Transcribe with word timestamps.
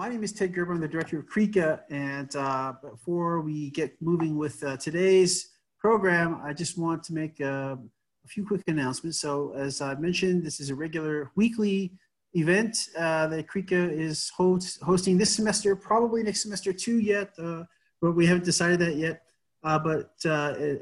my 0.00 0.08
name 0.08 0.24
is 0.24 0.32
Ted 0.32 0.54
Gerber. 0.54 0.72
I'm 0.72 0.80
the 0.80 0.88
director 0.88 1.18
of 1.18 1.26
CREECA. 1.26 1.82
And 1.90 2.34
uh, 2.34 2.72
before 2.80 3.42
we 3.42 3.68
get 3.68 4.00
moving 4.00 4.38
with 4.38 4.64
uh, 4.64 4.78
today's 4.78 5.50
program, 5.78 6.40
I 6.42 6.54
just 6.54 6.78
want 6.78 7.02
to 7.02 7.12
make 7.12 7.38
uh, 7.38 7.76
a 8.24 8.28
few 8.28 8.46
quick 8.46 8.62
announcements. 8.66 9.20
So, 9.20 9.52
as 9.54 9.82
I 9.82 9.94
mentioned, 9.96 10.42
this 10.42 10.58
is 10.58 10.70
a 10.70 10.74
regular 10.74 11.30
weekly 11.36 11.92
event 12.32 12.78
uh, 12.96 13.26
that 13.26 13.46
CREECA 13.46 13.92
is 13.92 14.30
host, 14.30 14.80
hosting 14.80 15.18
this 15.18 15.36
semester, 15.36 15.76
probably 15.76 16.22
next 16.22 16.40
semester 16.40 16.72
too 16.72 16.98
yet, 16.98 17.34
uh, 17.38 17.64
but 18.00 18.12
we 18.12 18.24
haven't 18.24 18.46
decided 18.46 18.78
that 18.78 18.96
yet. 18.96 19.20
but 19.62 20.16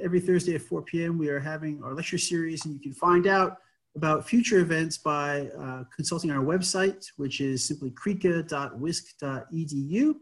every 0.01 0.21
Thursday 0.21 0.55
at 0.55 0.63
4 0.63 0.83
p.m., 0.83 1.19
we 1.19 1.29
are 1.29 1.41
having 1.41 1.83
our 1.83 1.93
lecture 1.93 2.19
series, 2.19 2.67
and 2.67 2.73
you 2.73 2.81
can 2.81 2.95
find 2.95 3.27
out 3.27 3.57
about 3.99 4.29
future 4.29 4.61
events 4.61 4.97
by 4.97 5.49
uh, 5.61 5.83
consulting 5.95 6.31
our 6.31 6.45
website, 6.45 7.05
which 7.17 7.41
is 7.41 7.65
simply 7.65 7.91
creeca.wisc.edu, 7.91 10.15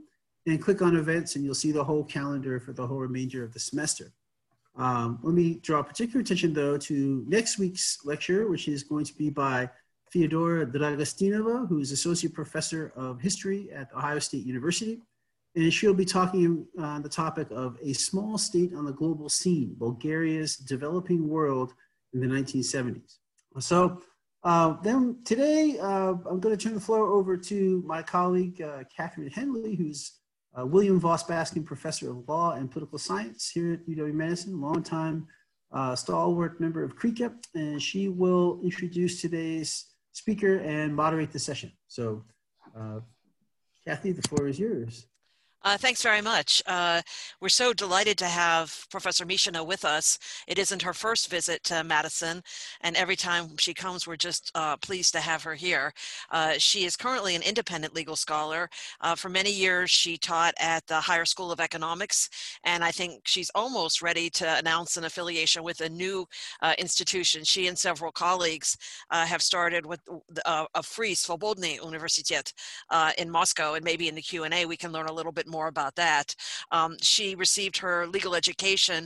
and 0.46 0.62
click 0.62 0.80
on 0.80 0.96
events, 0.96 1.36
and 1.36 1.44
you'll 1.44 1.54
see 1.54 1.72
the 1.72 1.84
whole 1.84 2.04
calendar 2.04 2.58
for 2.58 2.72
the 2.72 2.86
whole 2.86 2.96
remainder 2.96 3.44
of 3.44 3.52
the 3.52 3.60
semester. 3.60 4.14
Um, 4.76 5.18
let 5.22 5.34
me 5.34 5.60
draw 5.62 5.82
particular 5.82 6.22
attention, 6.22 6.54
though, 6.54 6.78
to 6.78 7.22
next 7.28 7.58
week's 7.58 7.98
lecture, 8.04 8.48
which 8.48 8.66
is 8.66 8.82
going 8.82 9.04
to 9.04 9.14
be 9.14 9.28
by 9.28 9.68
Theodora 10.10 10.64
Dragostinova, 10.66 11.68
who 11.68 11.80
is 11.80 11.92
Associate 11.92 12.32
Professor 12.32 12.94
of 12.96 13.20
History 13.20 13.70
at 13.72 13.92
Ohio 13.94 14.20
State 14.20 14.46
University. 14.46 15.02
And 15.54 15.70
she'll 15.70 15.92
be 15.92 16.06
talking 16.06 16.66
on 16.78 17.02
the 17.02 17.10
topic 17.10 17.48
of 17.50 17.76
a 17.82 17.92
small 17.92 18.38
state 18.38 18.72
on 18.74 18.86
the 18.86 18.92
global 18.92 19.28
scene, 19.28 19.74
Bulgaria's 19.76 20.56
developing 20.56 21.28
world 21.28 21.74
in 22.14 22.20
the 22.20 22.26
1970s. 22.26 23.18
So 23.60 24.00
uh, 24.44 24.76
then 24.82 25.18
today, 25.24 25.78
uh, 25.78 26.14
I'm 26.28 26.40
going 26.40 26.56
to 26.56 26.62
turn 26.62 26.74
the 26.74 26.80
floor 26.80 27.06
over 27.06 27.36
to 27.36 27.82
my 27.86 28.02
colleague, 28.02 28.60
uh, 28.62 28.84
Kathryn 28.96 29.32
Hendley, 29.32 29.76
who's 29.76 30.12
William 30.58 30.98
Voss-Bascom 30.98 31.64
Professor 31.64 32.10
of 32.10 32.26
Law 32.28 32.52
and 32.52 32.70
Political 32.70 32.98
Science 32.98 33.50
here 33.50 33.74
at 33.74 33.86
UW-Madison, 33.86 34.58
longtime 34.58 35.26
uh, 35.72 35.94
stalwart 35.94 36.60
member 36.60 36.82
of 36.82 36.96
CREECA, 36.96 37.32
and 37.54 37.82
she 37.82 38.08
will 38.08 38.60
introduce 38.62 39.20
today's 39.20 39.86
speaker 40.12 40.58
and 40.58 40.94
moderate 40.94 41.32
the 41.32 41.38
session. 41.38 41.72
So, 41.88 42.24
uh, 42.78 43.00
Kathy, 43.86 44.12
the 44.12 44.22
floor 44.22 44.48
is 44.48 44.58
yours. 44.58 45.06
Uh, 45.66 45.76
thanks 45.76 46.00
very 46.00 46.22
much. 46.22 46.62
Uh, 46.66 47.02
we're 47.40 47.48
so 47.48 47.72
delighted 47.72 48.16
to 48.16 48.26
have 48.26 48.86
Professor 48.88 49.26
Mishina 49.26 49.66
with 49.66 49.84
us. 49.84 50.16
It 50.46 50.60
isn't 50.60 50.80
her 50.80 50.94
first 50.94 51.28
visit 51.28 51.64
to 51.64 51.82
Madison, 51.82 52.40
and 52.82 52.94
every 52.94 53.16
time 53.16 53.56
she 53.56 53.74
comes, 53.74 54.06
we're 54.06 54.14
just 54.14 54.52
uh, 54.54 54.76
pleased 54.76 55.12
to 55.14 55.20
have 55.20 55.42
her 55.42 55.56
here. 55.56 55.92
Uh, 56.30 56.52
she 56.58 56.84
is 56.84 56.94
currently 56.94 57.34
an 57.34 57.42
independent 57.42 57.96
legal 57.96 58.14
scholar. 58.14 58.70
Uh, 59.00 59.16
for 59.16 59.28
many 59.28 59.50
years, 59.50 59.90
she 59.90 60.16
taught 60.16 60.54
at 60.60 60.86
the 60.86 61.00
Higher 61.00 61.24
School 61.24 61.50
of 61.50 61.58
Economics, 61.58 62.30
and 62.62 62.84
I 62.84 62.92
think 62.92 63.22
she's 63.24 63.50
almost 63.52 64.02
ready 64.02 64.30
to 64.30 64.58
announce 64.58 64.96
an 64.96 65.02
affiliation 65.02 65.64
with 65.64 65.80
a 65.80 65.88
new 65.88 66.28
uh, 66.62 66.74
institution. 66.78 67.42
She 67.42 67.66
and 67.66 67.76
several 67.76 68.12
colleagues 68.12 68.76
have 69.10 69.42
started 69.42 69.84
with 69.84 69.98
a 70.44 70.82
free 70.84 71.16
Svobodny 71.16 71.80
Universitet 71.80 72.52
in 73.18 73.28
Moscow, 73.28 73.74
and 73.74 73.84
maybe 73.84 74.06
in 74.06 74.14
the 74.14 74.22
Q&A 74.22 74.64
we 74.64 74.76
can 74.76 74.92
learn 74.92 75.06
a 75.06 75.12
little 75.12 75.32
bit 75.32 75.48
more 75.48 75.55
more 75.56 75.68
about 75.68 75.94
that. 75.96 76.34
Um, 76.70 76.96
she 77.00 77.26
received 77.34 77.76
her 77.78 78.06
legal 78.16 78.34
education 78.34 79.00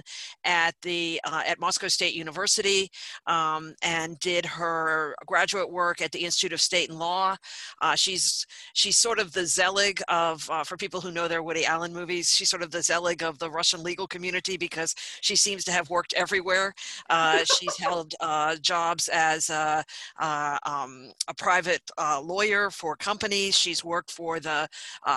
at 0.45 0.75
the 0.83 1.21
uh, 1.31 1.43
at 1.51 1.61
Moscow 1.61 1.89
State 1.89 2.15
University 2.25 2.83
um, 3.27 3.63
and 3.83 4.19
did 4.19 4.45
her 4.61 5.15
graduate 5.27 5.71
work 5.71 5.97
at 6.03 6.11
the 6.13 6.23
Institute 6.27 6.53
of 6.53 6.61
State 6.61 6.89
and 6.91 6.99
Law. 6.99 7.37
Uh, 7.85 7.95
she's 7.95 8.47
she's 8.81 8.99
sort 9.07 9.19
of 9.21 9.33
the 9.33 9.47
Zelig 9.47 10.03
of 10.09 10.49
uh, 10.51 10.65
for 10.65 10.77
people 10.77 11.01
who 11.01 11.13
know 11.13 11.29
their 11.29 11.43
Woody 11.43 11.65
Allen 11.65 11.93
movies. 11.93 12.27
She's 12.35 12.51
sort 12.55 12.65
of 12.65 12.71
the 12.71 12.83
Zelig 12.83 13.23
of 13.23 13.39
the 13.39 13.51
Russian 13.51 13.81
legal 13.91 14.07
community 14.07 14.57
because 14.57 14.95
she 15.21 15.37
seems 15.37 15.63
to 15.65 15.73
have 15.73 15.89
worked 15.91 16.15
everywhere. 16.15 16.75
Uh, 17.09 17.45
she's 17.45 17.77
held 17.79 18.15
uh, 18.21 18.57
jobs 18.57 19.09
as 19.13 19.51
a, 19.51 19.85
uh, 20.19 20.59
um, 20.67 21.13
a 21.29 21.35
private 21.35 21.83
lawyer 22.23 22.71
for 22.71 22.97
companies. 22.97 23.57
She's 23.57 23.85
worked 23.85 24.11
for 24.11 24.41
the 24.41 24.69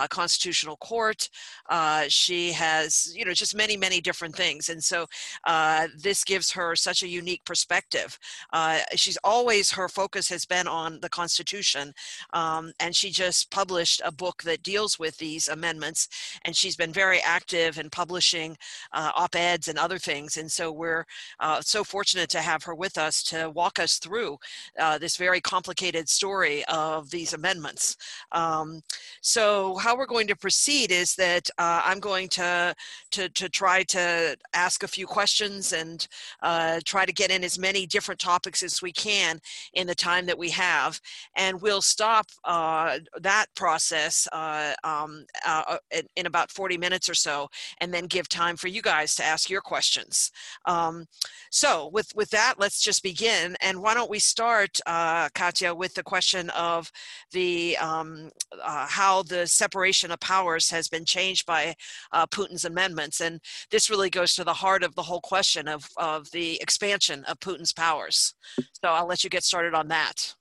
Constitutional 0.09 0.77
Court. 0.77 1.22
Uh, 1.69 2.05
she 2.07 2.51
has, 2.51 3.13
you 3.15 3.25
know, 3.25 3.33
just 3.33 3.55
many, 3.55 3.77
many 3.77 4.01
different 4.01 4.35
things. 4.35 4.69
And 4.69 4.83
so 4.83 5.05
uh, 5.45 5.87
this 5.97 6.23
gives 6.23 6.51
her 6.51 6.75
such 6.75 7.03
a 7.03 7.07
unique 7.07 7.43
perspective. 7.45 8.17
Uh, 8.51 8.79
she's 8.95 9.17
always, 9.23 9.71
her 9.71 9.89
focus 9.89 10.29
has 10.29 10.45
been 10.45 10.67
on 10.67 10.99
the 11.01 11.09
Constitution. 11.09 11.93
Um, 12.33 12.71
and 12.79 12.95
she 12.95 13.09
just 13.09 13.51
published 13.51 14.01
a 14.03 14.11
book 14.11 14.43
that 14.43 14.63
deals 14.63 14.99
with 14.99 15.17
these 15.17 15.47
amendments. 15.47 16.07
And 16.45 16.55
she's 16.55 16.75
been 16.75 16.93
very 16.93 17.19
active 17.21 17.77
in 17.79 17.89
publishing 17.89 18.57
uh, 18.91 19.11
op 19.15 19.35
eds 19.35 19.67
and 19.67 19.77
other 19.77 19.99
things. 19.99 20.37
And 20.37 20.51
so 20.51 20.71
we're 20.71 21.05
uh, 21.39 21.61
so 21.61 21.83
fortunate 21.83 22.29
to 22.29 22.41
have 22.41 22.63
her 22.63 22.75
with 22.75 22.97
us 22.97 23.23
to 23.23 23.49
walk 23.49 23.79
us 23.79 23.97
through 23.97 24.37
uh, 24.79 24.97
this 24.97 25.17
very 25.17 25.41
complicated 25.41 26.09
story 26.09 26.63
of 26.65 27.09
these 27.09 27.33
amendments. 27.33 27.97
Um, 28.31 28.81
so, 29.21 29.77
how 29.77 29.97
we're 29.97 30.05
going 30.05 30.27
to 30.27 30.35
proceed 30.35 30.91
is 30.91 31.12
that 31.15 31.49
uh, 31.57 31.81
I'm 31.85 31.99
going 31.99 32.27
to, 32.29 32.75
to, 33.11 33.29
to 33.29 33.49
try 33.49 33.83
to 33.83 34.37
ask 34.53 34.83
a 34.83 34.87
few 34.87 35.07
questions 35.07 35.73
and 35.73 36.07
uh, 36.41 36.79
try 36.85 37.05
to 37.05 37.13
get 37.13 37.31
in 37.31 37.43
as 37.43 37.59
many 37.59 37.85
different 37.85 38.19
topics 38.19 38.63
as 38.63 38.81
we 38.81 38.91
can 38.91 39.39
in 39.73 39.87
the 39.87 39.95
time 39.95 40.25
that 40.25 40.37
we 40.37 40.49
have. 40.49 40.99
And 41.35 41.61
we'll 41.61 41.81
stop 41.81 42.27
uh, 42.43 42.99
that 43.21 43.47
process 43.55 44.27
uh, 44.31 44.73
um, 44.83 45.25
uh, 45.45 45.77
in, 45.91 46.07
in, 46.15 46.25
about 46.25 46.51
40 46.51 46.77
minutes 46.77 47.09
or 47.09 47.13
so, 47.13 47.49
and 47.79 47.93
then 47.93 48.05
give 48.05 48.29
time 48.29 48.55
for 48.55 48.67
you 48.67 48.81
guys 48.81 49.15
to 49.15 49.23
ask 49.23 49.49
your 49.49 49.61
questions. 49.61 50.31
Um, 50.65 51.05
so 51.49 51.89
with, 51.93 52.11
with 52.15 52.29
that, 52.31 52.55
let's 52.57 52.81
just 52.81 53.03
begin. 53.03 53.55
And 53.61 53.81
why 53.81 53.93
don't 53.93 54.09
we 54.09 54.19
start, 54.19 54.79
uh, 54.85 55.29
Katya, 55.35 55.75
with 55.75 55.93
the 55.93 56.03
question 56.03 56.49
of 56.51 56.91
the 57.31 57.77
um, 57.77 58.29
how 58.63 59.23
the 59.23 59.45
separation 59.47 60.11
of 60.11 60.19
powers 60.19 60.69
has 60.69 60.87
been 60.93 61.05
changed 61.17 61.45
by 61.45 61.75
uh, 62.11 62.25
Putin's 62.27 62.65
amendments. 62.65 63.19
And 63.19 63.39
this 63.71 63.89
really 63.89 64.09
goes 64.09 64.35
to 64.35 64.43
the 64.43 64.53
heart 64.63 64.83
of 64.83 64.95
the 64.95 65.03
whole 65.09 65.21
question 65.21 65.67
of, 65.67 65.81
of 65.97 66.29
the 66.31 66.61
expansion 66.61 67.25
of 67.25 67.39
Putin's 67.39 67.73
powers. 67.73 68.35
So 68.57 68.87
I'll 68.95 69.07
let 69.07 69.23
you 69.23 69.29
get 69.29 69.43
started 69.43 69.73
on 69.73 69.87
that. 69.89 70.35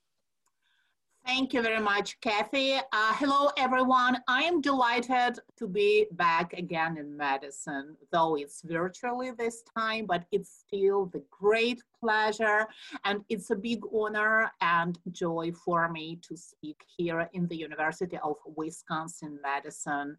Thank 1.24 1.54
you 1.54 1.62
very 1.62 1.80
much, 1.80 2.18
Kathy. 2.20 2.74
Uh, 2.74 3.14
hello, 3.20 3.50
everyone. 3.56 4.18
I 4.26 4.42
am 4.42 4.60
delighted 4.60 5.38
to 5.56 5.68
be 5.68 6.06
back 6.12 6.52
again 6.54 6.98
in 6.98 7.16
Madison, 7.16 7.96
though 8.10 8.34
it's 8.34 8.60
virtually 8.62 9.30
this 9.30 9.62
time, 9.78 10.06
but 10.06 10.24
it's 10.32 10.50
still 10.66 11.06
the 11.06 11.22
great 11.30 11.80
pleasure 12.02 12.66
and 13.04 13.24
it's 13.28 13.50
a 13.50 13.56
big 13.56 13.80
honor 13.94 14.50
and 14.60 14.98
joy 15.12 15.52
for 15.64 15.88
me 15.88 16.18
to 16.28 16.36
speak 16.36 16.84
here 16.96 17.28
in 17.32 17.46
the 17.46 17.56
University 17.56 18.18
of 18.24 18.36
Wisconsin-Madison. 18.56 20.16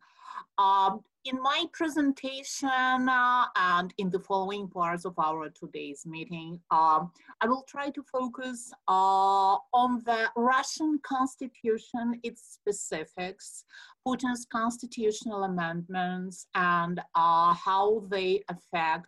Um, 0.57 1.01
in 1.25 1.41
my 1.41 1.65
presentation 1.74 3.07
uh, 3.09 3.45
and 3.56 3.94
in 3.97 4.09
the 4.09 4.19
following 4.19 4.68
parts 4.68 5.06
of 5.06 5.18
our 5.19 5.50
today's 5.50 6.06
meeting, 6.06 6.59
um, 6.71 7.12
I 7.41 7.47
will 7.47 7.63
try 7.68 7.89
to 7.91 8.03
focus 8.03 8.71
uh, 8.88 9.56
on 9.74 10.01
the 10.06 10.29
Russian 10.36 11.00
constitution, 11.03 12.19
its 12.24 12.41
specifics, 12.53 13.65
Putin's 14.06 14.45
constitutional 14.51 15.44
amendments, 15.44 16.47
and 16.56 17.00
uh, 17.15 17.53
how 17.53 18.03
they 18.09 18.44
affect 18.50 19.07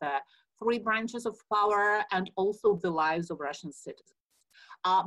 the 0.00 0.20
three 0.64 0.78
branches 0.78 1.26
of 1.26 1.36
power 1.52 2.02
and 2.10 2.30
also 2.36 2.76
the 2.82 2.90
lives 2.90 3.30
of 3.30 3.38
Russian 3.38 3.72
citizens. 3.72 4.16
Uh, 4.84 5.02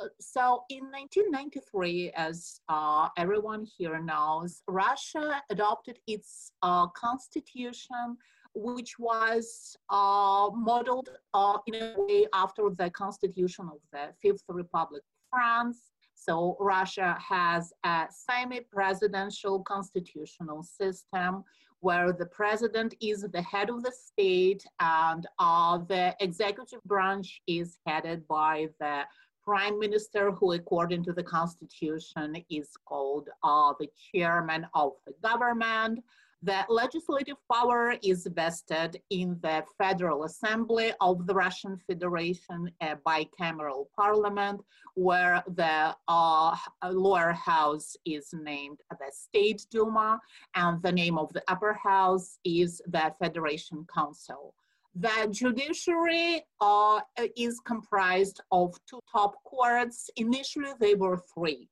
uh, 0.00 0.06
so 0.18 0.64
in 0.70 0.84
1993, 0.90 2.10
as 2.16 2.60
uh, 2.68 3.08
everyone 3.16 3.64
here 3.76 4.00
knows, 4.00 4.62
Russia 4.66 5.42
adopted 5.50 5.98
its 6.06 6.52
uh, 6.62 6.86
constitution, 6.88 8.16
which 8.54 8.98
was 8.98 9.76
uh, 9.90 10.48
modeled 10.54 11.10
uh, 11.34 11.58
in 11.66 11.74
a 11.74 11.94
way 11.96 12.26
after 12.32 12.70
the 12.76 12.90
constitution 12.90 13.68
of 13.70 13.78
the 13.92 14.12
Fifth 14.22 14.44
Republic 14.48 15.02
of 15.02 15.38
France, 15.38 15.90
So 16.14 16.56
Russia 16.58 17.16
has 17.20 17.72
a 17.84 18.06
semi-presidential 18.10 19.62
constitutional 19.64 20.62
system 20.62 21.44
where 21.84 22.14
the 22.14 22.24
president 22.40 22.94
is 23.02 23.20
the 23.20 23.42
head 23.42 23.68
of 23.68 23.82
the 23.82 23.92
state 23.92 24.64
and 24.80 25.26
uh, 25.38 25.76
the 25.86 26.16
executive 26.18 26.82
branch 26.84 27.42
is 27.46 27.76
headed 27.86 28.26
by 28.26 28.66
the 28.80 29.02
prime 29.44 29.78
minister 29.78 30.30
who 30.30 30.52
according 30.52 31.04
to 31.04 31.12
the 31.12 31.22
constitution 31.22 32.42
is 32.48 32.70
called 32.88 33.28
uh, 33.42 33.74
the 33.78 33.88
chairman 34.10 34.66
of 34.72 34.92
the 35.06 35.12
government 35.22 36.02
the 36.44 36.62
legislative 36.68 37.36
power 37.50 37.96
is 38.02 38.28
vested 38.34 39.00
in 39.08 39.38
the 39.42 39.64
Federal 39.78 40.24
Assembly 40.24 40.92
of 41.00 41.26
the 41.26 41.34
Russian 41.34 41.78
Federation, 41.86 42.70
a 42.82 42.96
bicameral 42.96 43.86
parliament, 43.96 44.60
where 44.94 45.42
the 45.56 45.96
uh, 46.06 46.56
lower 46.90 47.32
house 47.32 47.96
is 48.04 48.28
named 48.34 48.78
the 48.90 49.10
State 49.10 49.64
Duma, 49.70 50.20
and 50.54 50.82
the 50.82 50.92
name 50.92 51.16
of 51.16 51.32
the 51.32 51.42
upper 51.48 51.72
house 51.72 52.38
is 52.44 52.82
the 52.88 53.10
Federation 53.18 53.86
Council. 53.92 54.54
The 54.94 55.28
judiciary 55.30 56.42
uh, 56.60 57.00
is 57.36 57.58
comprised 57.60 58.40
of 58.52 58.74
two 58.88 59.00
top 59.10 59.34
courts. 59.44 60.10
Initially, 60.16 60.72
they 60.78 60.94
were 60.94 61.20
three. 61.34 61.68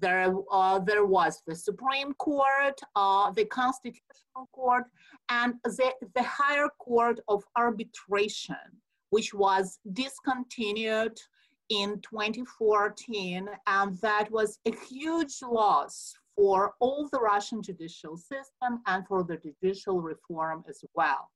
There, 0.00 0.34
uh, 0.50 0.78
there 0.78 1.04
was 1.04 1.42
the 1.46 1.54
Supreme 1.54 2.14
Court, 2.14 2.80
uh, 2.96 3.30
the 3.32 3.44
Constitutional 3.44 4.48
Court, 4.52 4.84
and 5.28 5.54
the, 5.64 5.92
the 6.14 6.22
higher 6.22 6.68
court 6.78 7.20
of 7.28 7.44
arbitration, 7.56 8.56
which 9.10 9.34
was 9.34 9.78
discontinued 9.92 11.18
in 11.68 12.00
2014, 12.00 13.48
and 13.66 13.98
that 13.98 14.30
was 14.30 14.58
a 14.66 14.74
huge 14.88 15.36
loss 15.42 16.14
for 16.36 16.74
all 16.80 17.08
the 17.12 17.20
Russian 17.20 17.62
judicial 17.62 18.16
system 18.16 18.80
and 18.86 19.06
for 19.06 19.22
the 19.22 19.36
judicial 19.36 20.00
reform 20.00 20.64
as 20.68 20.82
well 20.94 21.30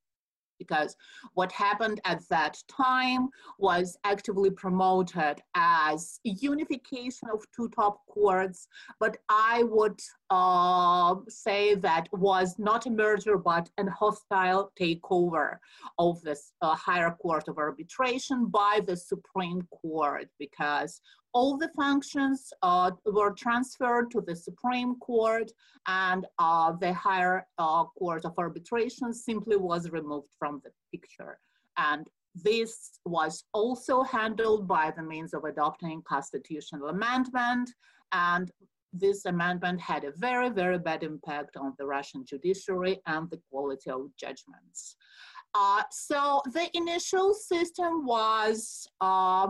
because 0.58 0.96
what 1.34 1.52
happened 1.52 2.00
at 2.04 2.22
that 2.28 2.62
time 2.68 3.28
was 3.58 3.96
actively 4.04 4.50
promoted 4.50 5.40
as 5.54 6.20
unification 6.24 7.28
of 7.32 7.44
two 7.54 7.68
top 7.68 8.00
courts, 8.06 8.68
but 9.00 9.16
I 9.28 9.64
would 9.64 10.00
uh, 10.30 11.16
say 11.28 11.74
that 11.74 12.08
was 12.12 12.58
not 12.58 12.86
a 12.86 12.90
merger 12.90 13.38
but 13.38 13.68
an 13.78 13.88
hostile 13.88 14.72
takeover 14.80 15.58
of 15.98 16.20
this 16.22 16.52
uh, 16.62 16.74
higher 16.74 17.10
court 17.10 17.48
of 17.48 17.58
arbitration 17.58 18.46
by 18.46 18.80
the 18.86 18.96
Supreme 18.96 19.62
Court 19.82 20.28
because 20.38 21.00
all 21.34 21.58
the 21.58 21.68
functions 21.76 22.52
uh, 22.62 22.92
were 23.04 23.32
transferred 23.32 24.10
to 24.12 24.20
the 24.20 24.36
Supreme 24.36 24.94
Court 25.00 25.50
and 25.86 26.26
uh, 26.38 26.72
the 26.80 26.92
higher 26.94 27.46
uh, 27.58 27.84
court 27.98 28.24
of 28.24 28.38
arbitration 28.38 29.12
simply 29.12 29.56
was 29.56 29.90
removed 29.90 30.28
from 30.38 30.62
the 30.64 30.70
picture. 30.92 31.38
And 31.76 32.06
this 32.34 33.00
was 33.04 33.44
also 33.52 34.02
handled 34.02 34.66
by 34.66 34.92
the 34.96 35.02
means 35.02 35.34
of 35.34 35.44
adopting 35.44 36.02
constitutional 36.08 36.88
amendment 36.88 37.70
and 38.12 38.50
this 38.92 39.24
amendment 39.24 39.80
had 39.80 40.04
a 40.04 40.12
very, 40.12 40.50
very 40.50 40.78
bad 40.78 41.02
impact 41.02 41.56
on 41.56 41.74
the 41.78 41.86
Russian 41.86 42.24
judiciary 42.24 43.00
and 43.06 43.28
the 43.28 43.40
quality 43.50 43.90
of 43.90 44.06
judgments. 44.16 44.96
Uh, 45.52 45.82
so 45.90 46.42
the 46.52 46.68
initial 46.74 47.34
system 47.34 48.06
was 48.06 48.86
uh, 49.00 49.48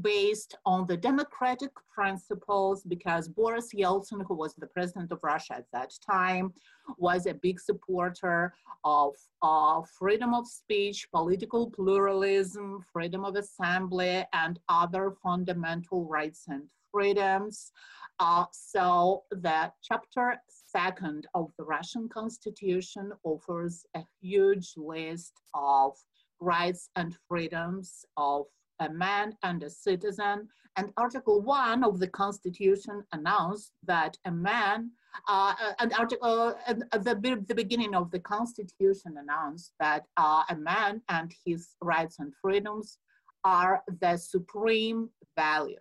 based 0.00 0.56
on 0.64 0.86
the 0.86 0.96
democratic 0.96 1.70
principles 1.92 2.84
because 2.84 3.28
Boris 3.28 3.68
Yeltsin, 3.74 4.24
who 4.26 4.34
was 4.34 4.54
the 4.54 4.66
president 4.66 5.10
of 5.12 5.18
Russia 5.22 5.56
at 5.56 5.66
that 5.72 5.92
time, 6.08 6.52
was 6.96 7.26
a 7.26 7.34
big 7.34 7.60
supporter 7.60 8.54
of 8.84 9.14
uh, 9.42 9.80
freedom 9.98 10.32
of 10.34 10.46
speech, 10.46 11.08
political 11.12 11.70
pluralism, 11.70 12.84
freedom 12.92 13.24
of 13.24 13.36
assembly, 13.36 14.24
and 14.32 14.58
other 14.68 15.12
fundamental 15.22 16.04
rights 16.06 16.44
and 16.48 16.62
freedoms. 16.90 17.72
Uh, 18.18 18.44
so 18.52 19.22
the 19.30 19.72
chapter 19.82 20.36
second 20.46 21.26
of 21.34 21.50
the 21.58 21.64
Russian 21.64 22.08
constitution 22.08 23.12
offers 23.24 23.86
a 23.94 24.02
huge 24.20 24.74
list 24.76 25.40
of 25.54 25.96
rights 26.40 26.90
and 26.96 27.16
freedoms 27.28 28.04
of 28.16 28.46
a 28.80 28.88
man 28.88 29.34
and 29.42 29.62
a 29.62 29.70
citizen. 29.70 30.48
And 30.76 30.92
Article 30.96 31.42
1 31.42 31.84
of 31.84 31.98
the 31.98 32.08
Constitution 32.08 33.02
announced 33.12 33.72
that 33.84 34.16
a 34.24 34.30
man, 34.30 34.90
uh, 35.28 35.54
and 35.78 35.92
Article, 35.92 36.56
uh, 36.66 36.74
the, 36.92 37.44
the 37.46 37.54
beginning 37.54 37.94
of 37.94 38.10
the 38.10 38.20
Constitution 38.20 39.16
announced 39.18 39.72
that 39.80 40.06
uh, 40.16 40.42
a 40.48 40.56
man 40.56 41.02
and 41.08 41.32
his 41.44 41.76
rights 41.82 42.18
and 42.18 42.32
freedoms 42.40 42.98
are 43.44 43.82
the 44.00 44.16
supreme 44.16 45.10
value. 45.36 45.76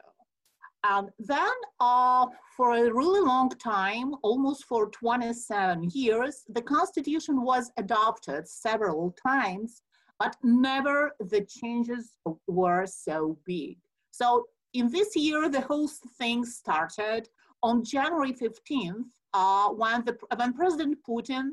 And 0.83 1.09
then 1.19 1.51
uh, 1.81 2.27
for 2.55 2.73
a 2.73 2.93
really 2.93 3.19
long 3.19 3.49
time, 3.49 4.15
almost 4.21 4.63
for 4.63 4.89
27 4.89 5.89
years, 5.93 6.43
the 6.47 6.61
Constitution 6.61 7.43
was 7.43 7.69
adopted 7.77 8.47
several 8.47 9.13
times 9.21 9.81
but 10.19 10.35
never 10.43 11.15
the 11.19 11.41
changes 11.45 12.13
were 12.47 12.85
so 12.85 13.37
big. 13.45 13.77
So 14.11 14.45
in 14.73 14.91
this 14.91 15.15
year, 15.15 15.49
the 15.49 15.61
whole 15.61 15.89
thing 16.17 16.45
started 16.45 17.29
on 17.63 17.83
January 17.83 18.33
15th, 18.33 19.05
uh, 19.33 19.69
when, 19.69 20.05
the, 20.05 20.17
when 20.35 20.53
President 20.53 20.97
Putin 21.07 21.51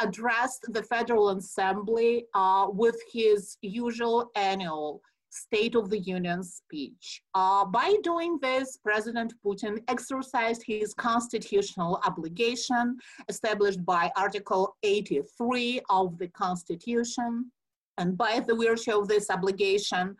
addressed 0.00 0.66
the 0.68 0.82
Federal 0.82 1.30
Assembly 1.30 2.26
uh, 2.34 2.66
with 2.70 2.96
his 3.12 3.56
usual 3.62 4.30
annual 4.34 5.00
State 5.30 5.74
of 5.74 5.90
the 5.90 5.98
Union 5.98 6.42
speech. 6.42 7.22
Uh, 7.34 7.64
by 7.64 7.94
doing 8.02 8.38
this, 8.40 8.78
President 8.82 9.34
Putin 9.44 9.82
exercised 9.88 10.62
his 10.66 10.94
constitutional 10.94 12.00
obligation 12.06 12.96
established 13.28 13.84
by 13.84 14.10
Article 14.16 14.76
83 14.82 15.82
of 15.90 16.16
the 16.18 16.28
Constitution 16.28 17.50
and 17.98 18.16
by 18.16 18.40
the 18.40 18.54
virtue 18.54 18.98
of 18.98 19.08
this 19.08 19.30
obligation, 19.30 20.16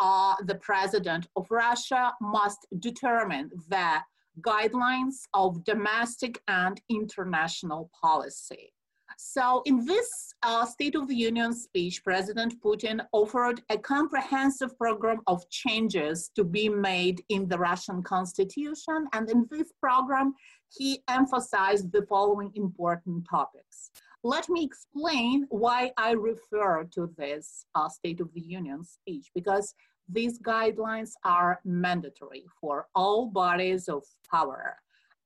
uh, 0.00 0.34
the 0.46 0.54
president 0.56 1.28
of 1.36 1.50
Russia 1.50 2.12
must 2.20 2.66
determine 2.78 3.50
the 3.68 4.00
guidelines 4.40 5.16
of 5.34 5.62
domestic 5.64 6.40
and 6.48 6.80
international 6.88 7.90
policy. 8.00 8.72
So 9.18 9.62
in 9.66 9.84
this 9.84 10.32
uh, 10.42 10.64
State 10.64 10.94
of 10.94 11.06
the 11.06 11.14
Union 11.14 11.52
speech, 11.52 12.02
President 12.02 12.54
Putin 12.62 13.04
offered 13.12 13.60
a 13.68 13.76
comprehensive 13.76 14.76
program 14.78 15.20
of 15.26 15.48
changes 15.50 16.30
to 16.36 16.44
be 16.44 16.68
made 16.68 17.22
in 17.28 17.46
the 17.46 17.58
Russian 17.58 18.02
constitution. 18.02 19.08
And 19.12 19.28
in 19.28 19.46
this 19.50 19.72
program, 19.78 20.34
he 20.74 21.02
emphasized 21.08 21.92
the 21.92 22.06
following 22.08 22.52
important 22.54 23.26
topics. 23.28 23.90
Let 24.22 24.50
me 24.50 24.64
explain 24.64 25.46
why 25.48 25.92
I 25.96 26.10
refer 26.12 26.84
to 26.92 27.10
this 27.16 27.64
uh, 27.74 27.88
State 27.88 28.20
of 28.20 28.32
the 28.34 28.42
Union 28.42 28.84
speech, 28.84 29.30
because 29.34 29.74
these 30.08 30.38
guidelines 30.40 31.12
are 31.24 31.60
mandatory 31.64 32.44
for 32.60 32.88
all 32.94 33.28
bodies 33.28 33.88
of 33.88 34.04
power. 34.30 34.76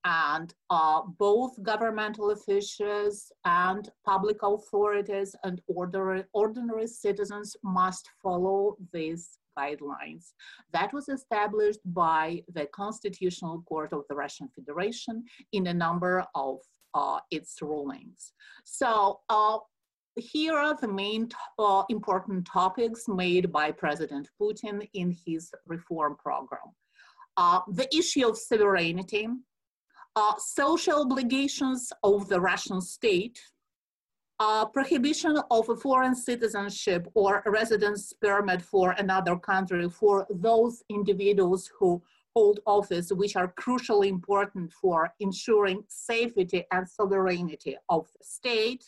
And 0.05 0.53
uh, 0.69 1.01
both 1.17 1.61
governmental 1.61 2.29
officials 2.31 3.31
and 3.43 3.89
public 4.05 4.37
authorities 4.43 5.35
and 5.43 5.61
ordinary, 5.67 6.23
ordinary 6.31 6.87
citizens 6.87 7.57
must 7.63 8.07
follow 8.21 8.77
these 8.93 9.39
guidelines. 9.57 10.33
That 10.71 10.93
was 10.93 11.09
established 11.09 11.79
by 11.85 12.43
the 12.53 12.67
Constitutional 12.67 13.63
Court 13.67 13.91
of 13.93 14.03
the 14.07 14.15
Russian 14.15 14.47
Federation 14.55 15.23
in 15.51 15.67
a 15.67 15.73
number 15.73 16.23
of 16.35 16.59
uh, 16.95 17.19
its 17.29 17.61
rulings. 17.61 18.33
So 18.63 19.19
uh, 19.29 19.57
here 20.15 20.57
are 20.57 20.75
the 20.79 20.87
main 20.87 21.29
uh, 21.59 21.83
important 21.89 22.47
topics 22.47 23.03
made 23.07 23.51
by 23.51 23.71
President 23.71 24.29
Putin 24.41 24.87
in 24.93 25.15
his 25.25 25.51
reform 25.67 26.15
program. 26.15 26.71
Uh, 27.37 27.59
the 27.67 27.93
issue 27.93 28.27
of 28.27 28.37
sovereignty, 28.37 29.27
uh, 30.15 30.33
social 30.37 31.01
obligations 31.01 31.91
of 32.03 32.29
the 32.29 32.39
Russian 32.39 32.79
state, 32.79 33.37
uh, 34.39 34.65
prohibition 34.65 35.37
of 35.51 35.69
a 35.69 35.75
foreign 35.75 36.15
citizenship 36.15 37.07
or 37.13 37.43
residence 37.45 38.13
permit 38.21 38.61
for 38.61 38.91
another 38.91 39.35
country 39.37 39.89
for 39.89 40.25
those 40.29 40.83
individuals 40.89 41.69
who 41.77 42.01
hold 42.35 42.59
office, 42.65 43.11
which 43.11 43.35
are 43.35 43.53
crucially 43.59 44.07
important 44.07 44.71
for 44.73 45.09
ensuring 45.19 45.83
safety 45.87 46.63
and 46.71 46.87
sovereignty 46.87 47.77
of 47.89 48.05
the 48.17 48.23
state. 48.23 48.85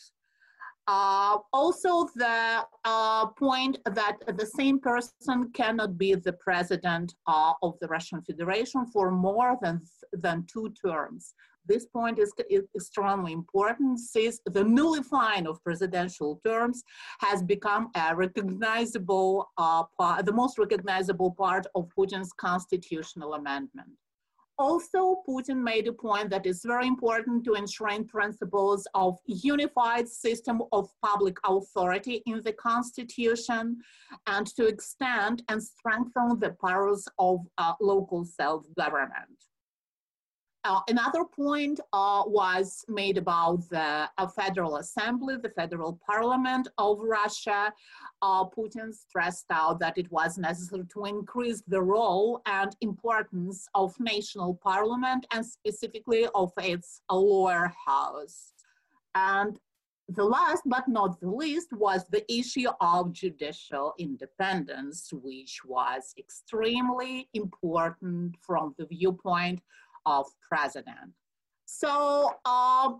Uh, 0.86 1.36
also, 1.52 2.08
the 2.14 2.64
uh, 2.84 3.26
point 3.26 3.76
that 3.84 4.16
the 4.38 4.46
same 4.46 4.78
person 4.78 5.50
cannot 5.52 5.98
be 5.98 6.14
the 6.14 6.32
president 6.32 7.14
uh, 7.26 7.52
of 7.62 7.74
the 7.80 7.88
Russian 7.88 8.22
Federation 8.22 8.86
for 8.86 9.10
more 9.10 9.58
than, 9.60 9.82
than 10.12 10.46
two 10.50 10.72
terms. 10.82 11.34
This 11.68 11.84
point 11.84 12.18
is, 12.18 12.32
is 12.48 12.64
extremely 12.74 13.32
important 13.32 14.00
since 14.00 14.40
the 14.46 14.64
nullifying 14.64 15.46
of 15.46 15.62
presidential 15.62 16.40
terms 16.44 16.82
has 17.20 17.42
become 17.42 17.90
a 17.94 18.16
recognizable, 18.16 19.50
uh, 19.58 19.84
part, 19.98 20.24
the 20.24 20.32
most 20.32 20.58
recognizable 20.58 21.32
part 21.32 21.66
of 21.74 21.88
Putin's 21.94 22.32
constitutional 22.32 23.34
amendment. 23.34 23.90
Also, 24.58 25.22
Putin 25.28 25.62
made 25.62 25.86
a 25.86 25.92
point 25.92 26.30
that 26.30 26.44
it's 26.44 26.64
very 26.64 26.88
important 26.88 27.44
to 27.44 27.54
enshrine 27.54 28.04
principles 28.04 28.88
of 28.94 29.16
unified 29.26 30.08
system 30.08 30.62
of 30.72 30.88
public 31.04 31.36
authority 31.44 32.22
in 32.26 32.42
the 32.44 32.52
constitution 32.54 33.76
and 34.26 34.46
to 34.56 34.66
extend 34.66 35.44
and 35.48 35.62
strengthen 35.62 36.40
the 36.40 36.56
powers 36.64 37.06
of 37.20 37.38
uh, 37.58 37.74
local 37.80 38.24
self-government. 38.24 39.38
Uh, 40.64 40.80
another 40.88 41.24
point 41.24 41.78
uh, 41.92 42.22
was 42.26 42.84
made 42.88 43.16
about 43.16 43.68
the 43.70 44.08
uh, 44.18 44.26
Federal 44.26 44.76
Assembly, 44.76 45.36
the 45.40 45.50
Federal 45.50 46.00
Parliament 46.04 46.66
of 46.78 46.98
Russia. 47.00 47.72
Uh, 48.22 48.44
Putin 48.44 48.92
stressed 48.92 49.46
out 49.50 49.78
that 49.78 49.96
it 49.96 50.10
was 50.10 50.36
necessary 50.36 50.84
to 50.92 51.04
increase 51.04 51.62
the 51.68 51.80
role 51.80 52.42
and 52.46 52.74
importance 52.80 53.68
of 53.74 53.94
national 54.00 54.54
parliament 54.54 55.26
and 55.32 55.46
specifically 55.46 56.26
of 56.34 56.52
its 56.58 57.02
lower 57.10 57.72
house. 57.86 58.52
And 59.14 59.58
the 60.08 60.24
last 60.24 60.62
but 60.66 60.88
not 60.88 61.20
the 61.20 61.30
least 61.30 61.72
was 61.72 62.04
the 62.08 62.24
issue 62.32 62.68
of 62.80 63.12
judicial 63.12 63.94
independence, 63.98 65.12
which 65.12 65.60
was 65.64 66.14
extremely 66.18 67.28
important 67.34 68.36
from 68.40 68.74
the 68.78 68.86
viewpoint 68.86 69.60
of 70.08 70.26
president. 70.50 71.10
So 71.66 72.32
uh, 72.46 72.92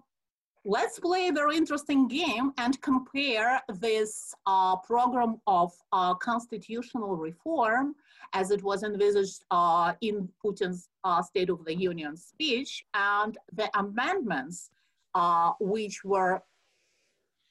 let's 0.64 0.98
play 1.00 1.28
a 1.28 1.32
very 1.32 1.56
interesting 1.56 2.06
game 2.06 2.52
and 2.58 2.80
compare 2.82 3.62
this 3.80 4.34
uh, 4.46 4.76
program 4.76 5.40
of 5.46 5.72
uh, 5.92 6.14
constitutional 6.14 7.16
reform 7.16 7.94
as 8.34 8.50
it 8.50 8.62
was 8.62 8.82
envisaged 8.82 9.40
uh, 9.50 9.94
in 10.02 10.28
Putin's 10.44 10.90
uh, 11.04 11.22
State 11.22 11.48
of 11.48 11.64
the 11.64 11.74
Union 11.74 12.14
speech 12.14 12.84
and 12.92 13.38
the 13.54 13.68
amendments 13.78 14.70
uh, 15.14 15.52
which 15.60 16.04
were 16.04 16.42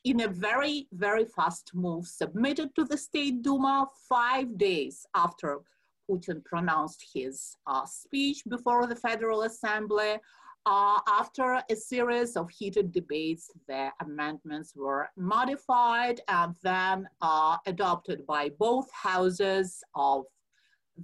in 0.04 0.22
a 0.22 0.28
very, 0.28 0.88
very 0.92 1.26
fast 1.26 1.72
move 1.74 2.06
submitted 2.06 2.70
to 2.76 2.86
the 2.86 2.98
State 2.98 3.42
Duma 3.42 3.88
five 4.08 4.56
days 4.58 5.06
after 5.16 5.62
Putin 6.10 6.44
pronounced 6.46 7.04
his 7.14 7.56
uh, 7.68 7.86
speech 7.86 8.44
before 8.48 8.88
the 8.88 8.96
Federal 8.96 9.44
Assembly. 9.44 10.18
Uh, 10.66 11.00
after 11.08 11.62
a 11.70 11.76
series 11.76 12.36
of 12.36 12.50
heated 12.50 12.92
debates, 12.92 13.50
the 13.68 13.90
amendments 14.02 14.74
were 14.76 15.08
modified 15.16 16.20
and 16.28 16.56
then 16.62 17.08
uh, 17.22 17.58
adopted 17.68 18.26
by 18.28 18.50
both 18.60 18.90
houses 18.92 19.82
of 19.96 20.26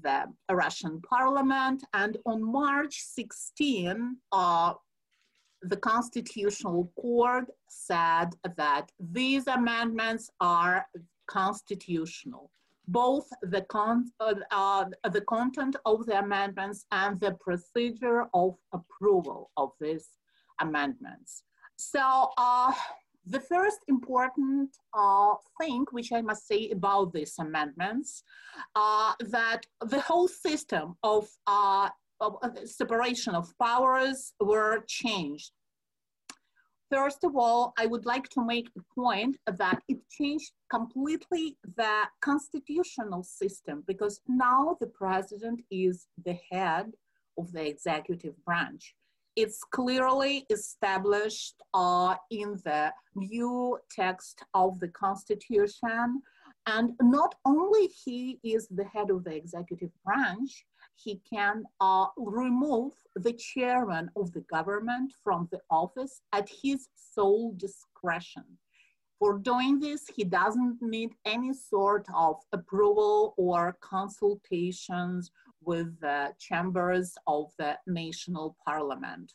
the 0.01 0.25
Russian 0.51 1.01
parliament. 1.01 1.83
And 1.93 2.17
on 2.25 2.43
March 2.43 2.99
16, 2.99 4.17
uh, 4.31 4.73
the 5.61 5.77
Constitutional 5.77 6.91
Court 6.99 7.45
said 7.69 8.31
that 8.57 8.91
these 8.99 9.47
amendments 9.47 10.29
are 10.41 10.85
constitutional 11.27 12.51
both 12.87 13.27
the, 13.41 13.61
con 13.61 14.11
uh, 14.19 14.35
uh, 14.51 14.85
the 15.11 15.21
content 15.21 15.75
of 15.85 16.05
the 16.05 16.19
amendments 16.19 16.85
and 16.91 17.19
the 17.19 17.31
procedure 17.39 18.27
of 18.33 18.55
approval 18.73 19.51
of 19.57 19.71
these 19.79 20.07
amendments. 20.59 21.43
So 21.77 22.29
uh, 22.37 22.73
the 23.25 23.39
first 23.39 23.79
important 23.87 24.69
uh, 24.93 25.35
thing 25.59 25.85
which 25.91 26.11
I 26.11 26.21
must 26.21 26.47
say 26.47 26.69
about 26.71 27.13
these 27.13 27.35
amendments, 27.39 28.23
uh, 28.75 29.13
that 29.29 29.65
the 29.81 30.01
whole 30.01 30.27
system 30.27 30.95
of, 31.03 31.29
uh, 31.47 31.89
of 32.19 32.37
separation 32.65 33.33
of 33.33 33.53
powers 33.59 34.33
were 34.39 34.83
changed 34.87 35.51
First 36.93 37.23
of 37.23 37.35
all, 37.35 37.73
I 37.79 37.87
would 37.87 38.05
like 38.05 38.29
to 38.29 38.45
make 38.45 38.69
a 38.77 38.81
point 38.93 39.37
that 39.47 39.81
it 39.87 39.97
changed 40.09 40.51
completely 40.69 41.57
the 41.75 42.03
constitutional 42.21 43.23
system 43.23 43.83
because 43.87 44.21
now 44.27 44.77
the 44.79 44.87
president 44.87 45.61
is 45.71 46.05
the 46.23 46.37
head 46.51 46.91
of 47.39 47.51
the 47.51 47.65
executive 47.65 48.35
branch. 48.45 48.93
It's 49.35 49.63
clearly 49.63 50.45
established 50.51 51.55
uh, 51.73 52.15
in 52.29 52.59
the 52.63 52.93
new 53.15 53.79
text 53.89 54.43
of 54.53 54.79
the 54.79 54.89
constitution. 54.89 56.21
And 56.67 56.91
not 57.01 57.33
only 57.43 57.87
he 57.87 58.39
is 58.43 58.67
the 58.67 58.85
head 58.85 59.09
of 59.09 59.23
the 59.23 59.35
executive 59.35 59.89
branch, 60.05 60.63
he 60.95 61.21
can 61.29 61.63
uh, 61.79 62.07
remove 62.17 62.93
the 63.15 63.33
chairman 63.33 64.09
of 64.15 64.31
the 64.33 64.41
government 64.41 65.13
from 65.23 65.47
the 65.51 65.59
office 65.69 66.21
at 66.31 66.49
his 66.49 66.87
sole 66.95 67.53
discretion. 67.57 68.43
For 69.19 69.37
doing 69.37 69.79
this, 69.79 70.05
he 70.13 70.23
doesn't 70.23 70.81
need 70.81 71.11
any 71.25 71.53
sort 71.53 72.05
of 72.13 72.35
approval 72.51 73.33
or 73.37 73.77
consultations 73.79 75.31
with 75.61 75.99
the 76.01 76.33
chambers 76.39 77.15
of 77.25 77.51
the 77.57 77.77
national 77.87 78.57
parliament. 78.65 79.31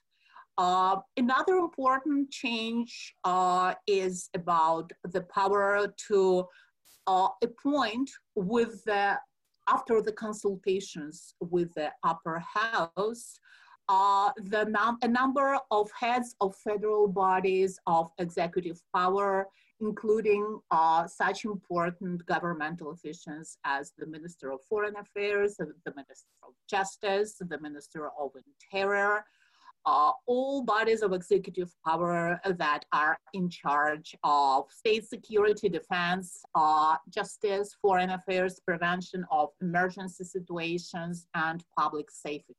Uh, 0.59 0.97
another 1.17 1.55
important 1.55 2.31
change 2.31 3.15
uh, 3.25 3.75
is 3.87 4.29
about 4.35 4.91
the 5.05 5.23
power 5.23 5.87
to 6.09 6.45
uh, 7.07 7.29
appoint 7.43 8.11
with 8.35 8.85
the 8.85 9.17
after 9.73 10.01
the 10.03 10.13
consultations 10.13 11.35
with 11.41 11.73
the 11.75 11.91
upper 12.05 12.39
house, 12.39 13.39
uh, 13.89 14.31
the 14.37 14.65
num 14.65 14.99
a 15.03 15.09
number 15.09 15.59
of 15.71 15.91
heads 15.99 16.35
of 16.41 16.55
federal 16.57 17.09
bodies 17.09 17.79
of 17.87 18.11
executive 18.19 18.81
power, 18.95 19.47
including 19.81 20.61
uh, 20.71 21.07
such 21.07 21.45
important 21.45 22.25
governmental 22.27 22.91
officials 22.91 23.57
as 23.65 23.93
the 23.99 24.07
Minister 24.07 24.51
of 24.51 24.61
Foreign 24.69 24.97
Affairs, 24.97 25.57
the 25.57 25.95
Minister 25.97 26.29
of 26.43 26.53
Justice, 26.69 27.37
the 27.41 27.59
Minister 27.61 28.11
of 28.21 28.31
Interior, 28.45 29.25
uh, 29.87 30.13
all 30.27 30.63
bodies 30.63 31.03
of 31.03 31.13
executive 31.13 31.73
power 31.87 32.41
that 32.45 32.85
are 32.93 33.19
in 33.33 33.49
charge 33.49 34.15
of 34.25 34.65
state 34.71 35.09
security, 35.09 35.69
defense, 35.69 36.43
uh, 36.55 36.97
justice, 37.09 37.77
foreign 37.81 38.11
affairs, 38.11 38.61
prevention 38.67 39.25
of 39.31 39.49
emergency 39.61 40.25
situations, 40.25 41.27
and 41.35 41.65
public 41.79 42.11
safety. 42.11 42.55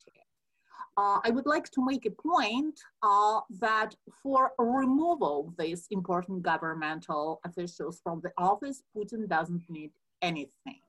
Uh, 0.98 1.20
I 1.24 1.30
would 1.30 1.46
like 1.46 1.70
to 1.72 1.86
make 1.86 2.06
a 2.06 2.12
point 2.12 2.78
uh, 3.04 3.40
that 3.62 3.96
for 4.22 4.52
removal 4.58 5.48
of 5.48 5.56
these 5.58 5.88
important 5.92 6.42
governmental 6.42 7.40
officials 7.46 8.02
from 8.04 8.20
the 8.22 8.32
office, 8.38 8.84
Putin 8.94 9.26
doesn't 9.30 9.64
need 9.70 9.92
anything. 10.22 10.82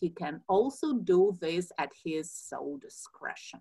He 0.00 0.08
can 0.08 0.40
also 0.48 0.94
do 0.94 1.36
this 1.40 1.70
at 1.78 1.92
his 2.02 2.30
sole 2.30 2.78
discretion 2.78 3.60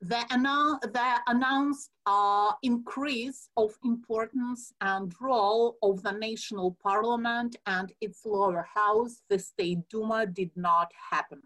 the, 0.00 0.16
annou 0.30 0.78
announced 1.26 1.90
uh, 2.06 2.52
increase 2.62 3.48
of 3.56 3.74
importance 3.84 4.72
and 4.80 5.12
role 5.20 5.76
of 5.82 6.02
the 6.02 6.12
national 6.12 6.76
parliament 6.82 7.56
and 7.66 7.92
its 8.00 8.24
lower 8.24 8.66
house, 8.74 9.22
the 9.28 9.38
State 9.38 9.88
Duma, 9.88 10.26
did 10.26 10.50
not 10.54 10.92
happen. 11.10 11.40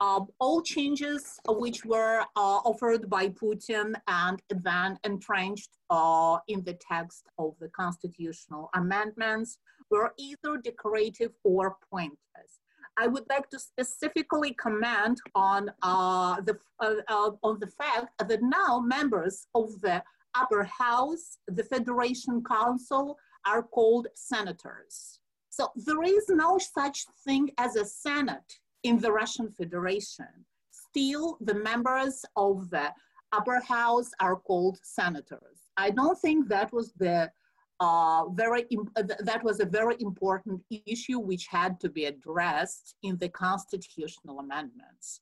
Uh, 0.00 0.20
all 0.38 0.62
changes 0.62 1.40
which 1.48 1.84
were 1.84 2.20
uh, 2.36 2.60
offered 2.64 3.10
by 3.10 3.28
Putin 3.28 3.94
and 4.06 4.40
then 4.48 4.96
entrenched 5.02 5.70
uh, 5.90 6.38
in 6.46 6.62
the 6.62 6.74
text 6.74 7.26
of 7.36 7.54
the 7.60 7.68
constitutional 7.68 8.70
amendments 8.74 9.58
were 9.90 10.14
either 10.16 10.56
decorative 10.62 11.32
or 11.42 11.76
pointless. 11.90 12.60
I 13.00 13.06
would 13.06 13.24
like 13.30 13.48
to 13.50 13.58
specifically 13.58 14.52
comment 14.54 15.20
on 15.34 15.70
uh, 15.82 16.40
the 16.40 16.58
uh, 16.80 16.94
uh, 17.08 17.30
on 17.42 17.58
the 17.60 17.68
fact 17.68 18.08
that 18.28 18.42
now 18.42 18.80
members 18.80 19.46
of 19.54 19.80
the 19.80 20.02
upper 20.34 20.64
house, 20.64 21.38
the 21.46 21.62
Federation 21.62 22.42
Council, 22.42 23.16
are 23.46 23.62
called 23.62 24.08
senators. 24.14 25.20
So 25.50 25.70
there 25.76 26.02
is 26.02 26.26
no 26.28 26.58
such 26.58 27.04
thing 27.24 27.50
as 27.58 27.76
a 27.76 27.84
senate 27.84 28.50
in 28.82 28.98
the 28.98 29.12
Russian 29.12 29.50
Federation. 29.50 30.32
Still, 30.70 31.38
the 31.40 31.54
members 31.54 32.24
of 32.36 32.70
the 32.70 32.92
upper 33.32 33.60
house 33.60 34.10
are 34.20 34.36
called 34.36 34.78
senators. 34.82 35.58
I 35.76 35.90
don't 35.90 36.18
think 36.18 36.48
that 36.48 36.72
was 36.72 36.92
the 36.94 37.30
uh, 37.80 38.24
very 38.30 38.66
uh, 38.96 39.02
that 39.20 39.42
was 39.44 39.60
a 39.60 39.64
very 39.64 39.96
important 40.00 40.60
issue 40.86 41.18
which 41.18 41.46
had 41.46 41.78
to 41.80 41.88
be 41.88 42.06
addressed 42.06 42.96
in 43.02 43.16
the 43.18 43.28
constitutional 43.28 44.40
amendments. 44.40 45.20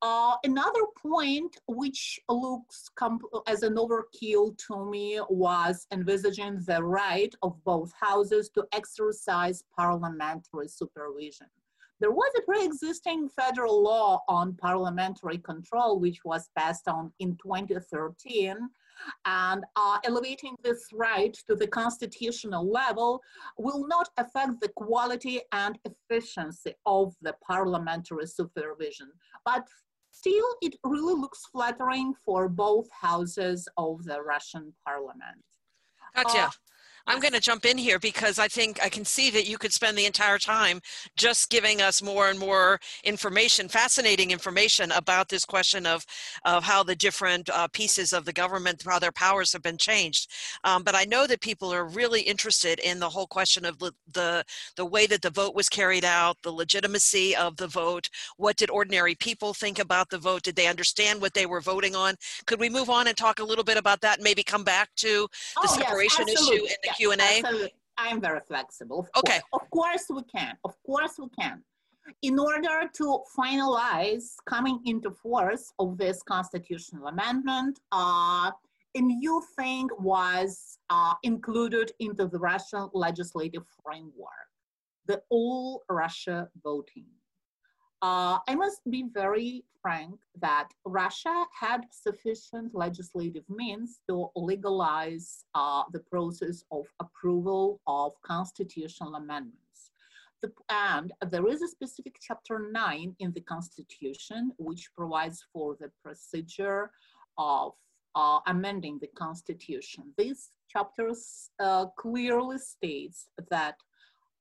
Uh, 0.00 0.36
another 0.44 0.84
point 0.96 1.56
which 1.66 2.20
looks 2.28 2.88
as 3.48 3.62
an 3.64 3.74
overkill 3.74 4.56
to 4.56 4.88
me 4.88 5.20
was 5.28 5.88
envisaging 5.92 6.60
the 6.66 6.82
right 6.82 7.34
of 7.42 7.62
both 7.64 7.92
houses 8.00 8.48
to 8.48 8.64
exercise 8.72 9.64
parliamentary 9.76 10.68
supervision. 10.68 11.48
There 12.00 12.12
was 12.12 12.30
a 12.38 12.42
pre-existing 12.42 13.28
federal 13.28 13.82
law 13.82 14.22
on 14.28 14.54
parliamentary 14.54 15.38
control, 15.38 15.98
which 15.98 16.20
was 16.24 16.48
passed 16.56 16.86
on 16.86 17.12
in 17.18 17.36
2013, 17.42 18.56
and 19.24 19.64
uh, 19.76 19.98
elevating 20.04 20.54
this 20.62 20.86
right 20.92 21.34
to 21.46 21.54
the 21.54 21.66
constitutional 21.66 22.70
level 22.70 23.20
will 23.56 23.86
not 23.86 24.08
affect 24.16 24.60
the 24.60 24.68
quality 24.76 25.40
and 25.52 25.78
efficiency 25.84 26.74
of 26.86 27.14
the 27.22 27.34
parliamentary 27.46 28.26
supervision, 28.26 29.10
but 29.44 29.66
still 30.10 30.46
it 30.62 30.74
really 30.84 31.14
looks 31.14 31.46
flattering 31.52 32.14
for 32.24 32.48
both 32.48 32.88
houses 32.90 33.68
of 33.76 34.04
the 34.04 34.20
Russian 34.22 34.72
parliament. 34.84 35.44
Gotcha. 36.14 36.38
Uh, 36.38 36.50
I'm 37.08 37.20
going 37.20 37.32
to 37.32 37.40
jump 37.40 37.64
in 37.64 37.78
here 37.78 37.98
because 37.98 38.38
I 38.38 38.48
think 38.48 38.78
I 38.84 38.90
can 38.90 39.02
see 39.02 39.30
that 39.30 39.48
you 39.48 39.56
could 39.56 39.72
spend 39.72 39.96
the 39.96 40.04
entire 40.04 40.36
time 40.36 40.82
just 41.16 41.48
giving 41.48 41.80
us 41.80 42.02
more 42.02 42.28
and 42.28 42.38
more 42.38 42.78
information, 43.02 43.66
fascinating 43.66 44.30
information 44.30 44.92
about 44.92 45.30
this 45.30 45.46
question 45.46 45.86
of, 45.86 46.04
of 46.44 46.62
how 46.62 46.82
the 46.82 46.94
different 46.94 47.48
uh, 47.48 47.66
pieces 47.68 48.12
of 48.12 48.26
the 48.26 48.32
government, 48.32 48.84
how 48.86 48.98
their 48.98 49.10
powers 49.10 49.54
have 49.54 49.62
been 49.62 49.78
changed. 49.78 50.30
Um, 50.64 50.82
but 50.82 50.94
I 50.94 51.04
know 51.04 51.26
that 51.26 51.40
people 51.40 51.72
are 51.72 51.86
really 51.86 52.20
interested 52.20 52.78
in 52.80 52.98
the 52.98 53.08
whole 53.08 53.26
question 53.26 53.64
of 53.64 53.78
the, 53.78 53.92
the, 54.12 54.44
the 54.76 54.84
way 54.84 55.06
that 55.06 55.22
the 55.22 55.30
vote 55.30 55.54
was 55.54 55.70
carried 55.70 56.04
out, 56.04 56.36
the 56.42 56.52
legitimacy 56.52 57.34
of 57.34 57.56
the 57.56 57.68
vote. 57.68 58.10
What 58.36 58.58
did 58.58 58.68
ordinary 58.68 59.14
people 59.14 59.54
think 59.54 59.78
about 59.78 60.10
the 60.10 60.18
vote? 60.18 60.42
Did 60.42 60.56
they 60.56 60.66
understand 60.66 61.22
what 61.22 61.32
they 61.32 61.46
were 61.46 61.62
voting 61.62 61.96
on? 61.96 62.16
Could 62.44 62.60
we 62.60 62.68
move 62.68 62.90
on 62.90 63.06
and 63.06 63.16
talk 63.16 63.38
a 63.38 63.44
little 63.44 63.64
bit 63.64 63.78
about 63.78 64.02
that 64.02 64.18
and 64.18 64.24
maybe 64.24 64.42
come 64.42 64.62
back 64.62 64.90
to 64.96 65.26
the 65.54 65.68
oh, 65.70 65.78
separation 65.78 66.26
yes, 66.28 66.42
issue 66.42 66.64
in 66.64 66.76
the 66.82 66.97
Q&A? 66.98 67.70
I'm 67.96 68.20
very 68.20 68.40
flexible. 68.46 69.00
Of 69.00 69.10
okay. 69.18 69.40
Course. 69.50 69.62
Of 69.62 69.70
course 69.70 70.04
we 70.10 70.22
can. 70.24 70.56
Of 70.64 70.74
course 70.84 71.14
we 71.18 71.28
can. 71.38 71.62
In 72.22 72.38
order 72.38 72.88
to 72.94 73.20
finalize 73.38 74.36
coming 74.46 74.80
into 74.86 75.10
force 75.10 75.72
of 75.78 75.98
this 75.98 76.22
constitutional 76.22 77.08
amendment, 77.08 77.80
uh, 77.92 78.50
a 78.94 79.00
new 79.00 79.42
thing 79.56 79.88
was 79.98 80.78
uh, 80.90 81.14
included 81.22 81.92
into 82.00 82.26
the 82.26 82.38
Russian 82.38 82.88
legislative 82.94 83.64
framework, 83.84 84.48
the 85.06 85.20
all 85.28 85.82
Russia 85.90 86.48
voting. 86.62 87.06
Uh, 88.00 88.38
I 88.46 88.54
must 88.54 88.88
be 88.88 89.06
very 89.12 89.64
frank 89.82 90.20
that 90.40 90.68
Russia 90.84 91.44
had 91.58 91.86
sufficient 91.90 92.74
legislative 92.74 93.44
means 93.48 94.00
to 94.08 94.28
legalize 94.36 95.44
uh, 95.54 95.82
the 95.92 96.00
process 96.00 96.64
of 96.70 96.84
approval 97.00 97.80
of 97.88 98.12
constitutional 98.22 99.16
amendments. 99.16 99.90
The, 100.42 100.52
and 100.70 101.12
there 101.30 101.48
is 101.48 101.62
a 101.62 101.68
specific 101.68 102.16
chapter 102.20 102.68
9 102.70 103.16
in 103.18 103.32
the 103.32 103.40
Constitution 103.40 104.52
which 104.58 104.90
provides 104.96 105.44
for 105.52 105.76
the 105.80 105.90
procedure 106.04 106.92
of 107.36 107.72
uh, 108.14 108.38
amending 108.46 108.98
the 109.00 109.08
Constitution. 109.08 110.04
This 110.16 110.50
chapter 110.68 111.10
uh, 111.58 111.86
clearly 111.96 112.58
states 112.58 113.28
that 113.50 113.76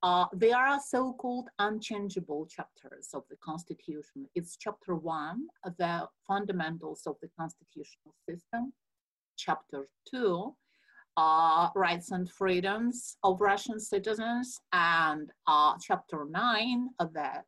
uh, 0.04 0.26
they 0.34 0.52
are 0.52 0.80
so-called 0.80 1.50
unchangeable 1.60 2.46
chapters 2.46 3.10
of 3.14 3.24
the 3.30 3.36
Constitution. 3.44 4.28
It's 4.36 4.56
chapter 4.58 4.96
one, 4.96 5.48
the 5.78 6.08
fundamentals 6.28 7.04
of 7.08 7.16
the 7.22 7.30
constitutional 7.38 8.14
system. 8.30 8.74
Chapter 9.38 9.88
two, 10.10 10.56
uh, 11.16 11.70
rights 11.76 12.12
and 12.12 12.30
freedoms 12.30 13.18
of 13.24 13.42
Russian 13.42 13.80
citizens, 13.80 14.60
and 14.74 15.32
uh, 15.48 15.74
chapter 15.82 16.26
nine, 16.30 16.90
the, 17.00 17.44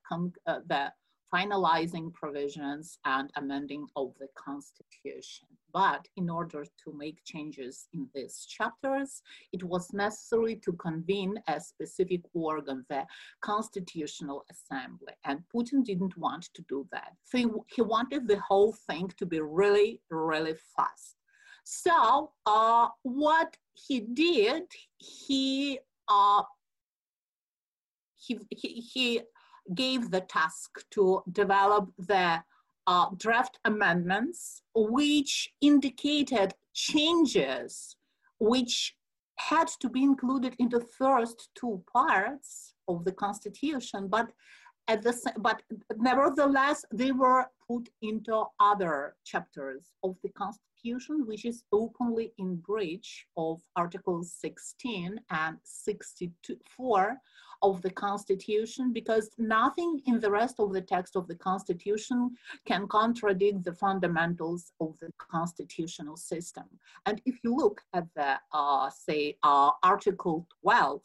uh, 0.48 0.60
the 0.68 0.92
finalizing 1.34 2.14
provisions 2.14 2.98
and 3.06 3.30
amending 3.36 3.88
of 3.96 4.14
the 4.20 4.28
Constitution. 4.36 5.48
But 5.72 6.08
in 6.18 6.30
order 6.30 6.66
to 6.84 6.94
make 6.98 7.24
changes 7.24 7.88
in 7.94 8.08
these 8.16 8.46
chapters, 8.46 9.22
it 9.54 9.64
was 9.64 9.94
necessary 9.94 10.56
to 10.66 10.74
convene 10.74 11.40
a 11.48 11.60
specific 11.60 12.22
organ, 12.34 12.86
the 12.90 13.06
Constitutional 13.42 14.46
Assembly. 14.50 15.14
And 15.26 15.44
Putin 15.56 15.84
didn't 15.84 16.18
want 16.18 16.50
to 16.56 16.64
do 16.68 16.88
that. 16.92 17.14
So 17.24 17.66
he 17.68 17.82
wanted 17.82 18.28
the 18.28 18.40
whole 18.40 18.74
thing 18.90 19.12
to 19.18 19.26
be 19.28 19.40
really, 19.42 20.02
really 20.10 20.56
fast. 20.76 21.16
So 21.64 22.32
uh, 22.48 22.88
what 23.04 23.56
he 23.74 24.00
did, 24.00 24.64
he 24.98 25.80
uh, 26.08 26.42
he, 28.16 28.40
he, 28.50 28.68
he 28.68 29.22
gave 29.76 30.12
the 30.12 30.22
task 30.22 30.84
to 30.92 31.22
develop 31.32 31.92
the 31.98 32.42
uh, 32.88 33.08
draft 33.18 33.60
amendments, 33.66 34.62
which 34.74 35.50
indicated 35.62 36.54
changes 36.74 37.96
which 38.40 38.96
had 39.38 39.68
to 39.80 39.90
be 39.90 40.04
included 40.04 40.56
in 40.60 40.70
the 40.70 40.82
first 40.82 41.50
two 41.56 41.82
parts 41.92 42.74
of 42.88 43.06
the 43.06 43.12
constitution, 43.12 44.08
but 44.08 44.32
at 44.88 45.04
the 45.04 45.14
but 45.38 45.62
nevertheless 45.98 46.84
they 46.92 47.12
were 47.12 47.46
put 47.68 47.88
into 48.02 48.44
other 48.60 49.16
chapters 49.24 49.94
of 50.04 50.16
the 50.24 50.30
constitution, 50.30 51.26
which 51.28 51.46
is 51.46 51.64
openly 51.72 52.34
in 52.38 52.56
breach 52.56 53.26
of 53.38 53.62
Articles 53.76 54.34
16 54.34 55.20
and 55.30 55.58
64 55.64 57.18
of 57.62 57.82
the 57.82 57.90
Constitution 57.90 58.94
because 58.94 59.30
nothing 59.38 60.02
in 60.06 60.20
the 60.20 60.32
rest 60.32 60.60
of 60.60 60.74
the 60.74 60.82
text 60.82 61.16
of 61.16 61.28
the 61.28 61.36
Constitution 61.36 62.36
can 62.66 62.88
contradict 62.88 63.64
the 63.64 63.74
fundamentals 63.74 64.72
of 64.80 64.98
the 65.00 65.12
constitutional 65.18 66.18
system. 66.18 66.66
And 67.06 67.22
if 67.26 67.40
you 67.44 67.56
look 67.56 67.82
at 67.94 68.08
the, 68.16 68.40
uh, 68.54 68.90
say, 68.90 69.38
uh, 69.44 69.72
Article 69.84 70.48
12, 70.62 71.02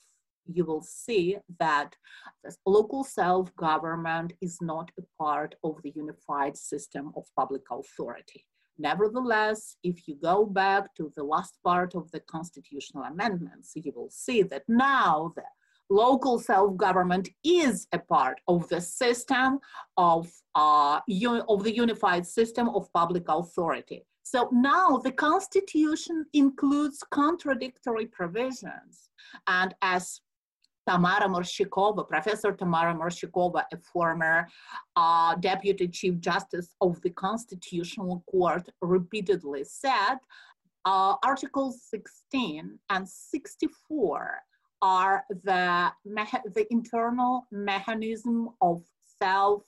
you 0.47 0.65
will 0.65 0.83
see 0.83 1.39
that 1.59 1.97
local 2.67 3.03
self-government 3.03 4.35
is 4.41 4.61
not 4.61 4.91
a 4.99 5.03
part 5.23 5.55
of 5.65 5.81
the 5.83 5.93
unified 5.97 6.57
system 6.57 7.13
of 7.17 7.25
public 7.37 7.63
authority. 7.71 8.45
Nevertheless, 8.79 9.77
if 9.83 10.09
you 10.09 10.17
go 10.17 10.45
back 10.45 10.95
to 10.97 11.13
the 11.17 11.23
last 11.23 11.59
part 11.63 11.95
of 11.95 12.11
the 12.11 12.21
constitutional 12.21 13.05
amendments, 13.05 13.73
you 13.77 13.93
will 13.95 14.11
see 14.11 14.43
that 14.43 14.65
now 14.69 15.33
the 15.37 15.45
local 15.91 16.39
self-government 16.39 17.29
is 17.45 17.87
a 17.93 17.99
part 17.99 18.41
of 18.49 18.69
the 18.69 18.81
system 18.81 19.59
of, 19.97 20.31
uh, 20.55 21.01
of 21.49 21.65
the 21.65 21.75
unified 21.75 22.27
system 22.27 22.69
of 22.71 22.93
public 22.93 23.25
authority. 23.29 24.05
So 24.23 24.49
now 24.53 24.97
the 24.97 25.13
constitution 25.13 26.25
includes 26.33 27.05
contradictory 27.11 28.07
provisions. 28.07 29.11
And 29.47 29.75
as 29.83 30.21
Tamara 30.89 31.29
Morshchakova, 31.29 32.07
Professor 32.09 32.53
Tamara 32.53 32.95
Morshchakova, 32.95 33.65
a 33.73 33.77
former 33.79 34.49
uh, 34.97 35.35
Deputy 35.37 35.89
Chief 35.89 36.19
Justice 36.21 36.75
of 36.81 37.01
the 37.03 37.11
Constitutional 37.11 38.25
Court, 38.31 38.69
repeatedly 38.81 39.65
said, 39.65 40.17
uh, 40.85 41.15
Articles 41.23 41.83
16 41.89 42.79
and 42.91 43.09
64 43.09 44.39
are 44.85 45.25
the, 45.31 45.91
the 46.05 46.67
internal 46.71 47.47
mechanism 47.51 48.51
of 48.61 48.83
self 49.23 49.63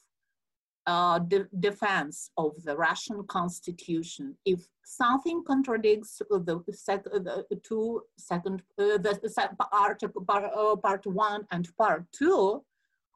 uh, 0.87 1.18
de 1.18 1.46
defense 1.59 2.31
of 2.37 2.52
the 2.64 2.76
Russian 2.76 3.24
constitution. 3.26 4.37
If 4.44 4.61
something 4.85 5.42
contradicts 5.44 6.20
the, 6.29 6.62
sec 6.72 7.05
the 7.05 7.61
two 7.62 8.02
second, 8.18 8.62
uh, 8.79 8.98
the 8.98 9.66
article, 9.72 10.22
part, 10.24 10.44
uh, 10.55 10.76
part 10.76 11.07
one 11.07 11.46
and 11.50 11.66
part 11.79 12.05
two 12.12 12.62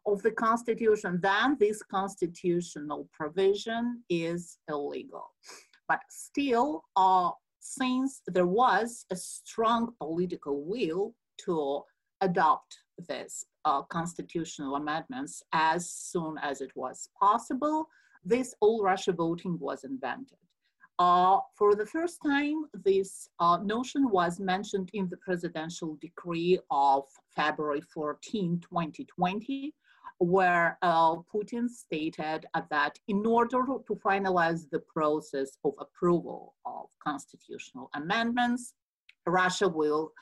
of 0.07 0.23
the 0.23 0.31
constitution, 0.31 1.21
then 1.23 1.57
this 1.61 1.83
constitutional 1.83 3.09
provision 3.13 4.03
is 4.09 4.59
illegal. 4.69 5.27
But 5.87 6.01
still, 6.09 6.85
uh, 6.97 7.31
since 7.61 8.23
there 8.27 8.47
was 8.47 9.05
a 9.11 9.17
strong 9.17 9.93
political 9.99 10.65
will 10.65 11.15
to 11.45 11.83
adopt 12.21 12.79
this 13.09 13.45
uh, 13.65 13.83
constitutional 13.83 14.77
amendments 14.77 15.43
as 15.53 15.91
soon 15.91 16.37
as 16.43 16.61
it 16.61 16.71
was 16.75 17.09
possible, 17.19 17.89
this 18.25 18.55
all 18.61 18.83
Russia 18.83 19.13
voting 19.13 19.59
was 19.59 19.85
invented. 19.85 20.39
Uh, 20.99 21.39
for 21.57 21.75
the 21.75 21.87
first 21.87 22.19
time, 22.23 22.65
this 22.85 23.31
uh, 23.39 23.59
notion 23.65 24.11
was 24.11 24.39
mentioned 24.39 24.91
in 24.93 25.09
the 25.09 25.17
presidential 25.17 25.97
decree 25.99 26.59
of 26.71 27.05
February 27.35 27.81
14, 27.81 28.61
2020, 28.61 29.75
where 30.19 30.77
uh, 30.83 31.17
Putin 31.35 31.71
stated 31.71 32.45
that 32.71 32.99
in 33.09 33.25
order 33.25 33.65
to 33.87 33.95
finalize 33.95 34.69
the 34.71 34.81
process 34.81 35.57
of 35.65 35.73
approval 35.79 36.55
of 36.67 36.85
constitutional 37.03 37.89
amendments, 37.95 38.75
Russia 39.27 39.67
will 39.67 40.13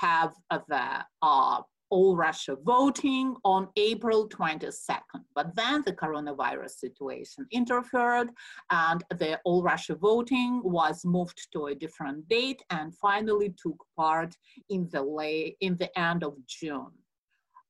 have 0.00 0.34
the 0.50 1.04
uh, 1.22 1.60
all 1.90 2.16
Russia 2.16 2.56
voting 2.64 3.36
on 3.44 3.68
April 3.76 4.28
22nd. 4.28 5.22
But 5.34 5.54
then 5.54 5.82
the 5.84 5.92
coronavirus 5.92 6.70
situation 6.70 7.46
interfered 7.52 8.30
and 8.70 9.04
the 9.10 9.40
all 9.44 9.62
Russia 9.62 9.94
voting 9.94 10.60
was 10.64 11.04
moved 11.04 11.48
to 11.52 11.66
a 11.66 11.74
different 11.74 12.28
date 12.28 12.62
and 12.70 12.94
finally 12.94 13.54
took 13.62 13.78
part 13.96 14.34
in 14.68 14.88
the, 14.92 15.02
lay, 15.02 15.56
in 15.60 15.76
the 15.76 15.96
end 15.98 16.24
of 16.24 16.34
June. 16.46 16.90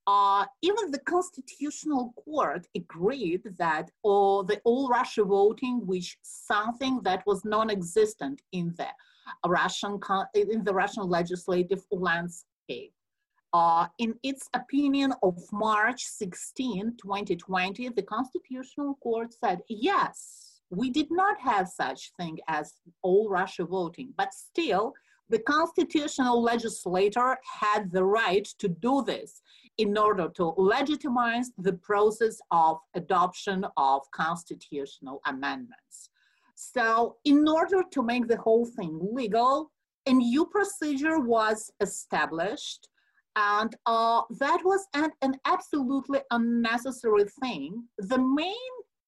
Uh, 0.09 0.47
even 0.63 0.93
the 0.93 1.01
constitutional 1.01 2.15
court 2.25 2.65
agreed 2.77 3.43
that 3.59 3.91
all 4.05 4.45
the 4.45 4.61
all 4.65 4.89
Russia 4.89 5.25
voting, 5.25 5.85
which 5.85 6.17
something 6.23 7.01
that 7.03 7.25
was 7.27 7.45
non-existent 7.45 8.41
in 8.53 8.73
the 8.79 8.87
Russian 9.47 9.99
in 10.35 10.65
the 10.65 10.75
Russian 10.75 11.09
legislative 11.09 11.85
landscape. 11.91 12.93
Uh, 13.53 13.87
in 13.99 14.15
its 14.23 14.49
opinion 14.55 15.15
of 15.23 15.39
March 15.53 16.03
16, 16.03 16.97
2020, 17.01 17.89
the 17.91 18.03
Constitutional 18.03 18.97
Court 19.03 19.33
said, 19.33 19.61
yes, 19.69 20.61
we 20.71 20.91
did 20.91 21.07
not 21.11 21.39
have 21.41 21.69
such 21.69 22.13
thing 22.19 22.39
as 22.49 22.75
all 23.03 23.29
Russia 23.31 23.65
voting, 23.65 24.13
but 24.17 24.35
still 24.35 24.93
the 25.29 25.39
constitutional 25.41 26.41
legislator 26.41 27.37
had 27.61 27.91
the 27.91 28.05
right 28.05 28.47
to 28.59 28.69
do 28.69 29.03
this 29.07 29.43
in 29.79 29.97
order 29.99 30.29
to 30.37 30.55
legitimize 30.57 31.51
the 31.59 31.73
process 31.73 32.39
of 32.51 32.79
adoption 32.95 33.65
of 33.77 34.03
constitutional 34.13 35.21
amendments. 35.27 36.11
So 36.57 37.17
in 37.25 37.47
order 37.47 37.83
to 37.93 38.03
make 38.03 38.27
the 38.27 38.39
whole 38.39 38.65
thing 38.65 38.99
legal, 39.13 39.71
a 40.07 40.13
new 40.13 40.47
procedure 40.47 41.21
was 41.21 41.71
established 41.81 42.89
and 43.37 43.77
uh, 43.85 44.23
that 44.41 44.63
was 44.65 44.87
an, 44.95 45.11
an, 45.21 45.35
absolutely 45.45 46.21
unnecessary 46.31 47.27
thing. 47.43 47.85
The 47.99 48.19
main 48.19 48.55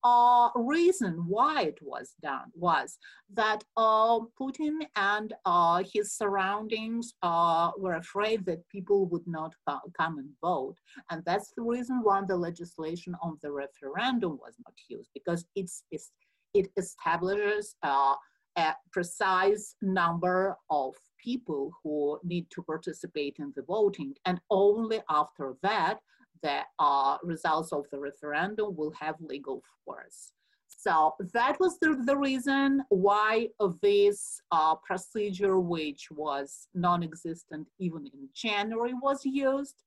uh, 0.05 0.51
reason 0.55 1.25
why 1.27 1.63
it 1.63 1.79
was 1.81 2.15
done 2.21 2.51
was 2.55 2.99
that 3.33 3.65
uh, 3.79 4.21
Putin 4.39 4.81
and 4.97 5.33
uh, 5.47 5.83
his 5.93 6.13
surroundings 6.13 7.15
uh, 7.23 7.71
were 7.79 7.95
afraid 7.95 8.45
that 8.45 8.69
people 8.69 9.07
would 9.07 9.27
not 9.27 9.55
come 9.97 10.19
and 10.19 10.29
vote. 10.43 10.77
And 11.11 11.23
that's 11.25 11.53
the 11.57 11.63
reason 11.63 12.01
why 12.03 12.23
the 12.29 12.37
legislation 12.37 13.17
on 13.23 13.39
the 13.43 13.51
referendum 13.51 14.33
was 14.33 14.55
not 14.65 14.75
used, 14.89 15.09
because 15.15 15.47
it's, 15.57 15.85
it's 15.91 16.11
it 16.55 16.69
establishes 16.77 17.77
uh, 17.83 18.15
a 18.57 18.75
precise 18.93 19.77
number 19.83 20.57
of 20.71 20.95
people 21.23 21.71
who 21.83 22.19
need 22.25 22.47
to 22.51 22.63
participate 22.63 23.37
in 23.39 23.53
the 23.57 23.63
voting. 23.63 24.15
And 24.25 24.41
only 24.51 25.01
after 25.11 25.57
that, 25.63 25.99
the 26.43 26.61
uh, 26.79 27.19
results 27.23 27.73
of 27.73 27.85
the 27.91 27.99
referendum 27.99 28.77
will 28.77 28.93
have 29.01 29.17
legal 29.21 29.63
force. 29.85 30.33
So 30.69 31.15
that 31.35 31.59
was 31.59 31.79
the, 31.81 32.01
the 32.05 32.17
reason 32.17 32.83
why 32.89 33.49
this 33.83 34.41
uh, 34.53 34.77
procedure, 34.77 35.59
which 35.59 36.09
was 36.11 36.69
non-existent 36.73 37.67
even 37.81 38.07
in 38.07 38.29
January, 38.33 38.95
was 38.95 39.25
used. 39.25 39.83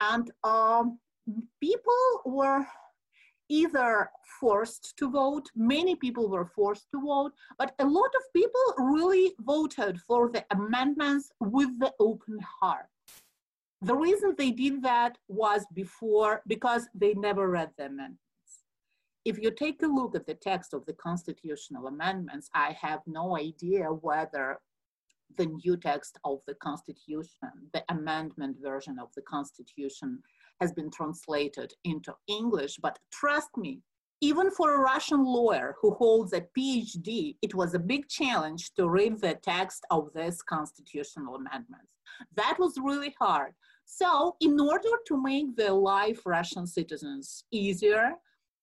And 0.00 0.30
um, 0.44 1.00
people 1.60 2.22
were 2.24 2.64
either 3.48 4.10
forced 4.40 4.96
to 4.98 5.10
vote, 5.10 5.50
many 5.56 5.94
people 5.94 6.28
were 6.28 6.44
forced 6.44 6.90
to 6.90 7.00
vote, 7.00 7.32
but 7.58 7.74
a 7.78 7.84
lot 7.84 8.10
of 8.16 8.32
people 8.32 8.60
really 8.78 9.34
voted 9.40 10.00
for 10.00 10.30
the 10.30 10.44
amendments 10.50 11.30
with 11.40 11.78
the 11.78 11.92
open 11.98 12.38
heart. 12.38 12.86
The 13.82 13.94
reason 13.94 14.34
they 14.36 14.50
did 14.50 14.82
that 14.82 15.18
was 15.28 15.64
before, 15.72 16.42
because 16.46 16.88
they 16.94 17.14
never 17.14 17.48
read 17.48 17.70
the 17.78 17.86
amendments. 17.86 18.22
If 19.24 19.38
you 19.38 19.50
take 19.50 19.82
a 19.82 19.86
look 19.86 20.14
at 20.14 20.26
the 20.26 20.34
text 20.34 20.74
of 20.74 20.84
the 20.86 20.94
constitutional 20.94 21.86
amendments, 21.86 22.48
I 22.54 22.76
have 22.80 23.00
no 23.06 23.36
idea 23.36 23.86
whether 23.86 24.58
the 25.36 25.46
new 25.46 25.76
text 25.76 26.18
of 26.24 26.40
the 26.46 26.54
constitution, 26.54 27.50
the 27.72 27.84
amendment 27.90 28.56
version 28.62 28.98
of 28.98 29.08
the 29.14 29.22
constitution 29.22 30.22
has 30.60 30.72
been 30.72 30.90
translated 30.90 31.72
into 31.84 32.12
English, 32.26 32.76
but 32.82 32.98
trust 33.12 33.50
me, 33.56 33.80
even 34.20 34.50
for 34.50 34.74
a 34.74 34.80
Russian 34.80 35.24
lawyer 35.24 35.76
who 35.80 35.94
holds 35.94 36.32
a 36.32 36.44
PhD, 36.56 37.36
it 37.40 37.54
was 37.54 37.74
a 37.74 37.78
big 37.78 38.08
challenge 38.08 38.72
to 38.74 38.88
read 38.88 39.20
the 39.20 39.34
text 39.42 39.84
of 39.90 40.12
this 40.12 40.42
constitutional 40.42 41.36
amendments. 41.36 41.92
That 42.34 42.56
was 42.58 42.74
really 42.82 43.14
hard. 43.20 43.52
So 43.84 44.36
in 44.40 44.58
order 44.58 44.88
to 45.06 45.22
make 45.22 45.56
the 45.56 45.72
life 45.72 46.22
Russian 46.26 46.66
citizens 46.66 47.44
easier, 47.52 48.12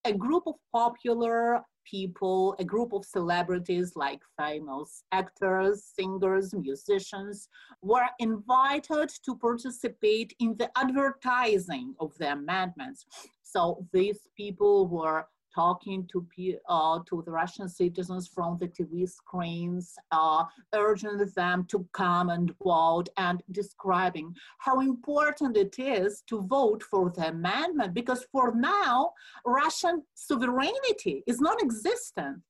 a 0.04 0.14
group 0.14 0.44
of 0.46 0.56
popular 0.74 1.62
people, 1.90 2.56
a 2.60 2.64
group 2.64 2.94
of 2.94 3.06
celebrities 3.06 3.94
like 3.96 4.22
famous 4.38 5.04
actors, 5.12 5.92
singers, 5.98 6.54
musicians 6.54 7.48
were 7.82 8.08
invited 8.20 9.10
to 9.24 9.36
participate 9.36 10.36
in 10.40 10.56
the 10.58 10.70
advertising 10.78 11.96
of 12.00 12.18
the 12.18 12.32
amendments. 12.32 13.06
So 13.44 13.86
these 13.94 14.20
people 14.36 14.88
were 14.88 15.28
talking 15.56 16.08
to, 16.12 16.26
uh, 16.68 17.00
to 17.10 17.24
the 17.26 17.32
Russian 17.32 17.70
citizens 17.70 18.28
from 18.28 18.58
the 18.60 18.68
TV 18.68 19.08
screens, 19.10 19.96
uh, 20.12 20.44
urging 20.74 21.18
them 21.36 21.66
to 21.70 21.88
come 21.94 22.30
and 22.30 22.54
vote 22.64 23.08
and 23.18 23.42
describing 23.52 24.36
how 24.60 24.82
important 24.82 25.56
it 25.56 25.80
is 25.80 26.24
to 26.28 26.42
vote 26.42 26.84
for 26.84 27.10
the 27.16 27.30
amendment 27.30 27.94
because 27.94 28.26
for 28.32 28.54
now, 28.54 29.12
Russian 29.46 30.04
sovereignty 30.14 31.24
is 31.26 31.40
non-existent. 31.40 32.42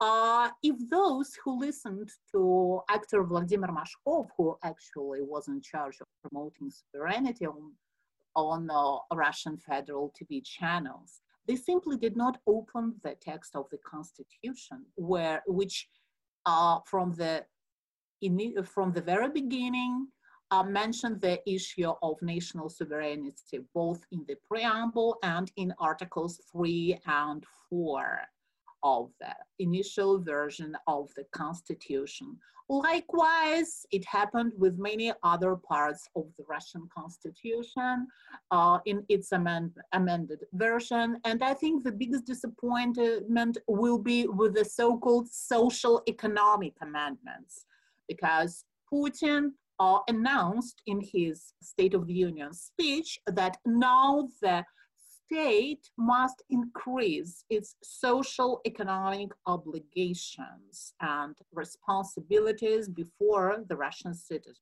Uh, 0.00 0.50
if 0.62 0.76
those 0.90 1.36
who 1.42 1.58
listened 1.58 2.10
to 2.32 2.80
actor 2.90 3.24
Vladimir 3.24 3.70
Mashkov, 3.70 4.28
who 4.36 4.56
actually 4.62 5.22
was 5.22 5.48
in 5.48 5.60
charge 5.60 5.96
of 6.00 6.06
promoting 6.22 6.70
sovereignty 6.70 7.46
on, 7.46 7.72
on 8.36 8.68
uh, 8.70 9.14
Russian 9.14 9.56
federal 9.56 10.12
TV 10.16 10.44
channels, 10.44 11.20
they 11.46 11.56
simply 11.56 11.96
did 11.96 12.16
not 12.16 12.38
open 12.46 12.94
the 13.02 13.14
text 13.20 13.54
of 13.54 13.66
the 13.70 13.78
constitution, 13.78 14.84
where 14.94 15.42
which 15.46 15.88
uh, 16.46 16.78
from 16.86 17.12
the 17.12 17.44
in, 18.22 18.54
from 18.64 18.92
the 18.92 19.02
very 19.02 19.28
beginning 19.30 20.08
uh, 20.50 20.62
mentioned 20.62 21.20
the 21.20 21.38
issue 21.50 21.92
of 22.02 22.20
national 22.22 22.68
sovereignty, 22.68 23.34
both 23.74 24.04
in 24.12 24.24
the 24.28 24.36
preamble 24.46 25.18
and 25.22 25.50
in 25.56 25.74
Articles 25.78 26.40
3 26.52 26.98
and 27.06 27.44
4 27.70 28.20
of 28.84 29.10
the 29.20 29.34
initial 29.58 30.22
version 30.22 30.76
of 30.86 31.08
the 31.16 31.24
Constitution. 31.32 32.38
Likewise, 32.68 33.84
it 33.90 34.04
happened 34.06 34.52
with 34.56 34.78
many 34.78 35.12
other 35.22 35.54
parts 35.56 36.08
of 36.16 36.24
the 36.38 36.44
Russian 36.48 36.88
Constitution 36.96 38.06
uh, 38.50 38.78
in 38.86 39.04
its 39.08 39.32
amend 39.32 39.72
amended 39.92 40.40
version. 40.52 41.18
And 41.24 41.42
I 41.42 41.54
think 41.54 41.84
the 41.84 41.92
biggest 41.92 42.24
disappointment 42.24 43.58
will 43.68 43.98
be 43.98 44.26
with 44.26 44.54
the 44.54 44.64
so-called 44.64 45.28
social 45.28 46.02
economic 46.08 46.74
amendments, 46.80 47.66
because 48.08 48.64
Putin 48.90 49.50
uh, 49.78 49.98
announced 50.08 50.80
in 50.86 51.00
his 51.00 51.52
State 51.62 51.94
of 51.94 52.06
the 52.06 52.14
Union 52.14 52.54
speech 52.54 53.18
that 53.26 53.58
now 53.66 54.28
the 54.40 54.64
state 55.26 55.90
must 55.96 56.42
increase 56.50 57.44
its 57.50 57.76
social 57.82 58.60
economic 58.66 59.30
obligations 59.46 60.94
and 61.00 61.34
responsibilities 61.52 62.88
before 62.88 63.64
the 63.68 63.76
Russian 63.76 64.14
citizens. 64.14 64.58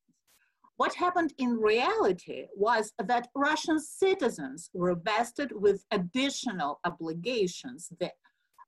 What 0.77 0.94
happened 0.94 1.33
in 1.38 1.59
reality 1.59 2.46
was 2.57 2.92
that 2.98 3.29
Russian 3.35 3.79
citizens 3.79 4.70
were 4.72 4.94
vested 4.94 5.53
with 5.53 5.85
additional 5.90 6.81
obligations. 6.85 7.92
The 8.01 8.11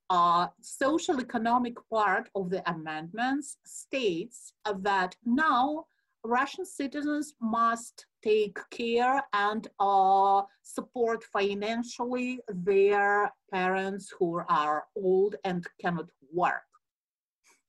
uh, 0.09 0.47
social 0.61 1.19
economic 1.19 1.75
part 1.91 2.29
of 2.35 2.51
the 2.51 2.61
amendments 2.69 3.57
states 3.65 4.53
that 4.81 5.15
now 5.25 5.85
Russian 6.25 6.65
citizens 6.65 7.35
must 7.39 8.05
take 8.23 8.57
care 8.71 9.23
and 9.33 9.67
uh, 9.79 10.41
support 10.63 11.23
financially 11.23 12.39
their 12.47 13.31
parents 13.53 14.13
who 14.17 14.41
are 14.49 14.85
old 14.95 15.35
and 15.43 15.65
cannot 15.79 16.09
work. 16.33 16.63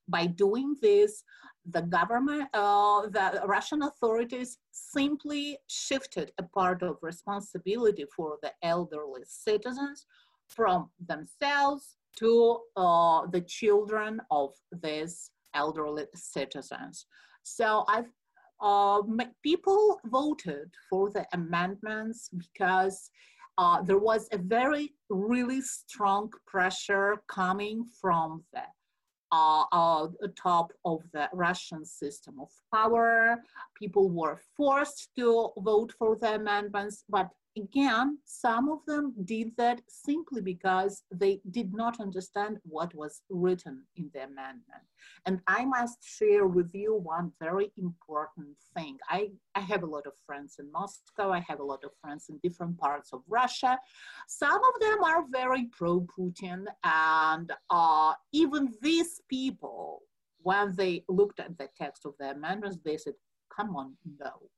by 0.09 0.27
doing 0.27 0.77
this, 0.81 1.23
the 1.69 1.83
government, 1.83 2.49
uh, 2.55 3.03
the 3.09 3.43
Russian 3.45 3.83
authorities 3.83 4.59
simply 4.71 5.59
shifted 5.67 6.33
a 6.39 6.45
part 6.45 6.83
of 6.83 6.97
responsibility 7.03 8.05
for 8.15 8.39
the 8.43 8.53
elderly 8.63 9.23
citizens 9.27 10.07
from 10.49 10.91
themselves 11.05 11.97
to 12.19 12.61
uh, 12.77 13.27
the 13.27 13.41
children 13.41 14.21
of 14.31 14.55
these 14.71 15.31
elderly 15.55 16.05
citizens. 16.15 17.07
So 17.43 17.85
I, 17.89 18.05
uh, 18.61 19.03
people 19.43 20.01
voted 20.07 20.71
for 20.89 21.11
the 21.11 21.27
amendments 21.33 22.31
because 22.37 23.11
uh, 23.59 23.83
there 23.83 23.99
was 23.99 24.29
a 24.33 24.39
very, 24.39 24.95
really 25.09 25.61
strong 25.61 26.31
pressure 26.47 27.17
coming 27.29 27.85
from 28.01 28.45
the 28.53 28.63
uh, 29.33 29.65
uh, 29.73 30.09
top 30.41 30.73
of 30.85 31.03
the 31.13 31.29
Russian 31.33 31.85
system 31.85 32.39
of 32.41 32.49
power. 32.73 33.43
People 33.75 34.09
were 34.11 34.39
forced 34.57 35.11
to 35.17 35.51
vote 35.59 35.93
for 35.99 36.17
the 36.21 36.35
amendments, 36.35 37.05
but 37.09 37.29
again, 37.57 38.19
some 38.25 38.69
of 38.69 38.81
them 38.87 39.15
did 39.25 39.53
that 39.57 39.81
simply 39.89 40.41
because 40.41 41.03
they 41.11 41.41
did 41.51 41.73
not 41.75 42.01
understand 42.01 42.59
what 42.65 42.95
was 42.95 43.23
written 43.31 43.83
in 43.97 44.11
the 44.13 44.21
amendment. 44.25 44.85
And 45.25 45.41
I 45.47 45.65
must 45.65 45.99
share 46.03 46.47
with 46.47 46.71
you 46.75 46.95
one 46.95 47.33
very 47.41 47.73
important 47.79 48.57
thing. 48.77 48.99
I, 49.09 49.31
I 49.55 49.61
have 49.61 49.83
a 49.83 49.87
lot 49.87 50.07
of 50.07 50.13
friends 50.27 50.57
in 50.59 50.71
Moscow, 50.71 51.33
I 51.33 51.41
have 51.41 51.61
a 51.61 51.65
lot 51.65 51.85
of 51.85 51.91
friends 52.01 52.27
in 52.29 52.39
different 52.43 52.79
parts 52.79 53.13
of 53.13 53.23
Russia. 53.29 53.79
Some 54.29 54.61
of 54.61 54.81
them 54.81 55.03
are 55.03 55.25
very 55.31 55.65
pro 55.73 56.07
Putin, 56.19 56.65
and 56.85 57.53
uh, 57.71 58.13
even 58.33 58.73
these 58.83 59.21
people, 59.29 60.03
when 60.43 60.75
they 60.77 61.05
looked 61.09 61.41
at 61.41 61.57
the 61.59 61.69
text 61.77 62.05
of 62.05 62.15
the 62.19 62.31
amendments, 62.31 62.79
they 62.85 62.97
said, 62.97 63.15
Come 63.57 63.75
on, 63.75 63.97
no, 64.21 64.51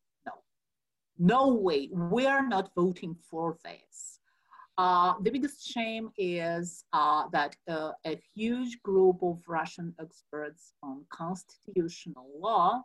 no 1.18 1.48
way, 1.48 1.88
we're 1.92 2.46
not 2.46 2.70
voting 2.74 3.16
for 3.31 3.57
this. 3.64 4.20
Uh, 4.76 5.14
the 5.22 5.31
biggest 5.31 5.68
shame 5.68 6.09
is 6.16 6.85
uh, 6.92 7.24
that 7.33 7.57
uh, 7.68 7.90
a 8.07 8.20
huge 8.35 8.81
group 8.83 9.16
of 9.22 9.40
Russian 9.48 9.92
experts 10.00 10.72
on 10.85 11.04
constitutional 11.12 12.28
law 12.40 12.83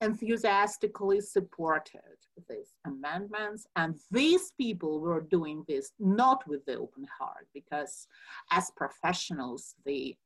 enthusiastically 0.00 1.20
supported 1.20 2.00
these 2.48 2.72
amendments. 2.84 3.68
And 3.76 3.94
these 4.10 4.52
people 4.58 4.98
were 4.98 5.20
doing 5.20 5.64
this 5.68 5.92
not 6.00 6.42
with 6.48 6.64
the 6.66 6.74
open 6.74 7.06
heart, 7.18 7.46
because 7.54 8.08
as 8.50 8.72
professionals, 8.76 9.76
they 9.86 10.16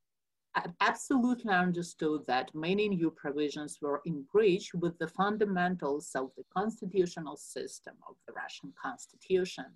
absolutely 0.81 1.53
understood 1.53 2.23
that 2.27 2.55
many 2.55 2.89
new 2.89 3.11
provisions 3.11 3.79
were 3.81 4.01
in 4.07 4.25
breach 4.33 4.73
with 4.75 4.99
the 4.99 5.09
fundamentals 5.09 6.11
of 6.15 6.31
the 6.37 6.45
constitutional 6.55 7.37
system 7.37 7.95
of 8.09 8.17
the 8.27 8.33
Russian 8.33 8.73
constitution. 8.81 9.67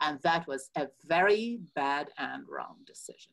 And 0.00 0.20
that 0.22 0.46
was 0.46 0.70
a 0.76 0.88
very 1.06 1.60
bad 1.74 2.10
and 2.18 2.44
wrong 2.48 2.76
decision. 2.86 3.32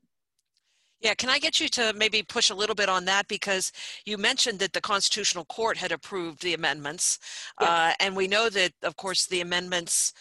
Yeah, 1.01 1.13
can 1.13 1.29
I 1.29 1.39
get 1.39 1.59
you 1.59 1.67
to 1.69 1.93
maybe 1.93 2.23
push 2.23 2.49
a 2.49 2.55
little 2.55 2.73
bit 2.73 2.89
on 2.89 3.05
that 3.05 3.27
because 3.27 3.71
you 4.05 4.17
mentioned 4.17 4.59
that 4.59 4.73
the 4.73 4.81
Constitutional 4.81 5.45
Court 5.45 5.77
had 5.77 5.91
approved 5.91 6.41
the 6.41 6.53
amendments, 6.53 7.19
yes. 7.59 7.69
uh, 7.69 7.93
and 7.99 8.15
we 8.15 8.27
know 8.27 8.49
that, 8.49 8.71
of 8.81 8.95
course, 8.95 9.27
the 9.27 9.41
amendments 9.41 10.13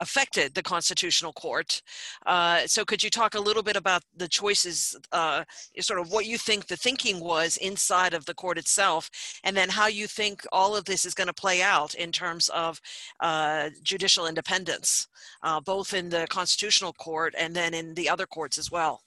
affected 0.00 0.54
the 0.54 0.62
constitutional 0.62 1.32
court. 1.32 1.82
Uh, 2.26 2.66
so 2.66 2.84
could 2.84 3.02
you 3.02 3.10
talk 3.10 3.34
a 3.34 3.40
little 3.40 3.62
bit 3.62 3.76
about 3.76 4.02
the 4.16 4.28
choices, 4.28 4.96
uh, 5.12 5.44
sort 5.80 6.00
of 6.00 6.10
what 6.10 6.26
you 6.26 6.38
think 6.38 6.66
the 6.66 6.76
thinking 6.76 7.20
was 7.20 7.56
inside 7.58 8.14
of 8.14 8.24
the 8.24 8.34
court 8.34 8.58
itself, 8.58 9.10
and 9.44 9.56
then 9.56 9.68
how 9.68 9.86
you 9.86 10.06
think 10.06 10.44
all 10.52 10.76
of 10.76 10.84
this 10.84 11.04
is 11.04 11.14
going 11.14 11.26
to 11.26 11.32
play 11.32 11.62
out 11.62 11.94
in 11.94 12.12
terms 12.12 12.48
of 12.50 12.80
uh, 13.20 13.70
judicial 13.82 14.26
independence, 14.26 15.08
uh, 15.42 15.60
both 15.60 15.94
in 15.94 16.08
the 16.08 16.26
constitutional 16.30 16.92
court 16.94 17.34
and 17.38 17.54
then 17.54 17.74
in 17.74 17.94
the 17.94 18.08
other 18.08 18.26
courts 18.26 18.58
as 18.58 18.70
well? 18.70 19.02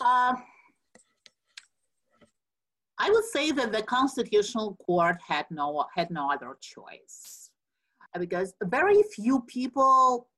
Uh, 0.00 0.34
I 3.00 3.10
would 3.10 3.24
say 3.24 3.52
that 3.52 3.72
the 3.72 3.82
constitutional 3.82 4.76
court 4.76 5.18
had 5.26 5.46
no 5.50 5.86
had 5.94 6.10
no 6.10 6.30
other 6.30 6.56
choice 6.60 7.47
because 8.18 8.54
very 8.64 9.02
few 9.14 9.40
people 9.42 10.28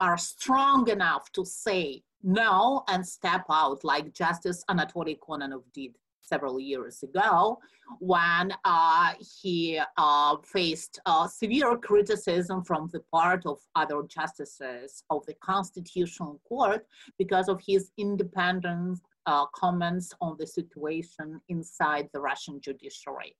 are 0.00 0.18
strong 0.18 0.88
enough 0.88 1.30
to 1.32 1.44
say 1.44 2.02
no 2.22 2.82
and 2.88 3.06
step 3.06 3.44
out 3.50 3.84
like 3.84 4.12
Justice 4.12 4.64
Anatoly 4.70 5.18
Kononov 5.18 5.62
did 5.72 5.92
several 6.22 6.60
years 6.60 7.02
ago 7.02 7.58
when 7.98 8.54
uh, 8.64 9.12
he 9.42 9.80
uh, 9.96 10.36
faced 10.44 11.00
uh, 11.06 11.26
severe 11.26 11.76
criticism 11.76 12.62
from 12.62 12.88
the 12.92 13.00
part 13.12 13.44
of 13.46 13.58
other 13.74 14.02
justices 14.08 15.02
of 15.10 15.26
the 15.26 15.34
Constitutional 15.42 16.40
Court 16.48 16.86
because 17.18 17.48
of 17.48 17.60
his 17.66 17.90
independent 17.98 19.00
uh, 19.26 19.46
comments 19.54 20.12
on 20.20 20.36
the 20.38 20.46
situation 20.46 21.40
inside 21.48 22.08
the 22.12 22.20
Russian 22.20 22.60
judiciary. 22.60 23.34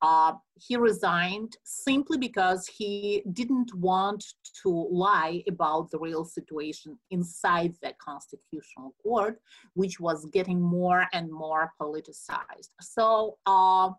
Uh, 0.00 0.32
he 0.60 0.76
resigned 0.76 1.56
simply 1.64 2.18
because 2.18 2.66
he 2.68 3.22
didn't 3.32 3.74
want 3.74 4.24
to 4.62 4.88
lie 4.90 5.42
about 5.48 5.90
the 5.90 5.98
real 5.98 6.24
situation 6.24 6.98
inside 7.10 7.74
the 7.82 7.92
constitutional 8.00 8.94
court, 9.02 9.40
which 9.74 9.98
was 9.98 10.26
getting 10.32 10.60
more 10.60 11.06
and 11.12 11.30
more 11.32 11.72
politicized. 11.80 12.70
So, 12.80 13.38
uh, 13.46 13.90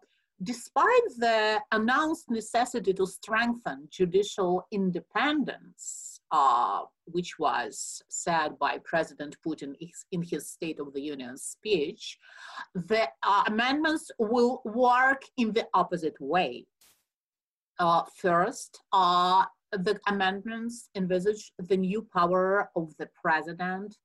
despite 0.43 1.09
the 1.17 1.59
announced 1.73 2.29
necessity 2.29 2.93
to 2.93 3.05
strengthen 3.05 3.87
judicial 3.91 4.65
independence, 4.71 6.18
uh, 6.31 6.81
which 7.05 7.39
was 7.39 8.03
said 8.09 8.57
by 8.59 8.77
President 8.79 9.35
Putin 9.45 9.73
in 10.11 10.21
his 10.21 10.47
State 10.47 10.79
of 10.79 10.93
the 10.93 11.01
Union 11.01 11.37
speech, 11.37 12.17
the 12.73 13.07
uh, 13.23 13.43
amendments 13.47 14.11
will 14.19 14.61
work 14.65 15.23
in 15.37 15.51
the 15.53 15.67
opposite 15.73 16.19
way. 16.19 16.65
Uh, 17.79 18.03
first, 18.15 18.81
uh, 18.91 19.45
the 19.71 19.99
amendments 20.07 20.89
envisage 20.95 21.51
the 21.57 21.77
new 21.77 22.01
power 22.13 22.69
of 22.75 22.95
the 22.97 23.07
president 23.21 23.97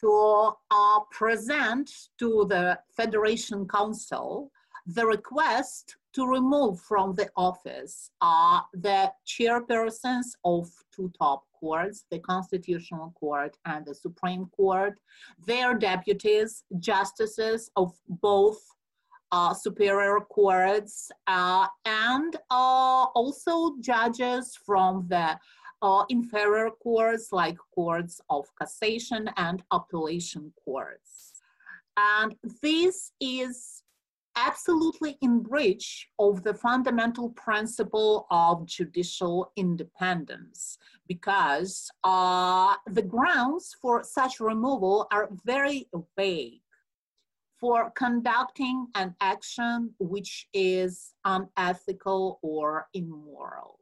to 0.00 0.52
uh, 0.70 1.00
present 1.10 1.90
to 2.18 2.46
the 2.48 2.78
Federation 2.96 3.66
Council 3.66 4.50
the 4.86 5.04
request 5.04 5.96
to 6.12 6.26
remove 6.26 6.80
from 6.80 7.14
the 7.14 7.28
office 7.36 8.10
uh, 8.20 8.60
the 8.72 9.12
chairpersons 9.26 10.36
of 10.44 10.70
two 10.94 11.10
top 11.18 11.44
courts, 11.66 12.04
the 12.12 12.20
Constitutional 12.20 13.12
Court 13.18 13.56
and 13.64 13.84
the 13.84 13.94
Supreme 13.94 14.46
Court, 14.56 14.94
their 15.46 15.70
deputies, 15.74 16.64
justices 16.78 17.70
of 17.74 17.88
both 18.08 18.60
uh, 19.32 19.52
superior 19.52 20.20
courts, 20.38 21.10
uh, 21.26 21.66
and 21.84 22.36
uh, 22.50 23.04
also 23.20 23.54
judges 23.80 24.56
from 24.66 25.06
the 25.08 25.28
uh, 25.82 26.04
inferior 26.08 26.70
courts 26.86 27.26
like 27.32 27.58
courts 27.74 28.20
of 28.30 28.44
cassation 28.60 29.22
and 29.36 29.62
appellation 29.72 30.52
courts. 30.64 31.10
And 31.96 32.36
this 32.62 33.12
is 33.20 33.82
absolutely 34.36 35.16
in 35.22 35.40
breach 35.40 36.08
of 36.18 36.42
the 36.42 36.54
fundamental 36.54 37.30
principle 37.30 38.26
of 38.30 38.66
judicial 38.66 39.50
independence 39.56 40.78
because 41.08 41.90
uh, 42.04 42.74
the 42.86 43.02
grounds 43.02 43.74
for 43.80 44.04
such 44.04 44.38
removal 44.38 45.06
are 45.10 45.30
very 45.44 45.88
vague 46.16 46.60
for 47.58 47.90
conducting 47.96 48.86
an 48.94 49.14
action 49.20 49.94
which 49.98 50.46
is 50.52 51.14
unethical 51.24 52.38
or 52.42 52.86
immoral. 52.92 53.80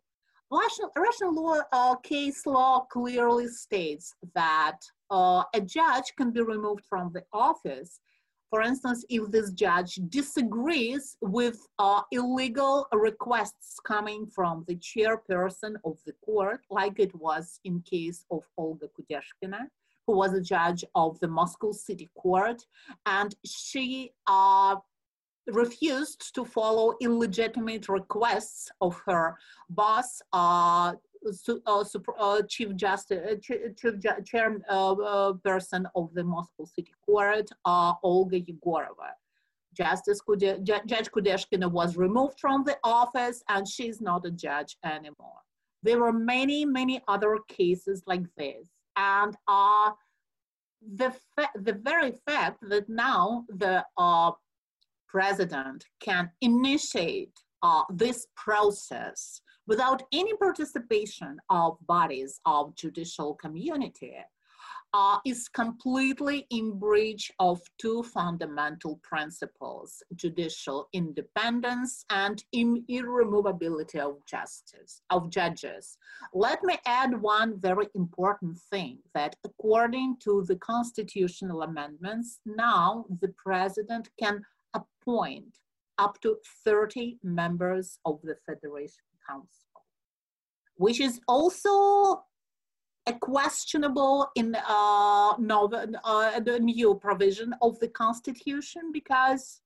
Russian, 0.51 0.89
Russian 0.97 1.35
law, 1.35 1.61
uh, 1.73 1.97
case 1.97 2.47
law 2.47 2.87
clearly 2.91 3.49
states 3.49 4.15
that 4.35 4.79
uh, 5.11 5.43
a 5.53 5.61
judge 5.61 6.15
can 6.17 6.31
be 6.31 6.41
removed 6.41 6.85
from 6.89 7.11
the 7.13 7.25
office 7.33 8.01
for 8.55 8.63
instance, 8.63 9.05
if 9.09 9.33
this 9.33 9.51
judge 9.51 9.97
disagrees 10.11 11.17
with 11.21 11.67
uh, 11.81 12.03
illegal 12.13 12.87
requests 12.93 13.81
coming 13.85 14.29
from 14.29 14.65
the 14.69 14.77
chairperson 14.77 15.75
of 15.85 15.99
the 16.07 16.13
court, 16.25 16.61
like 16.71 17.01
it 17.01 17.13
was 17.17 17.59
in 17.65 17.81
case 17.81 18.25
of 18.31 18.49
Olga 18.57 18.87
Kudeshkina, 18.95 19.63
who 20.07 20.17
was 20.17 20.35
a 20.35 20.41
judge 20.41 20.85
of 20.95 21.19
the 21.19 21.27
Moscow 21.27 21.73
City 21.73 22.09
Court, 22.17 22.63
and 23.07 23.35
she 23.45 24.13
uh, 24.29 24.77
refused 25.49 26.33
to 26.37 26.45
follow 26.45 26.95
illegitimate 27.01 27.89
requests 27.89 28.71
of 28.81 29.03
her 29.05 29.37
boss 29.69 30.23
uh, 30.33 30.93
uh, 31.67 31.85
uh, 32.19 32.43
chief 32.49 32.75
justice, 32.77 33.39
chief 33.43 33.59
chairperson 34.31 35.85
of 35.95 36.15
the 36.15 36.25
Moscow 36.25 36.65
City 36.65 36.93
Court, 37.05 37.49
Olga 37.65 38.41
Yegorova. 38.41 39.13
Justice 39.75 40.21
Kude- 40.21 40.63
Judge 40.65 41.11
Kudeshkina 41.11 41.71
was 41.71 41.97
removed 41.97 42.39
from 42.39 42.65
the 42.65 42.77
office 42.85 43.43
and 43.49 43.67
she's 43.67 44.01
not 44.01 44.25
a 44.25 44.31
judge 44.31 44.77
anymore. 44.85 45.41
There 45.83 45.99
were 45.99 46.13
many, 46.13 46.65
many 46.65 47.03
other 47.09 47.39
cases 47.49 48.03
like 48.07 48.25
this. 48.37 48.69
And 48.97 49.37
uh, 49.49 49.91
the, 50.97 51.13
the 51.57 51.75
very 51.75 52.13
fact 52.27 52.59
that 52.69 52.89
now 52.89 53.45
the 53.49 53.85
uh, 53.99 54.31
president 55.09 55.85
can 56.01 56.31
initiate 56.41 57.37
uh, 57.63 57.83
this 57.91 58.27
process 58.37 59.41
without 59.67 60.03
any 60.13 60.35
participation 60.35 61.39
of 61.51 61.79
bodies 61.87 62.41
of 62.45 62.75
judicial 62.75 63.35
community 63.35 64.15
uh, 64.95 65.19
is 65.27 65.49
completely 65.49 66.47
in 66.51 66.79
breach 66.79 67.33
of 67.41 67.61
two 67.79 68.05
fundamental 68.05 69.01
principles, 69.03 70.05
judicial 70.15 70.89
independence 70.93 72.05
and 72.11 72.45
irremovability 72.55 73.99
of 73.99 74.25
justice, 74.25 75.03
of 75.11 75.31
judges. 75.31 75.99
Let 76.33 76.63
me 76.63 76.79
add 76.87 77.21
one 77.21 77.59
very 77.59 77.89
important 77.97 78.57
thing 78.71 78.99
that 79.15 79.35
according 79.45 80.19
to 80.21 80.45
the 80.47 80.57
constitutional 80.57 81.63
amendments, 81.63 82.39
now 82.47 83.05
the 83.21 83.35
president 83.37 84.09
can 84.23 84.43
appoint 84.75 85.59
up 85.99 86.21
to 86.21 86.37
30 86.65 87.19
members 87.25 87.99
of 88.05 88.21
the 88.23 88.37
Federation 88.47 89.03
Council, 89.29 89.49
which 90.77 91.01
is 91.01 91.21
also 91.29 92.25
a 93.07 93.13
questionable 93.13 94.29
in 94.35 94.55
uh, 94.55 95.31
uh, 95.31 96.41
the 96.41 96.59
new 96.61 96.95
provision 96.95 97.55
of 97.61 97.79
the 97.81 97.89
Constitution 97.89 98.91
because 98.93 99.61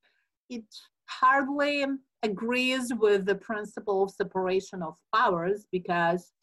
it 0.49 0.65
hardly 1.05 1.85
agrees 2.23 2.91
with 2.99 3.25
the 3.25 3.35
principle 3.35 4.03
of 4.03 4.11
separation 4.11 4.83
of 4.83 4.95
powers 5.15 5.65
because 5.71 6.33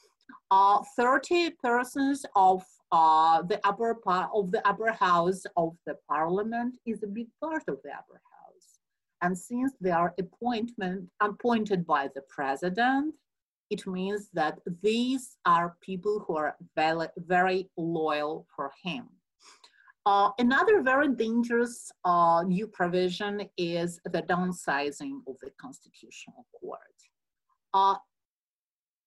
uh, 0.50 0.82
30 0.96 1.50
persons 1.62 2.24
of 2.34 2.64
uh, 2.92 3.42
the 3.42 3.60
upper 3.66 3.94
part 3.94 4.30
of 4.34 4.50
the 4.52 4.66
upper 4.66 4.92
house 4.92 5.42
of 5.56 5.76
the 5.86 5.94
parliament 6.08 6.76
is 6.86 7.02
a 7.02 7.06
big 7.06 7.26
part 7.42 7.62
of 7.68 7.78
the 7.84 7.90
upper 7.90 8.14
house. 8.14 8.35
And 9.22 9.36
since 9.36 9.72
they 9.80 9.90
are 9.90 10.14
appointment, 10.18 11.08
appointed 11.20 11.86
by 11.86 12.08
the 12.14 12.22
president, 12.28 13.14
it 13.70 13.86
means 13.86 14.28
that 14.32 14.58
these 14.82 15.36
are 15.44 15.76
people 15.80 16.24
who 16.26 16.36
are 16.36 16.56
very, 16.76 17.68
loyal 17.76 18.46
for 18.54 18.70
him. 18.82 19.08
Uh, 20.04 20.30
another 20.38 20.82
very 20.82 21.08
dangerous 21.08 21.90
uh, 22.04 22.44
new 22.46 22.68
provision 22.68 23.48
is 23.56 23.98
the 24.04 24.22
downsizing 24.22 25.18
of 25.26 25.34
the 25.42 25.50
Constitutional 25.60 26.46
Court. 26.60 26.78
Uh, 27.74 27.96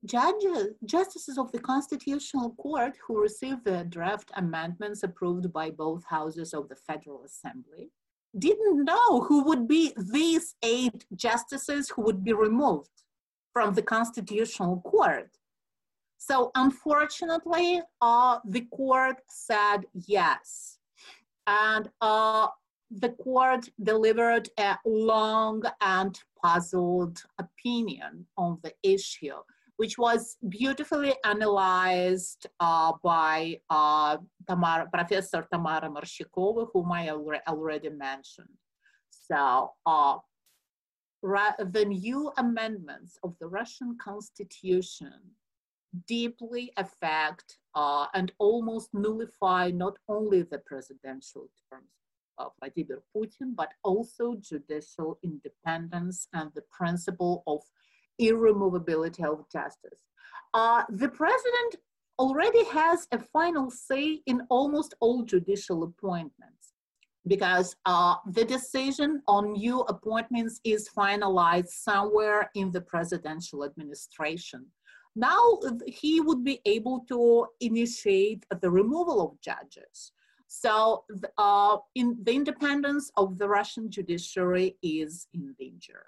judges, 0.06 0.67
justices 0.86 1.38
of 1.38 1.52
the 1.54 1.60
Constitutional 1.60 2.52
Court 2.56 2.98
who 3.08 3.22
received 3.22 3.63
the 3.63 3.86
draft 3.86 4.30
amendments 4.36 5.04
approved 5.04 5.54
by 5.54 5.69
both 5.69 6.04
houses 6.06 6.54
of 6.54 6.67
the 6.67 6.76
Federal 6.76 7.24
Assembly 7.24 7.91
didn't 8.38 8.86
know 8.86 9.22
who 9.22 9.44
would 9.44 9.68
be 9.68 9.94
these 9.98 10.56
eight 10.63 11.06
justices 11.15 11.89
who 11.89 12.04
would 12.04 12.24
be 12.24 12.34
removed 12.34 12.89
from 13.54 13.74
the 13.74 13.82
Constitutional 13.82 14.82
Court. 14.82 15.30
So 16.18 16.52
unfortunately, 16.56 17.82
uh, 18.02 18.39
the 18.46 18.65
court 18.72 19.22
said 19.30 19.86
yes. 19.94 20.78
And 21.48 21.89
uh, 22.02 22.48
the 22.92 23.10
court 23.10 23.70
delivered 23.82 24.50
a 24.60 24.78
long 24.86 25.63
and 25.82 26.20
puzzled 26.44 27.24
opinion 27.39 28.28
on 28.38 28.60
the 28.63 28.74
issue, 28.84 29.36
which 29.80 29.98
was 29.98 30.36
beautifully 30.50 31.13
analyzed 31.24 32.48
uh, 32.60 32.92
by 33.02 33.58
uh, 33.70 34.18
Tamara, 34.46 34.89
Professor 34.92 35.48
Tamara 35.50 35.89
Morshchakova, 35.89 36.68
whom 36.74 36.92
I 36.92 37.08
already 37.48 37.88
mentioned. 37.88 38.58
So 39.10 39.72
uh, 39.86 40.18
the 41.24 41.86
new 41.86 42.30
amendments 42.36 43.18
of 43.24 43.36
the 43.39 43.48
Russian 43.48 43.98
constitution 44.04 45.13
deeply 46.08 46.74
affect 46.76 47.58
uh, 47.74 48.08
and 48.13 48.34
almost 48.38 48.89
nullify 48.94 49.72
not 49.72 49.96
only 50.10 50.42
the 50.42 50.60
presidential 50.60 51.50
terms 51.72 51.96
of 52.38 52.52
Vladimir 52.60 53.02
Putin, 53.15 53.56
but 53.56 53.70
also 53.86 54.36
judicial 54.42 55.20
independence 55.24 56.28
and 56.34 56.52
the 56.54 56.63
principle 56.70 57.44
of 57.48 57.62
irremovability 58.19 59.23
of 59.23 59.45
justice. 59.51 60.01
Uh, 60.53 60.84
the 60.89 61.10
president 61.10 61.75
already 62.17 62.65
has 62.65 63.08
a 63.12 63.19
final 63.19 63.71
say 63.71 64.21
in 64.25 64.41
almost 64.49 64.93
all 64.99 65.23
judicial 65.23 65.84
appointments 65.84 66.73
because 67.27 67.75
uh, 67.86 68.15
the 68.27 68.43
decision 68.43 69.21
on 69.27 69.53
new 69.53 69.82
appointments 69.82 70.60
is 70.63 70.89
finalized 70.97 71.69
somewhere 71.69 72.49
in 72.55 72.71
the 72.71 72.82
presidential 72.82 73.63
administration. 73.63 74.65
Now 75.15 75.60
he 75.86 76.21
would 76.21 76.43
be 76.43 76.62
able 76.65 77.05
to 77.10 77.47
initiate 77.60 78.45
the 78.62 78.69
removal 78.69 79.21
of 79.21 79.39
judges. 79.41 80.12
So 80.47 81.03
uh, 81.38 81.77
in 81.95 82.17
the 82.23 82.34
independence 82.34 83.12
of 83.17 83.38
the 83.38 83.47
Russian 83.47 83.91
judiciary 83.91 84.77
is 84.82 85.27
in 85.34 85.53
danger. 85.60 86.05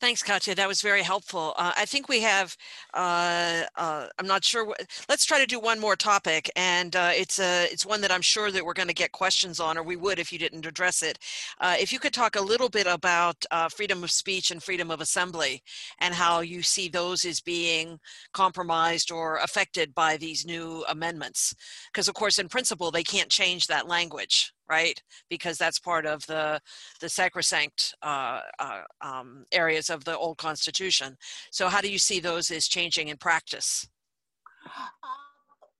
Thanks, 0.00 0.22
Katya. 0.22 0.54
That 0.54 0.68
was 0.68 0.80
very 0.80 1.02
helpful. 1.02 1.54
Uh, 1.56 1.72
I 1.76 1.84
think 1.84 2.08
we 2.08 2.20
have, 2.20 2.56
uh, 2.94 3.64
uh, 3.74 4.06
I'm 4.16 4.28
not 4.28 4.44
sure, 4.44 4.64
what, 4.64 4.80
let's 5.08 5.24
try 5.24 5.40
to 5.40 5.46
do 5.46 5.58
one 5.58 5.80
more 5.80 5.96
topic. 5.96 6.48
And 6.54 6.94
uh, 6.94 7.10
it's, 7.12 7.40
a, 7.40 7.64
it's 7.64 7.84
one 7.84 8.00
that 8.02 8.12
I'm 8.12 8.22
sure 8.22 8.52
that 8.52 8.64
we're 8.64 8.74
going 8.74 8.86
to 8.86 8.94
get 8.94 9.10
questions 9.10 9.58
on, 9.58 9.76
or 9.76 9.82
we 9.82 9.96
would 9.96 10.20
if 10.20 10.32
you 10.32 10.38
didn't 10.38 10.66
address 10.66 11.02
it. 11.02 11.18
Uh, 11.60 11.74
if 11.80 11.92
you 11.92 11.98
could 11.98 12.12
talk 12.12 12.36
a 12.36 12.40
little 12.40 12.68
bit 12.68 12.86
about 12.86 13.44
uh, 13.50 13.68
freedom 13.68 14.04
of 14.04 14.12
speech 14.12 14.52
and 14.52 14.62
freedom 14.62 14.92
of 14.92 15.00
assembly 15.00 15.64
and 15.98 16.14
how 16.14 16.40
you 16.40 16.62
see 16.62 16.88
those 16.88 17.24
as 17.24 17.40
being 17.40 17.98
compromised 18.32 19.10
or 19.10 19.38
affected 19.38 19.92
by 19.96 20.16
these 20.16 20.46
new 20.46 20.84
amendments. 20.88 21.52
Because 21.92 22.06
of 22.06 22.14
course, 22.14 22.38
in 22.38 22.48
principle, 22.48 22.92
they 22.92 23.02
can't 23.02 23.30
change 23.30 23.66
that 23.66 23.88
language 23.88 24.52
right? 24.68 25.02
Because 25.28 25.58
that's 25.58 25.78
part 25.78 26.06
of 26.06 26.26
the 26.26 26.60
the 27.00 27.08
sacrosanct 27.08 27.94
uh, 28.02 28.40
uh, 28.58 28.82
um, 29.00 29.44
areas 29.52 29.90
of 29.90 30.04
the 30.04 30.16
old 30.16 30.38
constitution. 30.38 31.16
So, 31.50 31.68
how 31.68 31.80
do 31.80 31.90
you 31.90 31.98
see 31.98 32.20
those 32.20 32.50
as 32.50 32.68
changing 32.68 33.08
in 33.08 33.16
practice? 33.16 33.88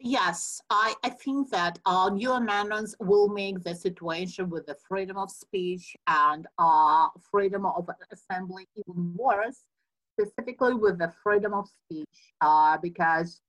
Yes, 0.00 0.60
I, 0.70 0.94
I 1.02 1.10
think 1.10 1.50
that 1.50 1.80
uh, 1.84 2.08
new 2.10 2.32
amendments 2.32 2.94
will 3.00 3.28
make 3.28 3.64
the 3.64 3.74
situation 3.74 4.48
with 4.48 4.66
the 4.66 4.76
freedom 4.88 5.16
of 5.18 5.28
speech 5.28 5.96
and 6.06 6.46
uh, 6.56 7.08
freedom 7.32 7.66
of 7.66 7.88
assembly 8.12 8.68
even 8.76 9.12
worse, 9.16 9.64
specifically 10.12 10.74
with 10.74 10.98
the 10.98 11.12
freedom 11.20 11.52
of 11.52 11.68
speech, 11.68 12.06
uh, 12.40 12.78
because 12.78 13.40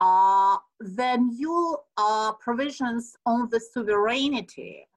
uh, 0.00 0.56
the 0.80 1.16
new 1.16 1.76
uh, 1.98 2.32
provisions 2.40 3.14
on 3.26 3.50
the 3.50 3.60
sovereignty 3.60 4.87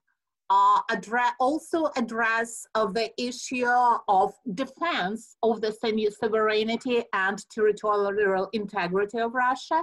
uh, 0.52 0.82
address, 0.90 1.32
also 1.40 1.90
address 1.96 2.68
of 2.76 2.94
the 2.94 3.10
issue 3.18 3.66
of 4.10 4.34
defense 4.54 5.38
of 5.44 5.62
the 5.62 5.72
semi-sovereignty 5.72 7.04
and 7.14 7.50
territorial 7.50 8.50
integrity 8.52 9.20
of 9.20 9.34
Russia. 9.34 9.82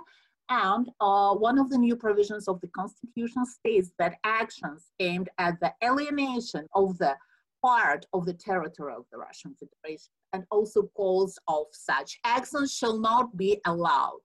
And 0.51 0.91
uh, 1.01 1.35
one 1.35 1.59
of 1.59 1.71
the 1.71 1.79
new 1.79 1.97
provisions 1.97 2.49
of 2.49 2.61
the 2.61 2.69
constitution 2.69 3.47
states 3.47 3.93
that 3.99 4.19
actions 4.25 4.93
aimed 5.01 5.31
at 5.39 5.59
the 5.61 5.73
alienation 5.83 6.67
of 6.75 6.99
the 6.99 7.17
part 7.65 8.05
of 8.13 8.27
the 8.27 8.35
territory 8.35 8.93
of 8.95 9.07
the 9.11 9.19
Russian 9.19 9.55
Federation 9.55 10.11
and 10.35 10.45
also 10.51 10.83
calls 10.95 11.39
of 11.49 11.65
such 11.73 12.19
actions 12.25 12.75
shall 12.75 12.99
not 12.99 13.35
be 13.39 13.59
allowed. 13.65 14.21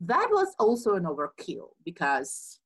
That 0.00 0.28
was 0.30 0.54
also 0.58 0.94
an 0.94 1.04
overkill 1.04 1.70
because 1.86 2.60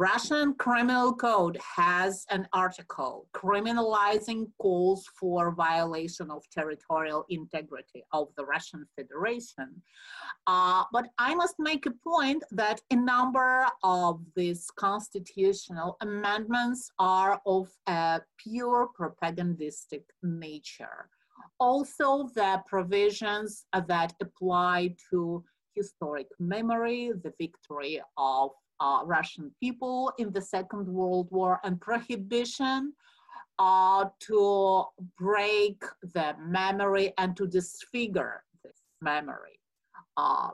Russian 0.00 0.54
criminal 0.54 1.14
code 1.14 1.58
has 1.76 2.24
an 2.30 2.48
article 2.54 3.28
criminalizing 3.34 4.46
calls 4.58 5.06
for 5.20 5.54
violation 5.54 6.30
of 6.30 6.42
territorial 6.50 7.26
integrity 7.28 8.02
of 8.14 8.28
the 8.38 8.46
Russian 8.46 8.86
Federation. 8.96 9.82
Uh, 10.46 10.84
but 10.90 11.08
I 11.18 11.34
must 11.34 11.56
make 11.58 11.84
a 11.84 11.90
point 12.02 12.42
that 12.50 12.80
a 12.90 12.96
number 12.96 13.66
of 13.84 14.22
these 14.34 14.70
constitutional 14.74 15.98
amendments 16.00 16.90
are 16.98 17.38
of 17.44 17.68
a 17.86 18.22
pure 18.38 18.88
propagandistic 18.94 20.04
nature. 20.22 21.10
Also, 21.58 22.30
the 22.34 22.62
provisions 22.66 23.66
that 23.86 24.14
apply 24.22 24.94
to 25.10 25.44
historic 25.74 26.28
memory, 26.38 27.12
the 27.22 27.34
victory 27.38 28.00
of 28.16 28.52
uh, 28.80 29.02
Russian 29.04 29.50
people 29.60 30.12
in 30.18 30.32
the 30.32 30.40
Second 30.40 30.86
World 30.86 31.28
War 31.30 31.60
and 31.64 31.80
prohibition 31.80 32.92
uh, 33.58 34.06
to 34.20 34.84
break 35.18 35.82
the 36.14 36.34
memory 36.40 37.12
and 37.18 37.36
to 37.36 37.46
disfigure 37.46 38.42
this 38.64 38.80
memory. 39.02 39.60
Uh, 40.16 40.50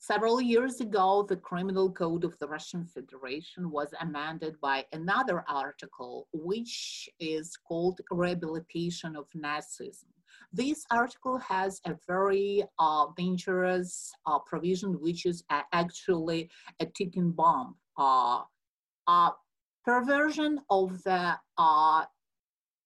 several 0.00 0.40
years 0.40 0.80
ago, 0.80 1.24
the 1.28 1.36
criminal 1.36 1.92
code 1.92 2.24
of 2.24 2.36
the 2.40 2.48
Russian 2.48 2.84
Federation 2.86 3.70
was 3.70 3.94
amended 4.00 4.60
by 4.60 4.84
another 4.92 5.44
article, 5.48 6.26
which 6.32 7.08
is 7.20 7.56
called 7.56 8.00
Rehabilitation 8.10 9.14
of 9.14 9.26
Nazism. 9.36 10.17
This 10.52 10.84
article 10.90 11.38
has 11.38 11.80
a 11.84 11.94
very 12.06 12.64
uh, 12.78 13.06
dangerous 13.16 14.12
uh, 14.26 14.38
provision, 14.40 15.00
which 15.00 15.26
is 15.26 15.44
actually 15.72 16.50
a 16.80 16.86
ticking 16.86 17.30
bomb. 17.30 17.76
Uh, 17.96 18.42
perversion 19.84 20.60
of 20.68 21.02
the 21.04 21.34
uh, 21.56 22.04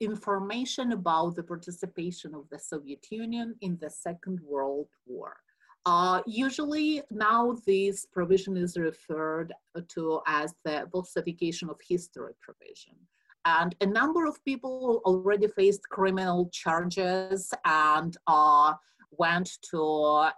information 0.01 0.93
about 0.93 1.35
the 1.35 1.43
participation 1.43 2.35
of 2.35 2.49
the 2.51 2.59
Soviet 2.59 3.05
Union 3.11 3.55
in 3.61 3.77
the 3.81 3.91
Second 3.91 4.39
World 4.41 4.89
War. 5.07 5.37
Uh, 5.85 6.23
usually 6.27 7.03
now 7.11 7.57
this 7.67 8.07
provision 8.07 8.57
is 8.57 8.77
referred 8.77 9.53
to 9.89 10.21
as 10.29 10.55
the 10.65 10.87
falsification 10.93 11.69
of 11.69 11.77
history 11.89 12.35
provision. 12.41 12.95
And 13.45 13.75
a 13.81 13.87
number 13.87 14.27
of 14.27 14.45
people 14.45 15.03
already 15.05 15.49
faced 15.49 15.89
criminal 15.89 16.49
charges 16.53 17.53
and 17.65 18.17
uh, 18.27 18.75
went 19.11 19.59
to 19.71 19.83
uh, 19.83 20.31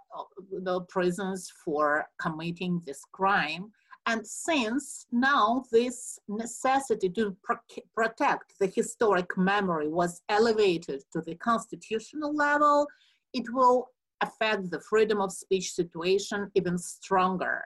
the 0.51 0.81
prisons 0.89 1.51
for 1.63 2.05
committing 2.19 2.81
this 2.85 3.03
crime. 3.11 3.71
And 4.07 4.25
since 4.25 5.07
now 5.11 5.63
this 5.71 6.19
necessity 6.27 7.09
to 7.09 7.35
pro 7.43 7.57
protect 7.95 8.53
the 8.59 8.67
historic 8.67 9.35
memory 9.37 9.87
was 9.87 10.21
elevated 10.29 11.03
to 11.13 11.21
the 11.21 11.35
constitutional 11.35 12.35
level, 12.35 12.87
it 13.33 13.51
will 13.51 13.89
affect 14.21 14.69
the 14.69 14.79
freedom 14.79 15.21
of 15.21 15.31
speech 15.31 15.71
situation 15.73 16.51
even 16.55 16.77
stronger. 16.77 17.63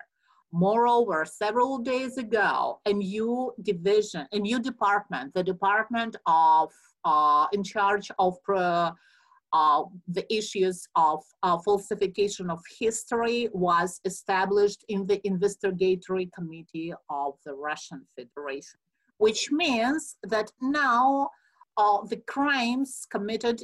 Moreover, 0.52 1.26
several 1.26 1.78
days 1.78 2.18
ago, 2.18 2.80
a 2.86 2.94
new 2.94 3.54
division, 3.62 4.28
a 4.32 4.40
new 4.40 4.60
department, 4.60 5.34
the 5.34 5.44
department 5.44 6.16
of 6.26 6.72
uh, 7.06 7.46
in 7.54 7.64
charge 7.64 8.10
of 8.18 8.36
uh, 8.54 8.92
uh, 9.54 9.84
the 10.08 10.32
issues 10.34 10.88
of 10.96 11.24
uh, 11.44 11.58
falsification 11.60 12.50
of 12.50 12.60
history 12.80 13.50
was 13.54 14.00
established 14.06 14.84
in 14.90 15.06
the 15.08 15.26
investigatory 15.26 16.30
committee 16.36 16.94
of 17.10 17.34
the 17.46 17.54
Russian 17.54 18.06
Federation, 18.16 18.80
which 19.18 19.52
means 19.52 20.18
that 20.24 20.52
now 20.62 21.30
uh, 21.78 22.00
the 22.08 22.18
crimes 22.28 23.08
committed 23.10 23.64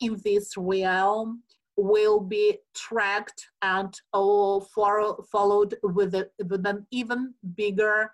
in 0.00 0.20
this 0.24 0.56
realm 0.56 1.42
will 1.76 2.20
be 2.20 2.58
tracked 2.74 3.48
and 3.62 3.94
for, 4.12 5.24
followed 5.30 5.76
with, 5.82 6.14
a, 6.14 6.28
with 6.48 6.66
an 6.66 6.86
even 6.90 7.34
bigger 7.56 8.10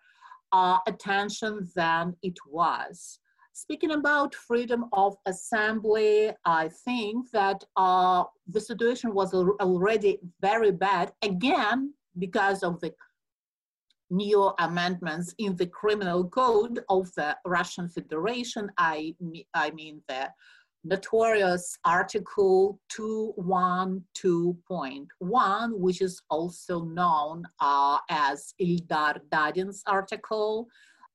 uh, 0.53 0.79
attention 0.87 1.69
than 1.75 2.17
it 2.23 2.37
was. 2.47 3.19
Speaking 3.53 3.91
about 3.93 4.35
freedom 4.35 4.87
of 4.93 5.17
assembly, 5.27 6.31
I 6.45 6.71
think 6.85 7.31
that 7.33 7.63
uh, 7.77 8.25
the 8.49 8.61
situation 8.61 9.13
was 9.13 9.35
already 9.35 10.19
very 10.41 10.71
bad, 10.71 11.13
again, 11.23 11.93
because 12.19 12.63
of 12.63 12.81
the 12.81 12.95
new 14.11 14.53
amendments 14.59 15.35
in 15.39 15.57
the 15.57 15.67
criminal 15.67 16.29
code 16.29 16.81
of 16.89 17.13
the 17.15 17.37
Russian 17.45 17.89
Federation. 17.89 18.71
I, 18.79 19.15
I 19.55 19.71
mean 19.71 20.03
the 20.09 20.31
notorious 20.85 21.77
Article 21.85 22.79
212.1, 22.93 25.79
which 25.79 26.01
is 26.01 26.23
also 26.31 26.85
known 26.85 27.45
uh, 27.61 27.99
as 28.09 28.55
Ildar 28.61 29.19
Dadin's 29.31 29.83
article, 29.87 30.69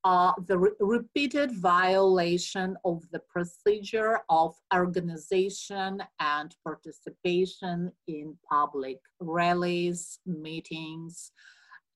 uh, 0.04 0.34
the 0.46 0.58
re 0.58 0.72
repeated 0.80 1.52
violation 1.52 2.76
of 2.86 3.04
the 3.12 3.20
procedure 3.28 4.20
of 4.30 4.56
organization 4.74 6.02
and 6.20 6.56
participation 6.64 7.92
in 8.08 8.38
public 8.48 9.00
rallies, 9.20 10.20
meetings, 10.28 11.32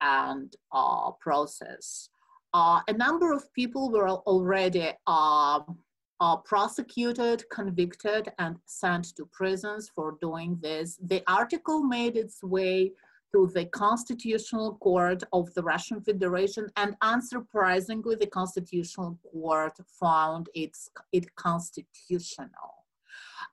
and 0.01 0.55
uh, 0.71 1.11
process. 1.19 2.09
Uh, 2.51 2.81
a 2.87 2.93
number 2.93 3.31
of 3.31 3.53
people 3.53 3.91
were 3.91 4.09
already 4.09 4.91
uh, 6.21 6.37
prosecuted, 6.37 7.43
convicted, 7.49 8.31
and 8.39 8.57
sent 8.65 9.15
to 9.15 9.25
prisons 9.25 9.89
for 9.93 10.17
doing 10.21 10.57
this. 10.61 10.97
The 11.01 11.23
article 11.27 11.83
made 11.83 12.17
its 12.17 12.43
way 12.43 12.91
to 13.31 13.51
the 13.53 13.65
Constitutional 13.65 14.75
Court 14.75 15.23
of 15.33 15.53
the 15.53 15.61
Russian 15.61 16.01
Federation, 16.01 16.67
and 16.75 16.95
unsurprisingly, 17.01 18.19
the 18.19 18.27
Constitutional 18.27 19.19
Court 19.31 19.77
found 19.99 20.49
it's, 20.55 20.89
it 21.11 21.35
constitutional. 21.35 22.78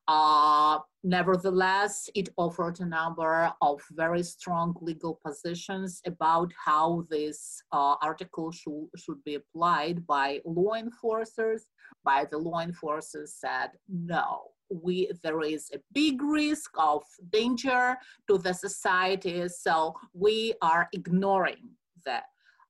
Uh, 0.09 0.79
nevertheless, 1.03 2.09
it 2.15 2.29
offered 2.37 2.79
a 2.81 2.87
number 2.87 3.53
of 3.61 3.81
very 3.93 4.23
strong 4.23 4.77
legal 4.81 5.19
positions 5.25 6.01
about 6.07 6.53
how 6.65 7.05
this 7.11 7.61
uh, 7.73 7.97
article 8.01 8.53
should, 8.53 8.87
should 8.97 9.23
be 9.25 9.35
applied 9.35 10.07
by 10.07 10.41
law 10.45 10.75
enforcers. 10.75 11.67
By 12.05 12.25
the 12.31 12.39
law 12.39 12.61
enforcers 12.61 13.35
said, 13.35 13.71
no, 13.89 14.51
we 14.71 15.11
there 15.23 15.43
is 15.43 15.71
a 15.75 15.79
big 15.93 16.23
risk 16.23 16.71
of 16.79 17.03
danger 17.31 17.97
to 18.29 18.39
the 18.39 18.53
society, 18.53 19.49
so 19.49 19.95
we 20.13 20.55
are 20.63 20.89
ignoring 20.93 21.71
the 22.05 22.21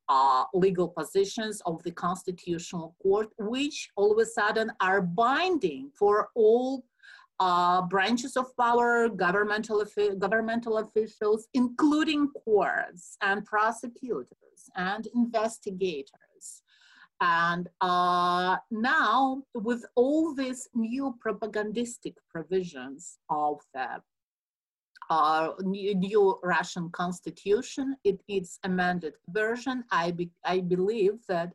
uh, 0.08 0.44
legal 0.54 0.88
positions 0.88 1.60
of 1.66 1.82
the 1.82 1.90
Constitutional 1.90 2.94
Court, 3.02 3.28
which 3.38 3.90
all 3.96 4.12
of 4.12 4.18
a 4.18 4.26
sudden 4.26 4.70
are 4.80 5.00
binding 5.00 5.90
for 5.98 6.28
all 6.34 6.84
uh, 7.38 7.82
branches 7.82 8.36
of 8.36 8.56
power, 8.56 9.08
governmental, 9.08 9.84
governmental 10.18 10.78
officials, 10.78 11.48
including 11.54 12.28
courts 12.44 13.16
and 13.22 13.44
prosecutors 13.44 14.70
and 14.76 15.06
investigators. 15.14 16.62
And 17.20 17.68
uh, 17.80 18.56
now, 18.70 19.42
with 19.54 19.84
all 19.94 20.34
these 20.34 20.68
new 20.74 21.14
propagandistic 21.20 22.14
provisions 22.30 23.18
of 23.30 23.60
the 23.72 24.02
uh, 25.08 25.50
new, 25.62 25.94
new, 25.94 26.38
Russian 26.42 26.90
constitution, 26.90 27.96
it, 28.04 28.20
its 28.28 28.58
amended 28.64 29.14
version, 29.28 29.84
I, 29.90 30.10
be, 30.10 30.30
I 30.44 30.60
believe 30.60 31.14
that, 31.28 31.52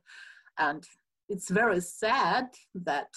and 0.58 0.84
it's 1.30 1.50
very 1.50 1.82
sad 1.82 2.48
that 2.74 3.10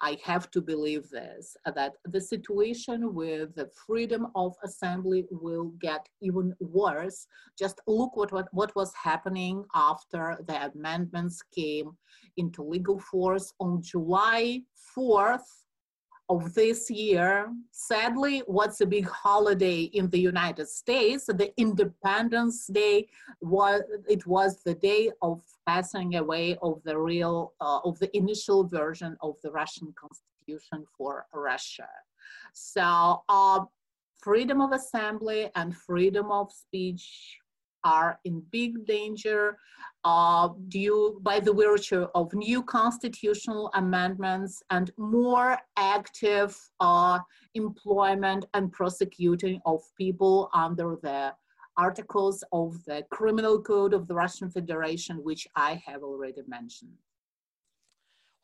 I 0.00 0.18
have 0.24 0.50
to 0.50 0.60
believe 0.60 1.08
this, 1.10 1.56
uh, 1.66 1.70
that 1.72 1.92
the 2.04 2.20
situation 2.20 3.14
with 3.14 3.54
the 3.54 3.70
freedom 3.86 4.26
of 4.34 4.54
assembly 4.64 5.26
will 5.30 5.72
get 5.80 6.06
even 6.20 6.54
worse. 6.60 7.26
Just 7.58 7.80
look 7.86 8.16
what, 8.16 8.32
what, 8.32 8.48
what 8.52 8.74
was 8.74 8.92
happening 9.00 9.64
after 9.74 10.38
the 10.46 10.70
amendments 10.72 11.40
came 11.54 11.92
into 12.36 12.62
legal 12.62 12.98
force 12.98 13.52
on 13.60 13.82
July 13.82 14.60
4th 14.96 15.63
of 16.28 16.54
this 16.54 16.90
year. 16.90 17.52
Sadly, 17.70 18.42
what's 18.46 18.80
a 18.80 18.86
big 18.86 19.06
holiday 19.06 19.82
in 19.82 20.08
the 20.10 20.18
United 20.18 20.68
States? 20.68 21.26
The 21.26 21.52
Independence 21.56 22.66
Day 22.66 23.08
was 23.40 23.82
it 24.08 24.26
was 24.26 24.62
the 24.62 24.74
day 24.74 25.10
of 25.22 25.42
passing 25.66 26.16
away 26.16 26.56
of 26.62 26.82
the 26.84 26.98
real 26.98 27.52
uh, 27.60 27.80
of 27.84 27.98
the 27.98 28.14
initial 28.16 28.64
version 28.64 29.16
of 29.20 29.34
the 29.42 29.50
Russian 29.50 29.92
Constitution 29.98 30.84
for 30.96 31.26
Russia. 31.32 31.88
So, 32.52 33.22
uh, 33.28 33.64
freedom 34.22 34.60
of 34.60 34.72
assembly 34.72 35.50
and 35.54 35.76
freedom 35.76 36.30
of 36.30 36.50
speech 36.50 37.38
are 37.84 38.18
in 38.24 38.42
big 38.50 38.86
danger 38.86 39.58
uh, 40.04 40.48
due 40.68 41.18
by 41.22 41.40
the 41.40 41.52
virtue 41.52 42.06
of 42.14 42.32
new 42.34 42.62
constitutional 42.62 43.70
amendments 43.74 44.62
and 44.70 44.90
more 44.98 45.58
active 45.76 46.58
uh, 46.80 47.18
employment 47.54 48.44
and 48.54 48.72
prosecuting 48.72 49.60
of 49.64 49.80
people 49.96 50.50
under 50.52 50.98
the 51.02 51.32
articles 51.76 52.44
of 52.52 52.84
the 52.84 53.04
criminal 53.10 53.60
code 53.60 53.94
of 53.94 54.06
the 54.06 54.14
Russian 54.14 54.50
Federation, 54.50 55.16
which 55.24 55.48
I 55.56 55.82
have 55.86 56.02
already 56.02 56.42
mentioned. 56.46 56.92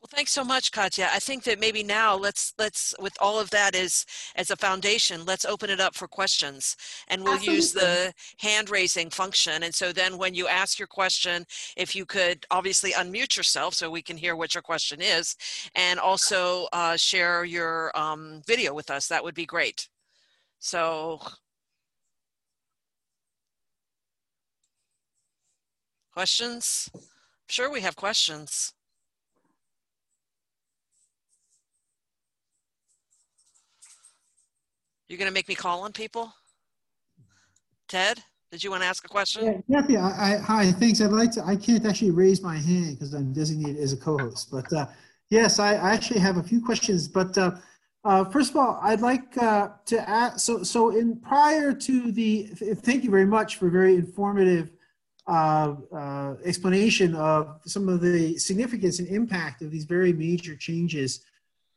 Well, 0.01 0.09
thanks 0.11 0.31
so 0.31 0.43
much, 0.43 0.71
Katya. 0.71 1.09
I 1.13 1.19
think 1.19 1.43
that 1.43 1.59
maybe 1.59 1.83
now 1.83 2.15
let's 2.15 2.55
let's 2.57 2.95
with 2.99 3.13
all 3.19 3.39
of 3.39 3.51
that 3.51 3.75
as 3.75 4.03
as 4.35 4.49
a 4.49 4.55
foundation, 4.55 5.25
let's 5.25 5.45
open 5.45 5.69
it 5.69 5.79
up 5.79 5.93
for 5.93 6.07
questions, 6.07 6.75
and 7.07 7.23
we'll 7.23 7.35
Absolutely. 7.35 7.55
use 7.55 7.71
the 7.73 8.13
hand 8.39 8.71
raising 8.71 9.11
function. 9.11 9.61
And 9.61 9.75
so 9.75 9.93
then, 9.93 10.17
when 10.17 10.33
you 10.33 10.47
ask 10.47 10.79
your 10.79 10.87
question, 10.87 11.45
if 11.77 11.95
you 11.95 12.07
could 12.07 12.47
obviously 12.49 12.93
unmute 12.93 13.37
yourself 13.37 13.75
so 13.75 13.91
we 13.91 14.01
can 14.01 14.17
hear 14.17 14.35
what 14.35 14.55
your 14.55 14.63
question 14.63 15.01
is, 15.03 15.35
and 15.75 15.99
also 15.99 16.67
uh, 16.73 16.97
share 16.97 17.45
your 17.45 17.95
um, 17.95 18.41
video 18.47 18.73
with 18.73 18.89
us, 18.89 19.07
that 19.07 19.23
would 19.23 19.35
be 19.35 19.45
great. 19.45 19.87
So. 20.59 21.21
Questions? 26.13 26.89
sure, 27.47 27.71
we 27.71 27.81
have 27.81 27.95
questions. 27.95 28.73
You're 35.11 35.17
going 35.17 35.27
to 35.27 35.33
make 35.33 35.49
me 35.49 35.55
call 35.55 35.81
on 35.81 35.91
people? 35.91 36.33
Ted, 37.89 38.23
did 38.49 38.63
you 38.63 38.71
want 38.71 38.83
to 38.83 38.87
ask 38.87 39.03
a 39.03 39.09
question? 39.09 39.61
Yeah, 39.67 39.81
Kathy, 39.81 39.97
I, 39.97 40.07
I, 40.07 40.37
hi, 40.37 40.71
thanks. 40.71 41.01
I'd 41.01 41.11
like 41.11 41.31
to, 41.31 41.45
I 41.45 41.57
can't 41.57 41.85
actually 41.85 42.11
raise 42.11 42.41
my 42.41 42.55
hand 42.55 42.97
because 42.97 43.13
I'm 43.13 43.33
designated 43.33 43.75
as 43.83 43.91
a 43.91 43.97
co-host, 43.97 44.49
but 44.49 44.71
uh, 44.71 44.85
yes, 45.29 45.59
I, 45.59 45.75
I, 45.75 45.91
actually 45.91 46.21
have 46.21 46.37
a 46.37 46.43
few 46.43 46.63
questions, 46.63 47.09
but 47.09 47.37
uh, 47.37 47.51
uh, 48.05 48.23
first 48.23 48.51
of 48.51 48.55
all, 48.55 48.79
I'd 48.81 49.01
like 49.01 49.37
uh, 49.37 49.71
to 49.87 50.09
ask, 50.09 50.39
so, 50.39 50.63
so 50.63 50.91
in 50.91 51.17
prior 51.17 51.73
to 51.73 52.11
the, 52.13 52.43
thank 52.75 53.03
you 53.03 53.09
very 53.09 53.25
much 53.25 53.57
for 53.57 53.69
very 53.69 53.95
informative 53.95 54.71
uh, 55.27 55.75
uh, 55.93 56.35
explanation 56.45 57.15
of 57.15 57.59
some 57.65 57.89
of 57.89 57.99
the 57.99 58.37
significance 58.37 58.99
and 58.99 59.09
impact 59.09 59.61
of 59.61 59.71
these 59.71 59.83
very 59.83 60.13
major 60.13 60.55
changes. 60.55 61.25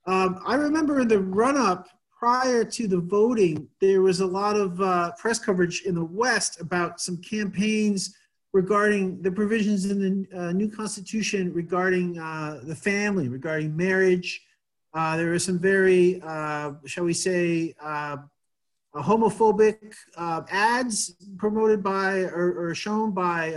Um, 0.07 0.39
I 0.47 0.55
remember 0.55 1.01
in 1.01 1.09
the 1.09 1.19
run 1.19 1.57
up 1.57 1.89
prior 2.25 2.65
to 2.65 2.89
the 2.89 3.01
voting, 3.01 3.69
there 3.83 4.01
was 4.01 4.21
a 4.21 4.27
lot 4.27 4.57
of 4.57 4.81
uh, 4.81 5.13
press 5.19 5.39
coverage 5.39 5.83
in 5.83 5.95
the 5.95 6.05
West 6.07 6.59
about 6.59 6.99
some 6.99 7.19
campaigns 7.19 8.17
regarding 8.55 9.21
the 9.21 9.31
provisions 9.31 9.85
in 9.85 9.99
the 10.01 10.39
uh, 10.39 10.51
new 10.53 10.71
constitution 10.71 11.53
regarding 11.53 12.19
uh, 12.19 12.61
the 12.63 12.75
family, 12.75 13.29
regarding 13.29 13.77
marriage. 13.77 14.41
Uh, 14.95 15.19
there 15.19 15.29
were 15.33 15.39
some 15.39 15.59
very, 15.59 16.19
uh, 16.25 16.73
shall 16.87 17.05
we 17.05 17.13
say, 17.13 17.75
uh, 17.83 18.17
homophobic 18.95 19.93
ads 20.51 21.17
promoted 21.37 21.83
by 21.83 22.21
or, 22.21 22.69
or 22.69 22.75
shown 22.75 23.11
by 23.11 23.51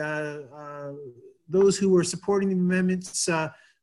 those 1.47 1.77
who 1.77 1.87
were 1.87 2.03
supporting 2.03 2.49
the 2.49 2.55
amendments 2.55 3.29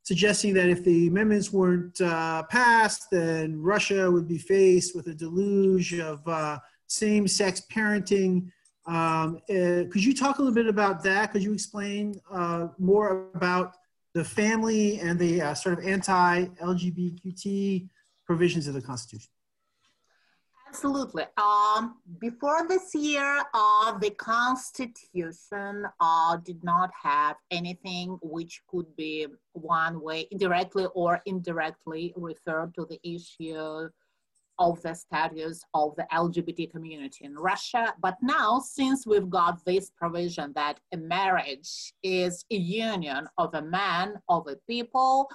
suggesting 0.05 0.52
that 0.55 0.68
if 0.68 0.84
the 0.84 1.09
amendments 1.09 1.52
weren't 1.52 2.00
uh, 2.00 2.42
passed, 2.44 3.11
then 3.11 3.61
Russia 3.61 4.11
would 4.11 4.28
be 4.28 4.38
faced 4.38 4.94
with 4.94 5.09
a 5.09 5.14
deluge 5.14 5.98
of 5.98 6.26
uh, 6.28 6.59
same 6.86 7.26
sex 7.26 7.62
parenting. 7.72 8.50
Um, 8.86 9.40
uh, 9.48 9.88
could 9.90 10.05
you 10.05 10.14
talk 10.14 10.38
a 10.38 10.42
little 10.42 10.55
bit 10.55 10.66
about 10.66 11.02
that? 11.05 11.32
Could 11.32 11.42
you 11.42 11.55
explain 11.55 12.20
uh, 12.30 12.68
more 12.78 13.28
about 13.34 13.76
the 14.12 14.22
family 14.22 15.00
and 15.00 15.18
the 15.18 15.40
uh, 15.40 15.55
sort 15.55 15.78
of 15.78 15.84
anti 15.84 16.44
LGBTQT 16.44 17.88
provisions 18.26 18.68
of 18.68 18.74
the 18.74 18.82
Constitution? 18.82 19.34
Absolutely. 20.75 21.22
Um, 21.37 21.99
before 22.18 22.66
this 22.66 22.97
year, 22.97 23.45
uh, 23.55 23.97
the 23.99 24.11
Constitution 24.11 25.87
uh, 26.01 26.37
did 26.39 26.64
not 26.64 26.91
have 27.01 27.37
anything 27.53 28.18
which 28.20 28.61
could 28.66 28.87
be 28.97 29.29
one 29.53 30.01
way, 30.01 30.27
directly 30.37 30.89
or 30.97 31.22
indirectly 31.27 32.12
referred 32.16 32.75
to 32.75 32.87
the 32.87 32.99
issue 33.05 33.89
of 34.59 34.80
the 34.82 34.94
status 34.94 35.62
of 35.74 35.94
the 35.96 36.07
LGBT 36.12 36.70
community 36.70 37.24
in 37.24 37.34
Russia. 37.34 37.94
But 38.00 38.16
now, 38.22 38.61
since 38.61 39.07
we've 39.07 39.30
got 39.30 39.64
this 39.64 39.90
provision 39.96 40.52
that 40.55 40.78
a 40.92 40.96
marriage 40.96 41.92
is 42.02 42.44
a 42.50 42.57
union 42.57 43.26
of 43.38 43.55
a 43.55 43.62
man, 43.62 44.14
of 44.28 44.46
a 44.48 44.57
people, 44.68 45.28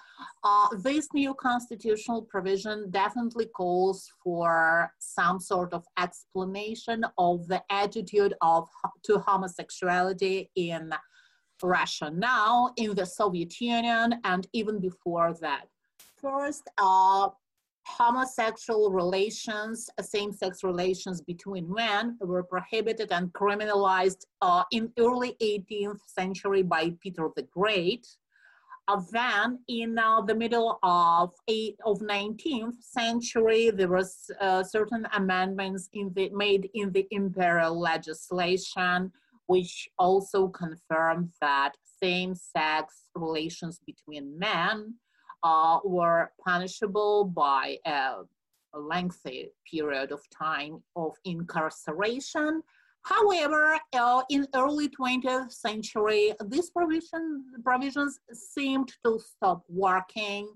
uh, 0.43 0.67
this 0.83 1.07
new 1.13 1.33
constitutional 1.33 2.21
provision 2.23 2.89
definitely 2.91 3.47
calls 3.47 4.09
for 4.23 4.91
some 4.99 5.39
sort 5.39 5.73
of 5.73 5.85
explanation 5.97 7.05
of 7.17 7.47
the 7.47 7.61
attitude 7.69 8.33
of 8.41 8.67
to 9.03 9.19
homosexuality 9.19 10.49
in 10.55 10.91
Russia 11.61 12.09
now, 12.09 12.71
in 12.77 12.95
the 12.95 13.05
Soviet 13.05 13.59
Union, 13.59 14.15
and 14.23 14.47
even 14.53 14.79
before 14.79 15.33
that. 15.41 15.65
First, 16.21 16.63
uh, 16.77 17.29
homosexual 17.97 18.91
relations, 18.91 19.89
same-sex 20.01 20.63
relations 20.63 21.21
between 21.21 21.71
men 21.73 22.17
were 22.21 22.43
prohibited 22.43 23.11
and 23.11 23.33
criminalized 23.33 24.25
uh, 24.41 24.63
in 24.71 24.91
early 24.99 25.35
18th 25.41 25.99
century 26.05 26.61
by 26.61 26.93
Peter 27.01 27.29
the 27.35 27.43
Great. 27.43 28.07
Uh, 28.87 29.01
then 29.11 29.59
in 29.67 29.97
uh, 29.97 30.21
the 30.21 30.35
middle 30.35 30.79
of, 30.83 31.31
eight, 31.47 31.77
of 31.85 31.99
19th 31.99 32.81
century, 32.81 33.71
there 33.71 33.89
was 33.89 34.29
uh, 34.39 34.63
certain 34.63 35.07
amendments 35.13 35.89
in 35.93 36.11
the, 36.15 36.29
made 36.29 36.69
in 36.73 36.91
the 36.91 37.07
imperial 37.11 37.79
legislation, 37.79 39.11
which 39.47 39.89
also 39.97 40.47
confirmed 40.47 41.29
that 41.41 41.73
same-sex 42.01 43.09
relations 43.15 43.79
between 43.85 44.37
men 44.37 44.93
uh, 45.43 45.79
were 45.83 46.31
punishable 46.45 47.25
by 47.25 47.77
a, 47.85 48.23
lengthy 48.71 49.49
period 49.65 50.11
of 50.11 50.21
time 50.29 50.79
of 50.95 51.15
incarceration. 51.25 52.61
However, 53.01 53.79
uh, 53.93 54.21
in 54.29 54.47
early 54.53 54.89
20th 54.89 55.51
century, 55.51 56.33
these 56.45 56.69
provision, 56.69 57.45
provisions 57.63 58.19
seemed 58.31 58.93
to 59.03 59.17
stop 59.17 59.63
working. 59.69 60.49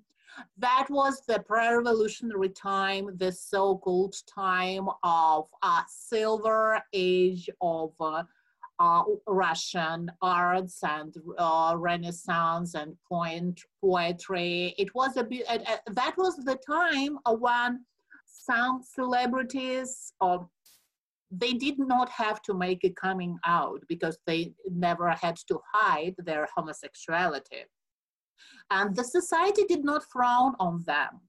That 0.60 0.88
was 0.92 1.22
the 1.28 1.40
pre-revolutionary 1.40 2.50
time, 2.50 3.18
the 3.18 3.32
so-called 3.32 4.16
time 4.28 4.88
of 5.04 5.48
uh, 5.64 5.82
silver 5.88 6.84
age 6.94 7.50
of 7.62 7.94
uh, 8.00 8.24
uh, 8.80 9.04
Russian 9.28 10.12
arts 10.22 10.80
and 10.84 11.14
uh, 11.38 11.76
Renaissance 11.78 12.76
and 12.76 12.96
point 13.08 13.62
poetry. 13.82 14.74
It 14.78 14.94
was 14.96 15.18
a 15.18 15.24
bit, 15.24 15.46
uh, 15.48 15.78
that 15.92 16.16
was 16.18 16.36
the 16.38 16.58
time 16.68 17.18
when 17.40 17.86
some 18.26 18.82
celebrities, 18.84 20.14
um, 20.22 20.50
they 21.32 21.54
did 21.54 21.80
not 21.80 22.10
have 22.10 22.42
to 22.44 22.54
make 22.54 22.84
a 22.84 22.90
coming 22.90 23.38
out 23.46 23.82
because 23.88 24.18
they 24.28 24.54
never 24.70 25.10
had 25.10 25.36
to 25.48 25.60
hide 25.74 26.16
their 26.18 26.48
homosexuality. 26.56 27.64
And 28.70 28.96
the 28.96 29.04
society 29.04 29.64
did 29.68 29.84
not 29.84 30.04
frown 30.12 30.54
on 30.60 30.84
them. 30.86 31.22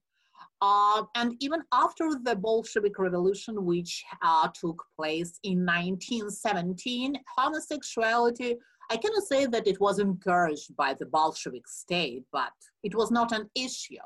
Uh, 0.60 1.02
and 1.14 1.34
even 1.40 1.62
after 1.72 2.10
the 2.22 2.36
Bolshevik 2.36 2.98
Revolution, 2.98 3.64
which 3.64 4.04
uh, 4.22 4.48
took 4.58 4.82
place 4.96 5.38
in 5.42 5.64
1917, 5.66 7.14
homosexuality, 7.36 8.56
I 8.90 8.96
cannot 8.96 9.24
say 9.24 9.46
that 9.46 9.66
it 9.66 9.80
was 9.80 9.98
encouraged 9.98 10.76
by 10.76 10.94
the 10.94 11.06
Bolshevik 11.06 11.66
state, 11.66 12.24
but 12.32 12.52
it 12.82 12.94
was 12.94 13.10
not 13.10 13.32
an 13.32 13.50
issue. 13.54 13.96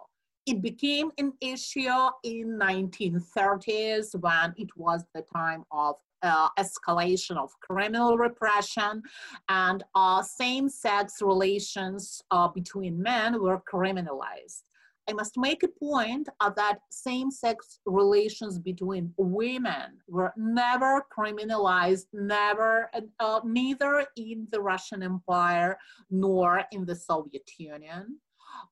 It 0.47 0.63
became 0.63 1.11
an 1.19 1.33
issue 1.41 2.09
in 2.25 2.59
1930s 2.59 4.19
when 4.21 4.55
it 4.57 4.71
was 4.77 5.05
the 5.15 5.23
time 5.23 5.65
of 5.71 5.97
uh, 6.23 6.49
escalation 6.59 7.37
of 7.37 7.51
criminal 7.61 8.17
repression 8.17 9.03
and 9.49 9.85
uh, 9.95 10.23
same-sex 10.23 11.21
relations 11.21 12.23
uh, 12.31 12.49
between 12.49 13.01
men 13.01 13.41
were 13.41 13.61
criminalized. 13.73 14.63
I 15.09 15.15
must 15.15 15.39
make 15.39 15.63
a 15.63 15.69
point 15.69 16.29
that 16.41 16.79
same-sex 16.91 17.81
relations 17.87 18.59
between 18.59 19.15
women 19.17 19.99
were 20.07 20.35
never 20.37 21.07
criminalized, 21.17 22.07
never, 22.13 22.91
uh, 23.19 23.41
neither 23.43 24.07
in 24.17 24.47
the 24.53 24.61
Russian 24.61 25.03
Empire 25.03 25.79
nor 26.11 26.65
in 26.73 26.85
the 26.85 26.95
Soviet 26.95 27.49
Union. 27.59 28.19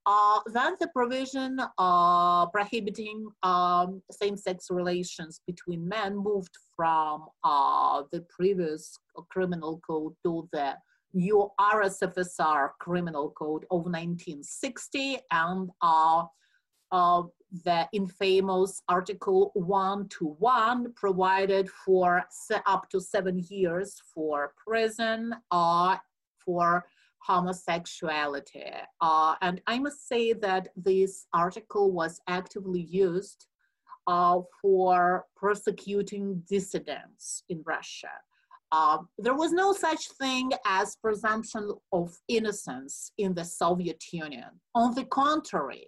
Uh, 0.05 0.41
then 0.53 0.74
the 0.78 0.89
provision 0.89 1.59
uh, 1.78 2.47
prohibiting 2.47 3.28
um, 3.43 4.03
same-sex 4.11 4.66
relations 4.70 5.41
between 5.47 5.89
men 5.89 6.16
moved 6.16 6.55
from 6.76 7.26
uh, 7.45 8.03
the 8.12 8.20
previous 8.28 8.99
criminal 9.30 9.80
code 9.87 10.14
to 10.24 10.49
the 10.53 10.74
new 11.16 11.50
RSFSR 11.58 12.70
criminal 12.78 13.30
code 13.30 13.64
of 13.70 13.84
1960 13.86 15.18
and 15.32 15.70
uh, 15.80 16.24
uh, 16.92 17.22
the 17.64 17.88
infamous 17.92 18.82
Article 18.88 19.50
1 19.54 20.08
to 20.08 20.36
1 20.38 20.92
provided 20.92 21.70
for 21.70 22.22
up 22.66 22.88
to 22.90 23.00
seven 23.00 23.42
years 23.48 24.00
for 24.14 24.52
prison 24.66 25.34
uh, 25.50 25.96
for 26.44 26.84
homosexuality. 27.26 28.72
Uh, 29.00 29.34
and 29.40 29.60
I 29.66 29.78
must 29.78 30.06
say 30.06 30.32
that 30.34 30.68
this 30.76 31.26
article 31.32 31.92
was 31.92 32.20
actively 32.28 32.82
used 32.82 33.46
uh, 34.06 34.40
for 34.62 35.24
persecuting 35.36 36.42
dissidents 36.48 37.42
in 37.48 37.62
Russia. 37.64 38.10
Uh, 38.72 38.98
there 39.18 39.34
was 39.34 39.52
no 39.52 39.72
such 39.72 40.08
thing 40.20 40.50
as 40.66 40.96
presumption 40.96 41.72
of 41.92 42.16
innocence 42.28 43.12
in 43.18 43.34
the 43.34 43.44
Soviet 43.44 44.02
Union. 44.12 44.50
On 44.74 44.94
the 44.94 45.04
contrary, 45.04 45.86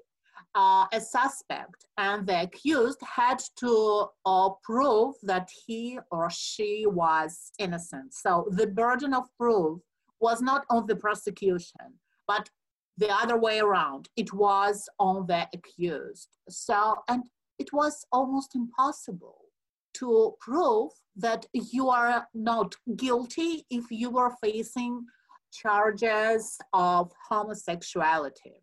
uh, 0.54 0.86
a 0.92 1.00
suspect 1.00 1.86
and 1.98 2.26
the 2.26 2.42
accused 2.42 3.00
had 3.02 3.40
to 3.56 4.06
uh, 4.24 4.50
prove 4.62 5.14
that 5.22 5.48
he 5.66 5.98
or 6.10 6.30
she 6.30 6.86
was 6.86 7.52
innocent. 7.58 8.14
So 8.14 8.48
the 8.50 8.66
burden 8.66 9.12
of 9.12 9.24
proof 9.36 9.80
was 10.20 10.40
not 10.40 10.64
on 10.70 10.86
the 10.86 10.96
prosecution, 10.96 11.94
but 12.26 12.48
the 12.96 13.08
other 13.10 13.38
way 13.38 13.60
around. 13.60 14.08
It 14.16 14.32
was 14.32 14.88
on 14.98 15.26
the 15.26 15.46
accused. 15.54 16.36
So, 16.48 16.96
and 17.08 17.22
it 17.58 17.72
was 17.72 18.04
almost 18.12 18.54
impossible 18.54 19.47
to 19.94 20.34
prove 20.40 20.90
that 21.16 21.46
you 21.52 21.88
are 21.88 22.26
not 22.34 22.74
guilty 22.96 23.66
if 23.70 23.90
you 23.90 24.10
were 24.10 24.34
facing 24.42 25.04
charges 25.52 26.58
of 26.72 27.12
homosexuality. 27.28 28.62